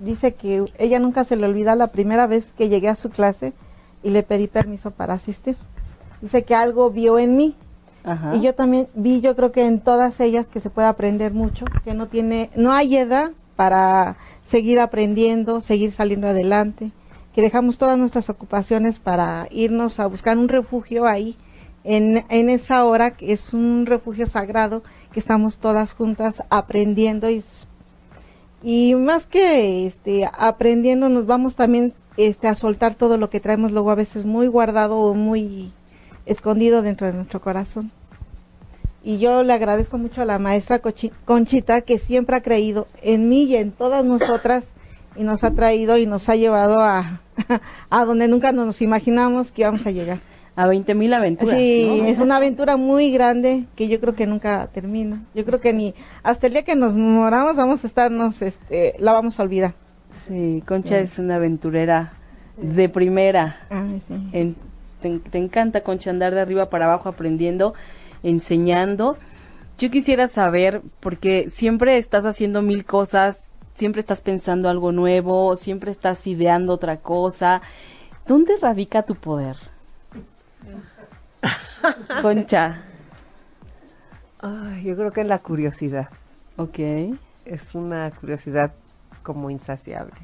dice 0.00 0.34
que 0.34 0.64
ella 0.78 0.98
nunca 0.98 1.24
se 1.24 1.36
le 1.36 1.46
olvida 1.46 1.74
la 1.76 1.88
primera 1.88 2.26
vez 2.26 2.52
que 2.52 2.68
llegué 2.68 2.88
a 2.88 2.96
su 2.96 3.10
clase 3.10 3.52
y 4.02 4.10
le 4.10 4.22
pedí 4.22 4.46
permiso 4.48 4.90
para 4.90 5.14
asistir. 5.14 5.56
Dice 6.20 6.44
que 6.44 6.54
algo 6.54 6.90
vio 6.90 7.18
en 7.18 7.36
mí 7.36 7.54
Ajá. 8.06 8.36
y 8.36 8.40
yo 8.40 8.54
también 8.54 8.88
vi, 8.94 9.20
yo 9.20 9.34
creo 9.36 9.50
que 9.52 9.66
en 9.66 9.80
todas 9.80 10.20
ellas 10.20 10.46
que 10.48 10.60
se 10.60 10.70
puede 10.70 10.86
aprender 10.88 11.34
mucho, 11.34 11.72
que 11.84 11.92
no 11.92 12.06
tiene, 12.06 12.50
no 12.56 12.72
hay 12.72 12.96
edad 12.96 13.32
para 13.56 14.16
seguir 14.46 14.78
aprendiendo, 14.80 15.60
seguir 15.60 15.92
saliendo 15.92 16.28
adelante, 16.28 16.92
que 17.34 17.42
dejamos 17.42 17.78
todas 17.78 17.98
nuestras 17.98 18.30
ocupaciones 18.30 19.00
para 19.00 19.48
irnos 19.50 19.98
a 20.00 20.06
buscar 20.06 20.38
un 20.38 20.48
refugio 20.48 21.04
ahí, 21.06 21.36
en, 21.84 22.24
en 22.30 22.48
esa 22.50 22.84
hora 22.84 23.12
que 23.12 23.32
es 23.32 23.52
un 23.52 23.86
refugio 23.86 24.26
sagrado, 24.26 24.82
que 25.12 25.20
estamos 25.20 25.58
todas 25.58 25.92
juntas 25.92 26.42
aprendiendo 26.48 27.28
y, 27.30 27.42
y 28.62 28.94
más 28.94 29.26
que 29.26 29.86
este, 29.86 30.28
aprendiendo 30.38 31.08
nos 31.08 31.26
vamos 31.26 31.56
también 31.56 31.94
este, 32.16 32.48
a 32.48 32.54
soltar 32.54 32.94
todo 32.94 33.18
lo 33.18 33.30
que 33.30 33.40
traemos 33.40 33.72
luego 33.72 33.90
a 33.90 33.94
veces 33.96 34.24
muy 34.24 34.46
guardado 34.48 34.98
o 34.98 35.14
muy 35.14 35.72
escondido 36.26 36.82
dentro 36.82 37.06
de 37.06 37.12
nuestro 37.14 37.40
corazón. 37.40 37.90
Y 39.02 39.18
yo 39.18 39.44
le 39.44 39.52
agradezco 39.52 39.98
mucho 39.98 40.22
a 40.22 40.24
la 40.24 40.38
maestra 40.40 40.80
Conchita 41.24 41.80
que 41.82 41.98
siempre 41.98 42.36
ha 42.36 42.42
creído 42.42 42.88
en 43.02 43.28
mí 43.28 43.44
y 43.44 43.56
en 43.56 43.70
todas 43.70 44.04
nosotras 44.04 44.64
y 45.14 45.22
nos 45.22 45.44
ha 45.44 45.52
traído 45.52 45.96
y 45.96 46.06
nos 46.06 46.28
ha 46.28 46.34
llevado 46.36 46.80
a, 46.80 47.20
a 47.90 48.04
donde 48.04 48.26
nunca 48.28 48.50
nos 48.52 48.82
imaginamos 48.82 49.52
que 49.52 49.62
íbamos 49.62 49.86
a 49.86 49.92
llegar. 49.92 50.18
A 50.56 50.66
20 50.66 50.94
mil 50.94 51.12
aventuras. 51.12 51.56
Sí, 51.56 51.98
¿no? 52.00 52.06
es 52.06 52.18
una 52.18 52.38
aventura 52.38 52.76
muy 52.78 53.12
grande 53.12 53.66
que 53.76 53.88
yo 53.88 54.00
creo 54.00 54.14
que 54.14 54.26
nunca 54.26 54.68
termina. 54.72 55.22
Yo 55.34 55.44
creo 55.44 55.60
que 55.60 55.72
ni 55.72 55.94
hasta 56.22 56.46
el 56.46 56.54
día 56.54 56.64
que 56.64 56.74
nos 56.76 56.96
moramos 56.96 57.56
vamos 57.56 57.84
a 57.84 57.86
estarnos, 57.86 58.40
este, 58.40 58.94
la 58.98 59.12
vamos 59.12 59.38
a 59.38 59.42
olvidar. 59.42 59.74
Sí, 60.26 60.62
Concha 60.66 60.98
es 60.98 61.18
una 61.18 61.36
aventurera 61.36 62.14
de 62.56 62.88
primera. 62.88 63.66
Ay, 63.68 64.02
sí. 64.08 64.14
En- 64.32 64.56
te, 65.00 65.18
te 65.18 65.38
encanta, 65.38 65.82
Concha, 65.82 66.10
andar 66.10 66.34
de 66.34 66.40
arriba 66.40 66.70
para 66.70 66.86
abajo 66.86 67.08
aprendiendo, 67.08 67.74
enseñando. 68.22 69.16
Yo 69.78 69.90
quisiera 69.90 70.26
saber, 70.26 70.82
porque 71.00 71.50
siempre 71.50 71.98
estás 71.98 72.24
haciendo 72.24 72.62
mil 72.62 72.84
cosas, 72.84 73.50
siempre 73.74 74.00
estás 74.00 74.22
pensando 74.22 74.68
algo 74.68 74.90
nuevo, 74.92 75.56
siempre 75.56 75.90
estás 75.90 76.26
ideando 76.26 76.72
otra 76.72 76.98
cosa. 76.98 77.60
¿Dónde 78.26 78.56
radica 78.60 79.02
tu 79.02 79.14
poder? 79.14 79.56
Concha. 82.22 82.82
Ay, 84.40 84.84
yo 84.84 84.96
creo 84.96 85.12
que 85.12 85.20
en 85.20 85.28
la 85.28 85.38
curiosidad. 85.38 86.08
Ok. 86.56 86.78
Es 87.44 87.74
una 87.74 88.10
curiosidad 88.10 88.72
como 89.22 89.50
insaciable. 89.50 90.16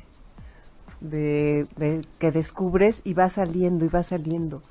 De, 1.02 1.66
de 1.76 2.06
que 2.18 2.30
descubres 2.30 3.02
y 3.04 3.14
va 3.14 3.28
saliendo 3.28 3.84
y 3.84 3.88
va 3.88 4.02
saliendo. 4.02 4.62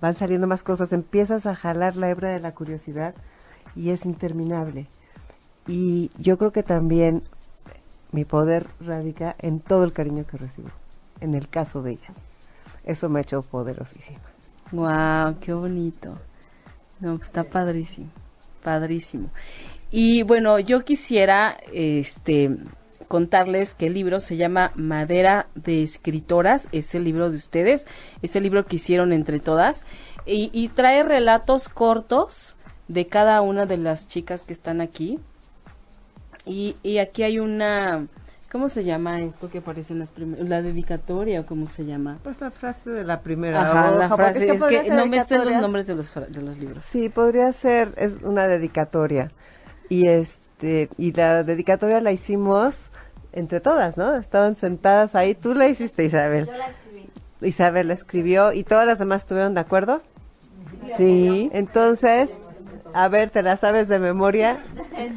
Van 0.00 0.14
saliendo 0.14 0.46
más 0.46 0.62
cosas. 0.62 0.92
Empiezas 0.92 1.46
a 1.46 1.54
jalar 1.54 1.96
la 1.96 2.10
hebra 2.10 2.30
de 2.30 2.40
la 2.40 2.52
curiosidad 2.52 3.14
y 3.74 3.90
es 3.90 4.04
interminable. 4.04 4.86
Y 5.66 6.10
yo 6.18 6.36
creo 6.38 6.52
que 6.52 6.62
también 6.62 7.22
mi 8.12 8.24
poder 8.24 8.66
radica 8.80 9.36
en 9.38 9.60
todo 9.60 9.84
el 9.84 9.92
cariño 9.92 10.26
que 10.26 10.36
recibo, 10.36 10.70
en 11.20 11.34
el 11.34 11.48
caso 11.48 11.82
de 11.82 11.92
ellas. 11.92 12.24
Eso 12.84 13.08
me 13.08 13.20
ha 13.20 13.22
hecho 13.22 13.42
poderosísima. 13.42 14.20
Wow, 14.72 15.38
qué 15.40 15.52
bonito. 15.52 16.18
No, 16.98 17.16
pues, 17.16 17.28
está 17.28 17.44
padrísimo, 17.44 18.08
padrísimo. 18.62 19.30
Y 19.90 20.22
bueno, 20.22 20.58
yo 20.58 20.84
quisiera, 20.84 21.56
este, 21.72 22.56
contarles 23.10 23.74
que 23.74 23.88
el 23.88 23.94
libro 23.94 24.20
se 24.20 24.36
llama 24.36 24.70
Madera 24.76 25.48
de 25.56 25.82
Escritoras, 25.82 26.68
es 26.70 26.94
el 26.94 27.02
libro 27.02 27.28
de 27.28 27.38
ustedes, 27.38 27.88
es 28.22 28.36
el 28.36 28.44
libro 28.44 28.66
que 28.66 28.76
hicieron 28.76 29.12
entre 29.12 29.40
todas, 29.40 29.84
y, 30.26 30.48
y 30.52 30.68
trae 30.68 31.02
relatos 31.02 31.68
cortos 31.68 32.54
de 32.86 33.08
cada 33.08 33.40
una 33.40 33.66
de 33.66 33.78
las 33.78 34.06
chicas 34.06 34.44
que 34.44 34.52
están 34.52 34.80
aquí. 34.80 35.18
Y, 36.46 36.76
y 36.84 36.98
aquí 36.98 37.24
hay 37.24 37.40
una, 37.40 38.06
¿cómo 38.48 38.68
se 38.68 38.84
llama 38.84 39.22
esto 39.22 39.50
que 39.50 39.58
aparece 39.58 39.92
en 39.92 39.98
las 39.98 40.12
primeras, 40.12 40.48
la 40.48 40.62
dedicatoria 40.62 41.40
o 41.40 41.46
cómo 41.46 41.66
se 41.66 41.84
llama? 41.84 42.20
Pues 42.22 42.40
la 42.40 42.52
frase 42.52 42.90
de 42.90 43.02
la 43.02 43.22
primera 43.22 43.60
Ajá, 43.60 43.90
la 43.90 44.06
hoja, 44.06 44.14
frase, 44.14 44.52
es 44.54 44.62
que 44.62 44.88
no 44.88 45.06
me 45.06 45.24
sé 45.24 45.36
los 45.36 45.60
nombres 45.60 45.88
de 45.88 45.96
los, 45.96 46.14
de 46.14 46.42
los 46.42 46.56
libros. 46.58 46.84
Sí, 46.84 47.08
podría 47.08 47.52
ser 47.52 47.92
es 47.96 48.18
una 48.22 48.46
dedicatoria. 48.46 49.32
Y 49.88 50.06
este 50.06 50.49
y 50.62 51.12
la 51.12 51.42
dedicatoria 51.42 52.00
la 52.00 52.12
hicimos 52.12 52.90
entre 53.32 53.60
todas, 53.60 53.96
¿no? 53.96 54.14
Estaban 54.16 54.56
sentadas 54.56 55.14
ahí. 55.14 55.34
Tú 55.34 55.54
la 55.54 55.68
hiciste, 55.68 56.04
Isabel. 56.04 56.48
Isabel 57.40 57.88
la 57.88 57.94
escribió 57.94 58.52
y 58.52 58.64
todas 58.64 58.86
las 58.86 58.98
demás 58.98 59.22
estuvieron 59.22 59.54
de 59.54 59.60
acuerdo. 59.60 60.02
Sí. 60.96 61.48
Entonces, 61.52 62.40
a 62.92 63.08
ver, 63.08 63.30
¿te 63.30 63.42
la 63.42 63.56
sabes 63.56 63.88
de 63.88 63.98
memoria? 63.98 64.62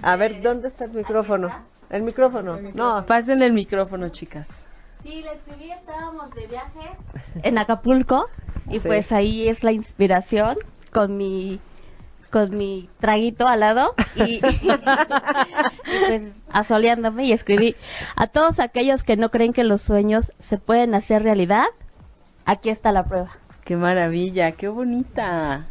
A 0.02 0.16
ver, 0.16 0.41
¿dónde 0.41 0.68
está 0.68 0.86
el 0.86 0.91
micrófono? 0.91 1.50
El 1.89 2.04
micrófono. 2.04 2.60
No. 2.74 3.06
Pasen 3.06 3.41
el 3.41 3.54
micrófono, 3.54 4.10
chicas. 4.10 4.64
Sí, 5.04 5.22
la 5.22 5.34
escribí, 5.34 5.70
estábamos 5.72 6.34
de 6.34 6.48
viaje 6.48 6.89
en 7.44 7.58
Acapulco 7.58 8.28
y 8.70 8.80
Sí. 8.80 8.88
pues 8.88 9.12
ahí 9.12 9.50
es 9.50 9.64
la 9.64 9.74
inspiración 9.74 10.58
con 10.94 11.18
mi 11.18 11.60
con 12.34 12.57
mi 12.57 12.89
traguito 12.99 13.47
al 13.47 13.59
lado 13.59 13.93
y, 14.15 14.38
y 14.43 14.69
pues 16.07 16.23
asoleándome 16.51 17.25
y 17.25 17.31
escribí 17.31 17.75
a 18.15 18.25
todos 18.25 18.59
aquellos 18.59 19.03
que 19.03 19.17
no 19.17 19.29
creen 19.29 19.53
que 19.53 19.63
los 19.63 19.84
sueños 19.84 20.34
se 20.39 20.57
pueden 20.57 20.95
hacer 20.95 21.21
realidad, 21.21 21.65
aquí 22.45 22.69
está 22.69 22.91
la 22.91 23.03
prueba. 23.03 23.29
Qué 23.63 23.77
maravilla, 23.77 24.53
qué 24.53 24.67
bonita. 24.67 25.67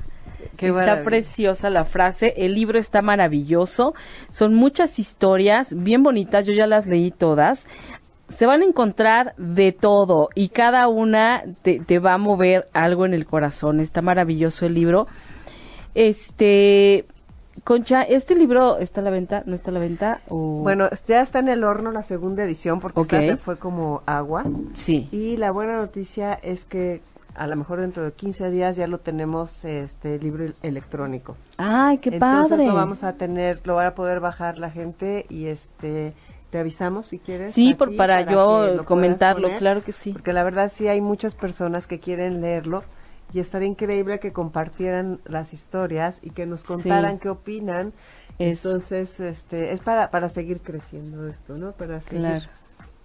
Qué 0.56 0.68
está 0.68 0.78
maravilla. 0.78 1.04
preciosa 1.04 1.68
la 1.68 1.84
frase, 1.84 2.32
el 2.36 2.54
libro 2.54 2.78
está 2.78 3.02
maravilloso, 3.02 3.94
son 4.30 4.54
muchas 4.54 5.00
historias 5.00 5.74
bien 5.76 6.04
bonitas, 6.04 6.46
yo 6.46 6.52
ya 6.52 6.68
las 6.68 6.86
leí 6.86 7.10
todas. 7.10 7.66
se 8.28 8.46
van 8.46 8.62
a 8.62 8.64
encontrar 8.64 9.34
de 9.36 9.72
todo 9.72 10.28
y 10.36 10.50
cada 10.50 10.86
una 10.86 11.42
te, 11.62 11.80
te 11.80 11.98
va 11.98 12.14
a 12.14 12.18
mover 12.18 12.66
algo 12.72 13.04
en 13.04 13.14
el 13.14 13.26
corazón. 13.26 13.80
Está 13.80 14.00
maravilloso 14.00 14.64
el 14.64 14.74
libro. 14.74 15.08
Este, 15.94 17.06
Concha, 17.64 18.02
¿este 18.02 18.34
libro 18.34 18.78
está 18.78 19.00
a 19.00 19.04
la 19.04 19.10
venta? 19.10 19.42
¿No 19.46 19.54
está 19.54 19.70
a 19.70 19.74
la 19.74 19.80
venta? 19.80 20.20
O... 20.28 20.36
Bueno, 20.62 20.88
ya 21.06 21.20
está 21.20 21.38
en 21.38 21.48
el 21.48 21.64
horno 21.64 21.92
la 21.92 22.02
segunda 22.02 22.42
edición 22.44 22.80
porque 22.80 23.00
Ok. 23.00 23.12
esta 23.12 23.36
fue 23.36 23.56
como 23.56 24.02
agua. 24.06 24.44
Sí. 24.72 25.08
Y 25.12 25.36
la 25.36 25.50
buena 25.52 25.76
noticia 25.76 26.32
es 26.42 26.64
que 26.64 27.02
a 27.34 27.46
lo 27.46 27.56
mejor 27.56 27.80
dentro 27.80 28.02
de 28.02 28.12
15 28.12 28.50
días 28.50 28.76
ya 28.76 28.86
lo 28.86 28.98
tenemos 28.98 29.64
este 29.64 30.18
libro 30.18 30.44
el- 30.44 30.54
electrónico. 30.62 31.36
¡Ay, 31.56 31.98
qué 31.98 32.10
Entonces 32.10 32.50
padre! 32.50 32.66
lo 32.66 32.74
vamos 32.74 33.04
a 33.04 33.12
tener, 33.14 33.60
lo 33.64 33.76
va 33.76 33.86
a 33.86 33.94
poder 33.94 34.20
bajar 34.20 34.58
la 34.58 34.70
gente 34.70 35.26
y 35.28 35.46
este 35.46 36.14
te 36.50 36.58
avisamos 36.58 37.06
si 37.06 37.18
quieres. 37.18 37.54
Sí, 37.54 37.72
por- 37.74 37.96
para 37.96 38.20
yo 38.30 38.84
comentarlo, 38.84 39.44
poner, 39.48 39.58
claro 39.58 39.82
que 39.84 39.92
sí. 39.92 40.12
Porque 40.12 40.34
la 40.34 40.42
verdad 40.42 40.70
sí 40.74 40.88
hay 40.88 41.00
muchas 41.00 41.34
personas 41.34 41.86
que 41.86 41.98
quieren 42.00 42.42
leerlo 42.42 42.82
y 43.32 43.40
estaría 43.40 43.68
increíble 43.68 44.20
que 44.20 44.32
compartieran 44.32 45.20
las 45.24 45.52
historias 45.54 46.18
y 46.22 46.30
que 46.30 46.46
nos 46.46 46.64
contaran 46.64 47.14
Sí. 47.14 47.18
qué 47.20 47.28
opinan. 47.30 47.92
Es- 48.38 48.64
Entonces, 48.64 49.20
este, 49.20 49.72
es 49.72 49.80
para, 49.80 50.10
para 50.10 50.28
seguir 50.28 50.60
creciendo 50.62 51.26
esto, 51.28 51.56
¿no? 51.58 51.72
Para 51.72 52.00
seguir. 52.00 52.20
Claro. 52.20 52.46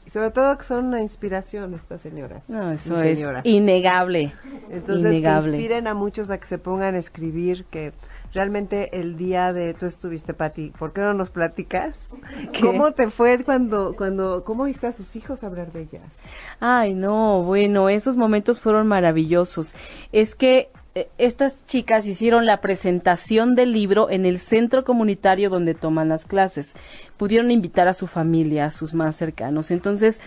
Y 0.08 0.10
sobre 0.10 0.32
todo 0.32 0.58
que 0.58 0.64
son 0.64 0.86
una 0.86 1.02
inspiración 1.02 1.74
estas 1.74 2.00
señoras. 2.00 2.50
No, 2.50 2.72
eso 2.72 2.96
Mi 2.96 3.10
es 3.10 3.20
señora. 3.20 3.42
innegable. 3.44 4.34
Entonces, 4.70 5.12
innegable. 5.12 5.52
que 5.52 5.58
inspiren 5.58 5.86
a 5.88 5.94
muchos 5.94 6.30
a 6.30 6.38
que 6.38 6.48
se 6.48 6.58
pongan 6.58 6.96
a 6.96 6.98
escribir, 6.98 7.66
que 7.66 7.92
realmente 8.34 8.98
el 8.98 9.18
día 9.18 9.52
de 9.52 9.74
tú 9.74 9.86
estuviste, 9.86 10.34
Pati, 10.34 10.72
¿por 10.80 10.94
qué 10.94 11.02
no 11.02 11.14
nos 11.14 11.30
platicas? 11.30 12.00
¿Qué? 12.54 12.62
¿Cómo 12.62 12.94
te 12.94 13.10
fue 13.10 13.44
cuando, 13.44 13.98
cuando, 13.98 14.46
cómo 14.46 14.64
viste 14.64 14.88
a 14.88 14.94
sus 14.94 15.14
hijos 15.18 15.44
hablar 15.44 15.74
de 15.74 15.82
ellas? 15.82 16.22
Ay, 16.62 16.94
no, 16.94 17.44
bueno, 17.44 17.90
esos 17.90 18.16
momentos 18.16 18.62
fueron 18.62 18.88
maravillosos. 18.88 19.76
Es 20.14 20.36
que 20.36 20.70
estas 21.18 21.66
chicas 21.66 22.08
hicieron 22.08 22.46
la 22.46 22.62
presentación 22.62 23.56
del 23.56 23.72
libro 23.72 24.10
en 24.10 24.26
el 24.26 24.40
centro 24.40 24.84
comunitario 24.84 25.50
donde 25.50 25.74
toman 25.74 26.10
las 26.10 26.26
clases. 26.26 26.76
Pudieron 27.18 27.52
invitar 27.52 27.88
a 27.88 27.94
su 27.94 28.08
familia, 28.08 28.66
a 28.66 28.72
sus 28.72 28.94
más 28.94 29.16
cercanos. 29.16 29.72
Entonces, 29.72 30.22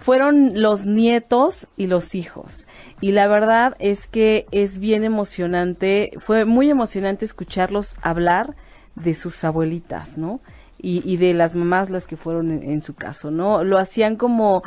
fueron 0.00 0.60
los 0.60 0.86
nietos 0.86 1.68
y 1.76 1.86
los 1.86 2.14
hijos. 2.14 2.66
Y 3.00 3.12
la 3.12 3.28
verdad 3.28 3.76
es 3.78 4.08
que 4.08 4.46
es 4.50 4.78
bien 4.78 5.04
emocionante, 5.04 6.12
fue 6.18 6.44
muy 6.44 6.70
emocionante 6.70 7.24
escucharlos 7.24 7.96
hablar 8.02 8.56
de 8.94 9.14
sus 9.14 9.44
abuelitas, 9.44 10.18
¿no? 10.18 10.40
Y, 10.78 11.02
y 11.10 11.18
de 11.18 11.34
las 11.34 11.54
mamás 11.54 11.90
las 11.90 12.06
que 12.06 12.16
fueron 12.16 12.50
en, 12.50 12.62
en 12.62 12.82
su 12.82 12.94
caso, 12.94 13.30
¿no? 13.30 13.62
Lo 13.62 13.78
hacían 13.78 14.16
como 14.16 14.62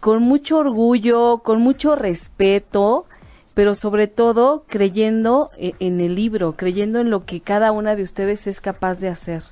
con 0.00 0.22
mucho 0.22 0.58
orgullo, 0.58 1.38
con 1.38 1.62
mucho 1.62 1.94
respeto, 1.94 3.06
pero 3.54 3.74
sobre 3.74 4.08
todo 4.08 4.64
creyendo 4.68 5.50
e- 5.56 5.74
en 5.78 6.00
el 6.00 6.14
libro, 6.14 6.54
creyendo 6.56 7.00
en 7.00 7.10
lo 7.10 7.24
que 7.24 7.40
cada 7.40 7.72
una 7.72 7.96
de 7.96 8.02
ustedes 8.02 8.46
es 8.46 8.60
capaz 8.60 9.00
de 9.00 9.08
hacer, 9.08 9.42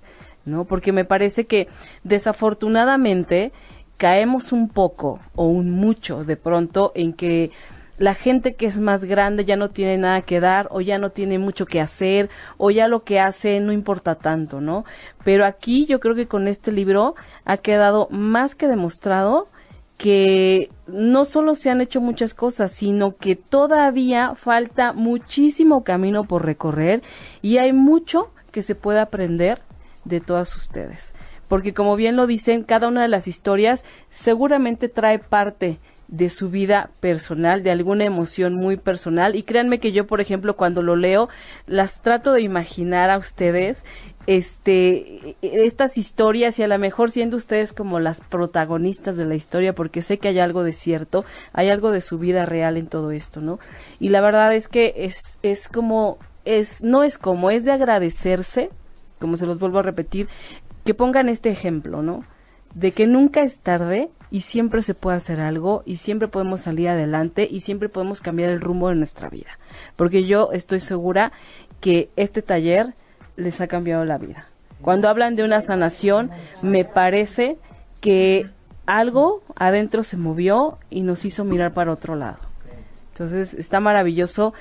¿no? 0.45 0.65
Porque 0.65 0.93
me 0.93 1.05
parece 1.05 1.47
que 1.47 1.69
desafortunadamente 2.05 3.53
caemos 3.97 4.53
un 4.53 4.69
poco 4.69 5.21
o 5.35 5.47
un 5.47 5.71
mucho 5.71 6.25
de 6.25 6.37
pronto 6.37 6.93
en 6.95 7.13
que 7.13 7.53
la 7.99 8.15
gente 8.15 8.55
que 8.55 8.67
es 8.67 8.79
más 8.79 9.05
grande 9.05 9.45
ya 9.45 9.55
no 9.55 9.71
tiene 9.71 9.97
nada 9.97 10.23
que 10.23 10.41
dar 10.41 10.67
o 10.73 10.81
ya 10.81 10.99
no 10.99 11.11
tiene 11.11 11.39
mucho 11.39 11.67
que 11.67 11.81
hacer 11.81 12.31
o 12.57 12.73
ya 12.73 12.89
lo 12.89 13.05
que 13.05 13.21
hace 13.21 13.61
no 13.61 13.73
importa 13.73 14.17
tanto, 14.17 14.61
¿no? 14.61 14.85
Pero 15.23 15.45
aquí 15.45 15.87
yo 15.87 16.01
creo 16.01 16.17
que 16.17 16.27
con 16.27 16.49
este 16.49 16.73
libro 16.73 17.15
ha 17.45 17.59
quedado 17.59 18.09
más 18.11 18.57
que 18.57 18.67
demostrado 18.67 19.47
que 20.03 20.69
no 20.89 21.25
solo 21.25 21.55
se 21.55 21.71
han 21.71 21.81
hecho 21.81 22.01
muchas 22.01 22.35
cosas, 22.35 22.73
sino 22.73 23.19
que 23.19 23.37
todavía 23.37 24.35
falta 24.35 24.93
muchísimo 24.93 25.85
camino 25.85 26.25
por 26.25 26.45
recorrer 26.45 27.05
y 27.41 27.59
hay 27.59 27.73
mucho 27.73 28.33
que 28.51 28.63
se 28.63 28.75
puede 28.75 28.99
aprender 28.99 29.63
de 30.05 30.19
todas 30.19 30.57
ustedes. 30.57 31.15
Porque 31.47 31.73
como 31.73 31.95
bien 31.95 32.17
lo 32.17 32.27
dicen, 32.27 32.65
cada 32.65 32.89
una 32.89 33.03
de 33.03 33.07
las 33.07 33.29
historias 33.29 33.85
seguramente 34.11 34.89
trae 34.89 35.21
parte 35.21 35.79
de 36.09 36.29
su 36.29 36.51
vida 36.51 36.91
personal, 37.01 37.63
de 37.63 37.71
alguna 37.71 38.05
emoción 38.05 38.55
muy 38.55 38.77
personal. 38.77 39.37
Y 39.37 39.45
créanme 39.45 39.81
que 39.81 39.93
yo, 39.93 40.07
por 40.07 40.21
ejemplo, 40.21 40.57
cuando 40.57 40.83
lo 40.83 40.95
leo, 40.95 41.29
las 41.67 42.03
trato 42.03 42.33
de 42.33 42.43
imaginar 42.43 43.09
a 43.09 43.19
ustedes, 43.19 43.85
este, 44.27 45.37
estas 45.43 45.99
historias 45.99 46.59
y 46.59 46.63
a 46.63 46.69
lo 46.69 46.79
mejor 46.79 47.11
siendo 47.11 47.37
ustedes 47.37 47.73
como 47.73 48.01
las 48.01 48.21
protagonistas 48.21 49.17
de 49.17 49.27
la 49.27 49.35
historia, 49.35 49.75
porque 49.75 50.03
sé 50.03 50.19
que 50.19 50.29
hay 50.29 50.39
algo 50.39 50.63
de 50.63 50.73
cierto, 50.73 51.25
hay 51.53 51.71
algo 51.71 51.91
de 51.91 52.01
su 52.01 52.19
vida 52.19 52.47
real 52.47 52.77
en 52.77 52.87
todo 52.87 53.11
esto, 53.11 53.41
¿no? 53.41 53.59
Y 53.99 54.11
la 54.11 54.21
verdad 54.21 54.55
es 54.55 54.69
que 54.69 54.95
es, 54.97 55.39
es 55.43 55.69
como, 55.69 56.19
es, 56.45 56.83
no 56.83 57.03
es 57.03 57.19
como, 57.19 57.51
es 57.51 57.65
de 57.65 57.73
agradecerse, 57.73 58.71
como 59.19 59.37
se 59.37 59.47
los 59.47 59.59
vuelvo 59.59 59.81
a 59.81 59.83
repetir, 59.83 60.29
que 60.85 60.95
pongan 60.95 61.29
este 61.29 61.51
ejemplo, 61.51 62.03
¿no? 62.03 62.25
De 62.75 62.93
que 62.93 63.07
nunca 63.07 63.43
es 63.43 63.59
tarde 63.59 64.09
y 64.31 64.41
siempre 64.41 64.83
se 64.83 64.95
puede 64.95 65.17
hacer 65.17 65.41
algo 65.41 65.83
y 65.85 65.97
siempre 65.97 66.29
podemos 66.29 66.63
salir 66.63 66.89
adelante 66.89 67.47
y 67.51 67.61
siempre 67.61 67.89
podemos 67.89 68.21
cambiar 68.21 68.51
el 68.51 68.61
rumbo 68.61 68.89
de 68.89 68.95
nuestra 68.95 69.29
vida. 69.29 69.59
Porque 69.97 70.25
yo 70.25 70.53
estoy 70.53 70.81
segura 70.81 71.33
que 71.81 72.09
este 72.17 72.41
taller 72.41 72.95
les 73.37 73.61
ha 73.61 73.67
cambiado 73.67 74.05
la 74.05 74.19
vida. 74.19 74.47
Cuando 74.83 75.09
hablan 75.09 75.37
de 75.37 75.45
una 75.45 75.61
sanación, 75.61 76.31
me 76.61 76.85
parece 76.85 77.57
que 78.01 78.47
algo 78.85 79.43
adentro 79.55 80.03
se 80.03 80.17
movió 80.17 80.79
y 80.91 81.03
nos 81.03 81.25
hizo 81.25 81.45
mirar 81.45 81.73
para 81.73 81.93
otro 81.93 82.17
lado. 82.17 82.39
Entonces, 83.13 83.55
está 83.55 83.79
maravilloso. 83.79 84.55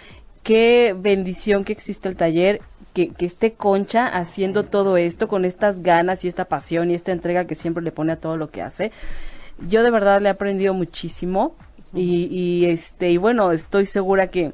Qué 0.44 0.96
bendición 0.98 1.64
que 1.64 1.74
existe 1.74 2.08
el 2.08 2.16
taller, 2.16 2.62
que, 2.94 3.14
esté 3.20 3.54
Concha 3.54 4.08
haciendo 4.08 4.64
todo 4.64 4.98
esto 4.98 5.28
con 5.28 5.46
estas 5.46 5.82
ganas 5.82 6.24
y 6.24 6.28
esta 6.28 6.46
pasión 6.46 6.92
y 6.92 6.94
esta 6.94 7.12
entrega 7.12 7.46
que 7.46 7.56
siempre 7.56 7.84
le 7.84 7.92
pone 7.92 8.12
a 8.12 8.20
todo 8.20 8.38
lo 8.38 8.52
que 8.52 8.62
hace. 8.62 8.92
Yo 9.68 9.84
de 9.84 9.92
verdad 9.92 10.22
le 10.22 10.28
he 10.28 10.32
aprendido 10.32 10.74
muchísimo 10.74 11.56
y, 11.94 12.26
y 12.26 12.66
este 12.66 13.12
y 13.12 13.18
bueno, 13.18 13.52
estoy 13.52 13.86
segura 13.86 14.28
que 14.28 14.54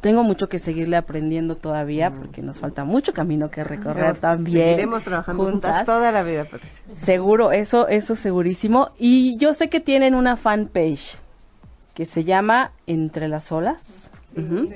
tengo 0.00 0.22
mucho 0.22 0.48
que 0.48 0.58
seguirle 0.58 0.96
aprendiendo 0.96 1.56
todavía 1.56 2.10
porque 2.10 2.42
nos 2.42 2.60
falta 2.60 2.84
mucho 2.84 3.12
camino 3.12 3.50
que 3.50 3.64
recorrer 3.64 4.16
también. 4.18 4.66
Seguiremos 4.68 5.02
trabajando 5.02 5.44
juntas 5.44 5.86
toda 5.86 6.12
la 6.12 6.22
vida, 6.22 6.44
Patricia. 6.44 6.84
Seguro, 6.92 7.52
eso, 7.52 7.88
eso 7.88 8.14
segurísimo. 8.16 8.90
Y 8.98 9.36
yo 9.38 9.52
sé 9.54 9.68
que 9.68 9.80
tienen 9.80 10.14
una 10.14 10.36
fanpage 10.36 11.18
que 11.94 12.04
se 12.04 12.24
llama 12.24 12.72
Entre 12.86 13.28
las 13.28 13.50
Olas. 13.52 14.10
Ujú. 14.36 14.70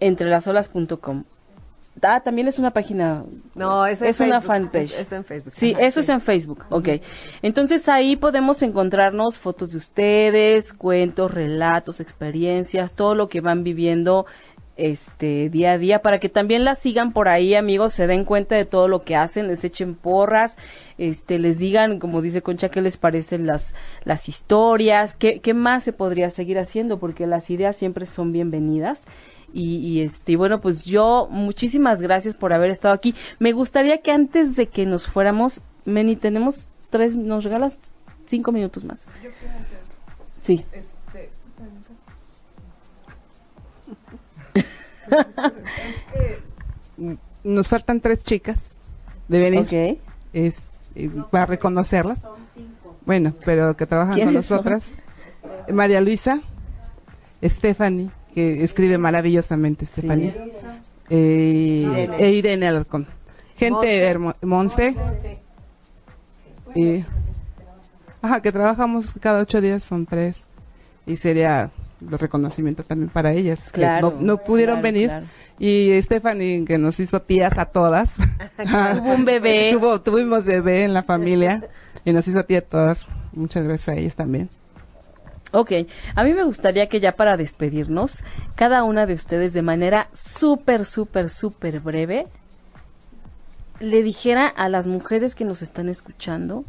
Entrelasolas.com. 0.00 1.24
Ah, 2.02 2.20
también 2.20 2.48
es 2.48 2.58
una 2.58 2.72
página. 2.72 3.24
No, 3.54 3.86
es 3.86 4.00
en 4.00 4.06
una 4.08 4.40
Facebook, 4.40 4.42
fanpage. 4.46 4.84
es- 4.92 5.00
es 5.00 5.12
en 5.12 5.24
Facebook. 5.24 5.52
Sí, 5.52 5.72
Ajá, 5.74 5.82
eso 5.82 6.00
es 6.00 6.08
en 6.08 6.20
Facebook. 6.20 6.64
Ok. 6.70 6.88
Entonces 7.42 7.88
ahí 7.88 8.16
podemos 8.16 8.62
encontrarnos 8.62 9.38
fotos 9.38 9.70
de 9.72 9.78
ustedes, 9.78 10.72
cuentos, 10.72 11.32
relatos, 11.32 12.00
experiencias, 12.00 12.94
todo 12.94 13.14
lo 13.14 13.28
que 13.28 13.40
van 13.40 13.64
viviendo 13.64 14.26
este 14.76 15.48
día 15.50 15.72
a 15.72 15.78
día 15.78 16.02
para 16.02 16.20
que 16.20 16.28
también 16.28 16.64
las 16.64 16.78
sigan 16.78 17.12
por 17.12 17.26
ahí 17.28 17.56
amigos 17.56 17.92
se 17.92 18.06
den 18.06 18.24
cuenta 18.24 18.54
de 18.54 18.64
todo 18.64 18.86
lo 18.86 19.02
que 19.02 19.16
hacen 19.16 19.48
les 19.48 19.64
echen 19.64 19.96
porras 19.96 20.56
este 20.98 21.40
les 21.40 21.58
digan 21.58 21.98
como 21.98 22.22
dice 22.22 22.42
Concha 22.42 22.68
qué 22.68 22.80
les 22.80 22.96
parecen 22.96 23.44
las 23.44 23.74
las 24.04 24.28
historias 24.28 25.16
qué, 25.16 25.40
qué 25.40 25.52
más 25.52 25.82
se 25.82 25.92
podría 25.92 26.30
seguir 26.30 26.60
haciendo 26.60 27.00
porque 27.00 27.26
las 27.26 27.50
ideas 27.50 27.74
siempre 27.74 28.06
son 28.06 28.30
bienvenidas 28.30 29.02
y, 29.52 29.76
y, 29.76 30.00
este 30.02 30.32
y 30.32 30.36
bueno 30.36 30.60
pues 30.60 30.84
yo 30.84 31.28
muchísimas 31.30 32.02
gracias 32.02 32.34
por 32.34 32.52
haber 32.52 32.70
estado 32.70 32.94
aquí 32.94 33.14
me 33.38 33.52
gustaría 33.52 33.98
que 33.98 34.10
antes 34.10 34.56
de 34.56 34.66
que 34.66 34.86
nos 34.86 35.06
fuéramos 35.06 35.62
Meni 35.84 36.16
tenemos 36.16 36.68
tres 36.90 37.14
nos 37.14 37.44
regalas 37.44 37.78
cinco 38.26 38.52
minutos 38.52 38.84
más 38.84 39.08
sí 40.42 40.64
Nos 47.44 47.68
faltan 47.68 48.00
tres 48.00 48.24
chicas 48.24 48.76
de 49.28 49.40
venir. 49.40 49.60
Ok. 49.60 50.00
Es, 50.32 50.78
eh, 50.94 51.10
para 51.30 51.46
reconocerlas. 51.46 52.20
Bueno, 53.06 53.32
pero 53.44 53.76
que 53.76 53.86
trabajan 53.86 54.14
con 54.14 54.24
¿Quiénes 54.24 54.46
son? 54.46 54.56
nosotras. 54.56 54.94
María 55.72 56.00
Luisa, 56.00 56.40
Stephanie, 57.42 58.10
que 58.38 58.62
escribe 58.62 58.98
maravillosamente, 58.98 59.84
Stephanie. 59.84 60.32
Eh, 61.10 61.84
Irene. 61.90 62.16
E 62.18 62.30
Irene 62.30 62.68
Alarcón. 62.68 63.06
Gente 63.56 64.16
Monse. 64.42 64.94
Eh, 66.76 67.04
ajá, 68.22 68.40
que 68.40 68.52
trabajamos 68.52 69.12
cada 69.20 69.40
ocho 69.40 69.60
días, 69.60 69.82
son 69.82 70.06
tres. 70.06 70.44
Y 71.04 71.16
sería 71.16 71.70
el 72.00 72.18
reconocimiento 72.18 72.84
también 72.84 73.08
para 73.10 73.32
ellas. 73.32 73.72
que 73.72 73.80
no, 74.00 74.14
no 74.20 74.36
pudieron 74.36 74.76
claro, 74.76 74.82
venir. 74.82 75.08
claro. 75.08 75.26
Y 75.58 76.00
Stephanie, 76.00 76.64
que 76.64 76.78
nos 76.78 77.00
hizo 77.00 77.20
tías 77.22 77.52
a 77.58 77.64
todas. 77.64 78.10
Tuvo 78.56 79.14
un 79.14 79.24
bebé. 79.24 79.70
Tuvo- 79.72 80.00
tuvimos 80.00 80.44
bebé 80.44 80.84
en 80.84 80.94
la 80.94 81.02
familia 81.02 81.64
y 82.04 82.12
nos 82.12 82.28
hizo 82.28 82.44
tía 82.44 82.58
a 82.58 82.62
todas. 82.62 83.08
Muchas 83.32 83.64
gracias 83.64 83.88
a 83.96 83.98
ellas 83.98 84.14
también. 84.14 84.48
Ok, 85.52 85.72
a 86.14 86.24
mí 86.24 86.34
me 86.34 86.44
gustaría 86.44 86.88
que 86.88 87.00
ya 87.00 87.12
para 87.12 87.36
despedirnos, 87.36 88.24
cada 88.54 88.84
una 88.84 89.06
de 89.06 89.14
ustedes 89.14 89.54
de 89.54 89.62
manera 89.62 90.08
súper, 90.12 90.84
súper, 90.84 91.30
súper 91.30 91.80
breve, 91.80 92.26
le 93.80 94.02
dijera 94.02 94.46
a 94.46 94.68
las 94.68 94.86
mujeres 94.86 95.34
que 95.34 95.44
nos 95.44 95.62
están 95.62 95.88
escuchando 95.88 96.64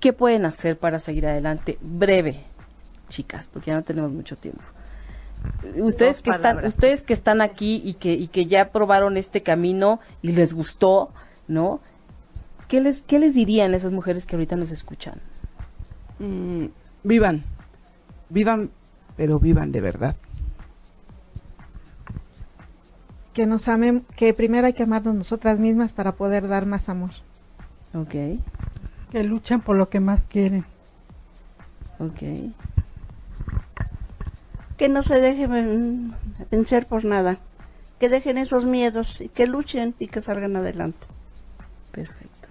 qué 0.00 0.12
pueden 0.12 0.44
hacer 0.44 0.76
para 0.76 0.98
seguir 0.98 1.26
adelante. 1.26 1.78
Breve, 1.80 2.40
chicas, 3.08 3.48
porque 3.50 3.70
ya 3.70 3.76
no 3.76 3.84
tenemos 3.84 4.10
mucho 4.10 4.36
tiempo. 4.36 4.62
Ustedes 5.76 6.16
Dos 6.16 6.22
que 6.22 6.30
están, 6.30 6.64
ustedes 6.64 7.02
que 7.02 7.12
están 7.12 7.40
aquí 7.40 7.80
y 7.84 7.94
que, 7.94 8.12
y 8.12 8.28
que 8.28 8.46
ya 8.46 8.70
probaron 8.70 9.16
este 9.16 9.42
camino 9.42 10.00
y 10.20 10.32
les 10.32 10.54
gustó, 10.54 11.10
¿no? 11.48 11.80
¿Qué 12.68 12.80
les, 12.80 13.02
qué 13.02 13.18
les 13.18 13.34
dirían 13.34 13.74
a 13.74 13.76
esas 13.76 13.92
mujeres 13.92 14.26
que 14.26 14.36
ahorita 14.36 14.56
nos 14.56 14.70
escuchan? 14.70 15.20
Mm, 16.18 16.66
vivan, 17.02 17.44
vivan, 18.28 18.70
pero 19.16 19.38
vivan 19.38 19.72
de 19.72 19.80
verdad. 19.80 20.16
Que 23.32 23.46
nos 23.46 23.66
amen, 23.68 24.04
que 24.16 24.34
primero 24.34 24.66
hay 24.66 24.74
que 24.74 24.82
amarnos 24.82 25.14
nosotras 25.14 25.58
mismas 25.58 25.92
para 25.92 26.12
poder 26.12 26.48
dar 26.48 26.66
más 26.66 26.88
amor. 26.88 27.10
Ok, 27.94 28.14
Que 29.10 29.22
luchen 29.24 29.60
por 29.60 29.76
lo 29.76 29.88
que 29.88 30.00
más 30.00 30.26
quieren. 30.26 30.64
ok. 31.98 32.52
Que 34.76 34.88
no 34.88 35.02
se 35.02 35.20
dejen 35.20 36.14
vencer 36.50 36.86
por 36.86 37.04
nada. 37.04 37.38
Que 38.00 38.08
dejen 38.08 38.36
esos 38.36 38.64
miedos 38.66 39.20
y 39.20 39.28
que 39.28 39.46
luchen 39.46 39.94
y 39.98 40.08
que 40.08 40.20
salgan 40.20 40.56
adelante. 40.56 41.06
Perfecto. 41.92 42.48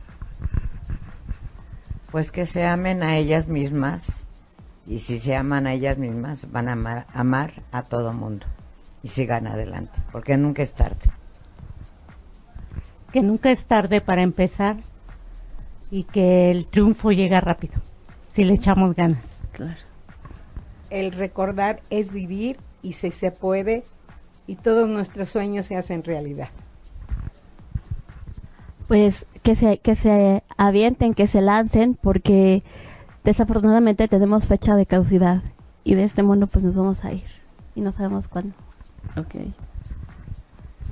Pues 2.11 2.31
que 2.31 2.45
se 2.45 2.65
amen 2.65 3.03
a 3.03 3.17
ellas 3.17 3.47
mismas 3.47 4.25
y 4.91 4.99
si 4.99 5.19
se 5.19 5.37
aman 5.37 5.67
a 5.67 5.73
ellas 5.73 5.97
mismas 5.97 6.51
van 6.51 6.67
a 6.67 6.73
amar, 6.73 7.07
amar 7.13 7.53
a 7.71 7.83
todo 7.83 8.11
mundo 8.11 8.45
y 9.01 9.07
sigan 9.07 9.47
adelante, 9.47 9.97
porque 10.11 10.35
nunca 10.35 10.61
es 10.61 10.73
tarde. 10.73 11.09
Que 13.13 13.21
nunca 13.21 13.51
es 13.51 13.63
tarde 13.63 14.01
para 14.01 14.21
empezar 14.21 14.75
y 15.91 16.03
que 16.03 16.51
el 16.51 16.65
triunfo 16.65 17.13
llega 17.13 17.39
rápido, 17.39 17.75
si 18.33 18.43
le 18.43 18.53
echamos 18.53 18.93
ganas. 18.93 19.23
Claro. 19.53 19.79
El 20.89 21.13
recordar 21.13 21.79
es 21.89 22.11
vivir 22.11 22.57
y 22.83 22.91
si 22.93 23.11
se 23.11 23.31
puede 23.31 23.85
y 24.45 24.57
todos 24.57 24.89
nuestros 24.89 25.29
sueños 25.29 25.67
se 25.67 25.77
hacen 25.77 26.03
realidad. 26.03 26.49
Pues 28.89 29.25
que 29.41 29.55
se, 29.55 29.77
que 29.77 29.95
se 29.95 30.43
avienten, 30.57 31.13
que 31.13 31.27
se 31.27 31.39
lancen, 31.39 31.93
porque 31.93 32.61
desafortunadamente 33.23 34.07
tenemos 34.07 34.47
fecha 34.47 34.75
de 34.75 34.85
caducidad 34.85 35.41
y 35.83 35.95
de 35.95 36.03
este 36.03 36.23
mundo 36.23 36.47
pues 36.47 36.63
nos 36.63 36.75
vamos 36.75 37.03
a 37.05 37.13
ir 37.13 37.23
y 37.75 37.81
no 37.81 37.91
sabemos 37.91 38.27
cuándo. 38.27 38.53
Ok. 39.17 39.35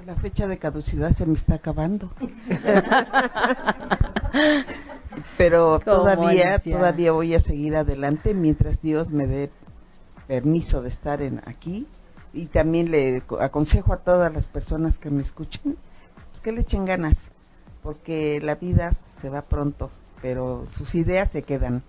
La 0.05 0.15
fecha 0.15 0.47
de 0.47 0.57
caducidad 0.57 1.11
se 1.11 1.25
me 1.27 1.35
está 1.35 1.55
acabando. 1.55 2.09
Pero 5.37 5.79
todavía, 5.97 6.43
todavía 6.77 7.11
voy 7.11 7.35
a 7.35 7.39
seguir 7.39 7.75
adelante 7.75 8.33
mientras 8.33 8.81
Dios 8.81 9.11
me 9.11 9.27
dé 9.27 9.51
permiso 10.27 10.81
de 10.81 10.89
estar 10.89 11.21
en 11.21 11.41
aquí. 11.45 11.87
Y 12.33 12.45
también 12.47 12.91
le 12.91 13.21
co- 13.21 13.41
aconsejo 13.41 13.93
a 13.93 13.97
todas 13.97 14.33
las 14.33 14.47
personas 14.47 14.99
que 14.99 15.09
me 15.09 15.21
escuchen 15.21 15.77
pues, 16.31 16.41
que 16.43 16.51
le 16.51 16.61
echen 16.61 16.85
ganas, 16.85 17.17
porque 17.81 18.39
la 18.41 18.55
vida 18.55 18.91
se 19.21 19.29
va 19.29 19.41
pronto, 19.41 19.89
pero 20.21 20.65
sus 20.75 20.93
ideas 20.95 21.29
se 21.31 21.43
quedan. 21.43 21.81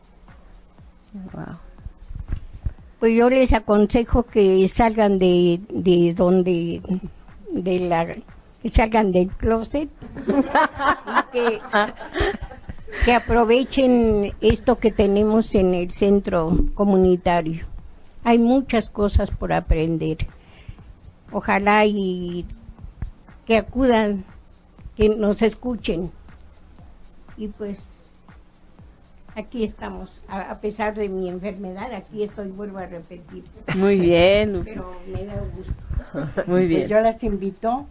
Wow. 1.12 1.58
Pues 2.98 3.14
yo 3.16 3.30
les 3.30 3.52
aconsejo 3.52 4.24
que 4.24 4.68
salgan 4.68 5.18
de, 5.18 5.60
de 5.70 6.12
donde, 6.14 6.82
de 7.50 7.80
la, 7.80 8.06
que 8.62 8.68
salgan 8.68 9.10
del 9.10 9.28
closet 9.28 9.88
que, 11.32 11.60
que 13.04 13.14
aprovechen 13.14 14.34
esto 14.40 14.78
que 14.78 14.92
tenemos 14.92 15.54
en 15.54 15.74
el 15.74 15.90
centro 15.92 16.56
comunitario. 16.74 17.66
Hay 18.22 18.38
muchas 18.38 18.90
cosas 18.90 19.30
por 19.30 19.52
aprender. 19.52 20.18
Ojalá 21.32 21.86
y 21.86 22.44
que 23.46 23.56
acudan, 23.56 24.24
que 24.96 25.08
nos 25.08 25.40
escuchen. 25.40 26.10
Y 27.38 27.48
pues 27.48 27.78
aquí 29.40 29.64
estamos, 29.64 30.10
a, 30.28 30.50
a 30.52 30.60
pesar 30.60 30.94
de 30.94 31.08
mi 31.08 31.28
enfermedad, 31.28 31.92
aquí 31.92 32.22
estoy, 32.22 32.48
vuelvo 32.48 32.78
a 32.78 32.86
repetir. 32.86 33.44
Muy 33.74 33.98
bien. 33.98 34.62
Pero 34.64 34.92
me 35.12 35.24
da 35.24 35.34
gusto. 35.56 35.72
Muy 36.46 36.60
Pues 36.62 36.68
bien. 36.68 36.88
yo 36.88 37.00
las 37.00 37.22
invito 37.24 37.86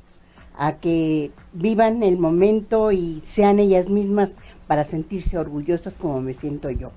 a 0.57 0.73
que 0.77 1.31
vivan 1.53 2.03
el 2.03 2.17
momento 2.17 2.91
y 2.91 3.21
sean 3.25 3.59
ellas 3.59 3.87
mismas 3.89 4.29
para 4.67 4.83
sentirse 4.85 5.37
orgullosas 5.37 5.93
como 5.93 6.21
me 6.21 6.33
siento 6.33 6.69
yo. 6.69 6.91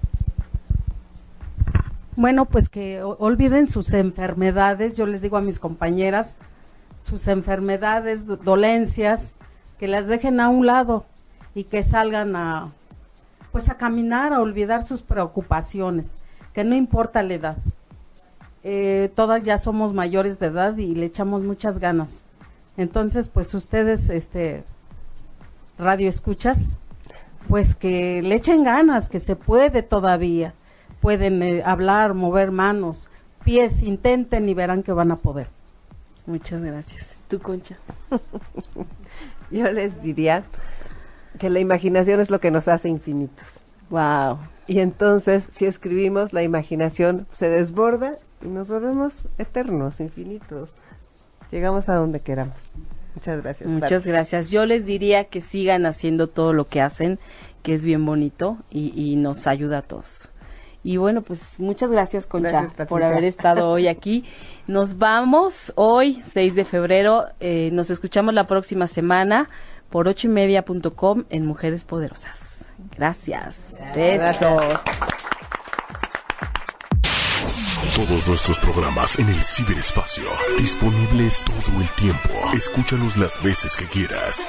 Bueno, 2.17 2.45
pues 2.45 2.69
que 2.69 3.03
olviden 3.03 3.69
sus 3.69 3.93
enfermedades, 3.95 4.97
yo 4.97 5.07
les 5.07 5.23
digo 5.23 5.37
a 5.39 5.41
mis 5.41 5.59
compañeras, 5.59 6.37
sus 7.03 7.27
enfermedades, 7.27 8.27
do- 8.27 8.37
dolencias, 8.37 9.33
que 9.79 9.89
las 9.89 10.07
dejen 10.07 10.39
a 10.41 10.49
un 10.51 10.67
lado 10.67 11.07
y 11.55 11.65
que 11.65 11.83
salgan 11.83 12.37
a, 12.37 12.71
pues 13.53 13.69
a 13.69 13.77
caminar, 13.77 14.33
a 14.33 14.41
olvidar 14.41 14.83
sus 14.83 15.03
preocupaciones, 15.03 16.13
que 16.55 16.65
no 16.65 16.75
importa 16.75 17.23
la 17.23 17.35
edad. 17.35 17.57
Eh, 18.65 19.11
todas 19.15 19.45
ya 19.45 19.59
somos 19.59 19.93
mayores 19.93 20.39
de 20.39 20.47
edad 20.47 20.77
y 20.79 20.95
le 20.95 21.07
echamos 21.07 21.43
muchas 21.43 21.79
ganas. 21.79 22.23
Entonces, 22.77 23.29
pues 23.29 23.53
ustedes, 23.55 24.09
este, 24.09 24.65
radio 25.79 26.09
escuchas, 26.09 26.71
pues 27.49 27.75
que 27.75 28.23
le 28.23 28.35
echen 28.37 28.65
ganas, 28.65 29.09
que 29.09 29.21
se 29.21 29.37
puede 29.37 29.83
todavía. 29.83 30.55
Pueden 31.01 31.43
eh, 31.43 31.63
hablar, 31.65 32.15
mover 32.15 32.53
manos, 32.53 33.09
pies, 33.45 33.83
intenten 33.83 34.49
y 34.49 34.55
verán 34.55 34.83
que 34.83 34.93
van 34.93 35.11
a 35.11 35.17
poder. 35.17 35.49
Muchas 36.27 36.63
gracias. 36.63 37.17
¿Tú, 37.29 37.41
Concha? 37.41 37.77
Yo 39.51 39.71
les 39.71 40.01
diría 40.03 40.45
que 41.39 41.51
la 41.51 41.61
imaginación 41.61 42.21
es 42.21 42.31
lo 42.31 42.41
que 42.41 42.51
nos 42.51 42.69
hace 42.69 42.89
infinitos. 42.89 43.47
Wow. 43.91 44.39
Y 44.67 44.81
entonces, 44.81 45.45
si 45.53 45.67
escribimos, 45.67 46.33
la 46.33 46.43
imaginación 46.43 47.27
se 47.31 47.49
desborda 47.49 48.17
y 48.43 48.49
nos 48.49 48.69
volvemos 48.69 49.29
eternos, 49.39 50.01
infinitos. 50.01 50.71
Llegamos 51.51 51.89
a 51.89 51.95
donde 51.97 52.21
queramos. 52.21 52.57
Muchas 53.15 53.43
gracias. 53.43 53.71
Muchas 53.71 54.03
Pati. 54.03 54.09
gracias. 54.09 54.51
Yo 54.51 54.65
les 54.65 54.87
diría 54.87 55.25
que 55.25 55.41
sigan 55.43 55.85
haciendo 55.85 56.29
todo 56.29 56.53
lo 56.55 56.67
que 56.69 56.81
hacen, 56.81 57.19
que 57.63 57.75
es 57.75 57.85
bien 57.85 58.07
bonito 58.07 58.57
y, 58.71 58.93
y 58.95 59.17
nos 59.17 59.47
ayuda 59.47 59.79
a 59.79 59.83
todos. 59.83 60.31
Y 60.85 60.97
bueno, 60.97 61.23
pues 61.23 61.61
muchas 61.61 61.93
gracias, 61.93 62.27
Concha, 62.27 62.51
Gracias, 62.63 62.89
por 62.89 63.05
haber 63.05 63.25
estado 63.25 63.69
hoy 63.69 63.87
aquí. 63.87 64.25
Nos 64.67 64.99
vamos 64.99 65.73
hoy, 65.77 66.21
6 66.25 66.57
de 66.57 66.65
febrero. 66.65 67.27
eh, 67.39 67.71
nos 67.73 67.91
escuchamos 67.91 68.35
la 68.35 68.47
próxima 68.49 68.87
semana 68.89 69.49
por 69.93 70.09
ocho 70.09 70.27
y 70.27 70.31
media 70.31 70.65
punto 70.65 70.97
com 70.97 71.25
en 71.29 71.47
Mujeres 71.47 71.85
Poderosas. 71.85 72.73
Gracias. 72.97 73.59
Besos. 73.95 74.81
Todos 77.95 78.27
nuestros 78.27 78.59
programas 78.59 79.19
en 79.19 79.29
el 79.29 79.41
ciberespacio, 79.41 80.25
disponibles 80.57 81.45
todo 81.45 81.79
el 81.81 81.91
tiempo. 81.93 82.31
Escúchalos 82.55 83.17
las 83.19 83.41
veces 83.43 83.77
que 83.77 83.85
quieras. 83.87 84.49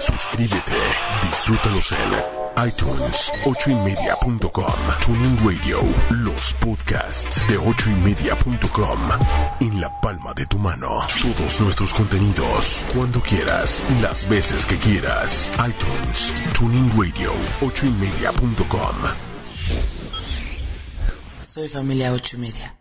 Suscríbete, 0.00 0.74
disfrútalos 1.22 1.92
en 1.92 2.47
iTunes, 2.66 3.30
ochoymedia.com, 3.44 4.72
Tuning 5.00 5.36
Radio, 5.46 5.78
los 6.10 6.52
podcasts 6.54 7.40
de 7.48 7.56
ochoymedia.com, 7.56 8.98
en 9.60 9.80
la 9.80 10.00
palma 10.00 10.34
de 10.34 10.44
tu 10.46 10.58
mano. 10.58 11.00
Todos 11.22 11.60
nuestros 11.60 11.94
contenidos, 11.94 12.84
cuando 12.92 13.20
quieras, 13.20 13.84
las 14.02 14.28
veces 14.28 14.66
que 14.66 14.76
quieras. 14.76 15.48
iTunes, 15.54 16.34
Tuning 16.52 16.90
Radio, 16.98 17.32
ochoymedia.com. 17.60 18.96
Soy 21.38 21.68
familia 21.68 22.12
ocho 22.12 22.36
y 22.36 22.40
media. 22.40 22.77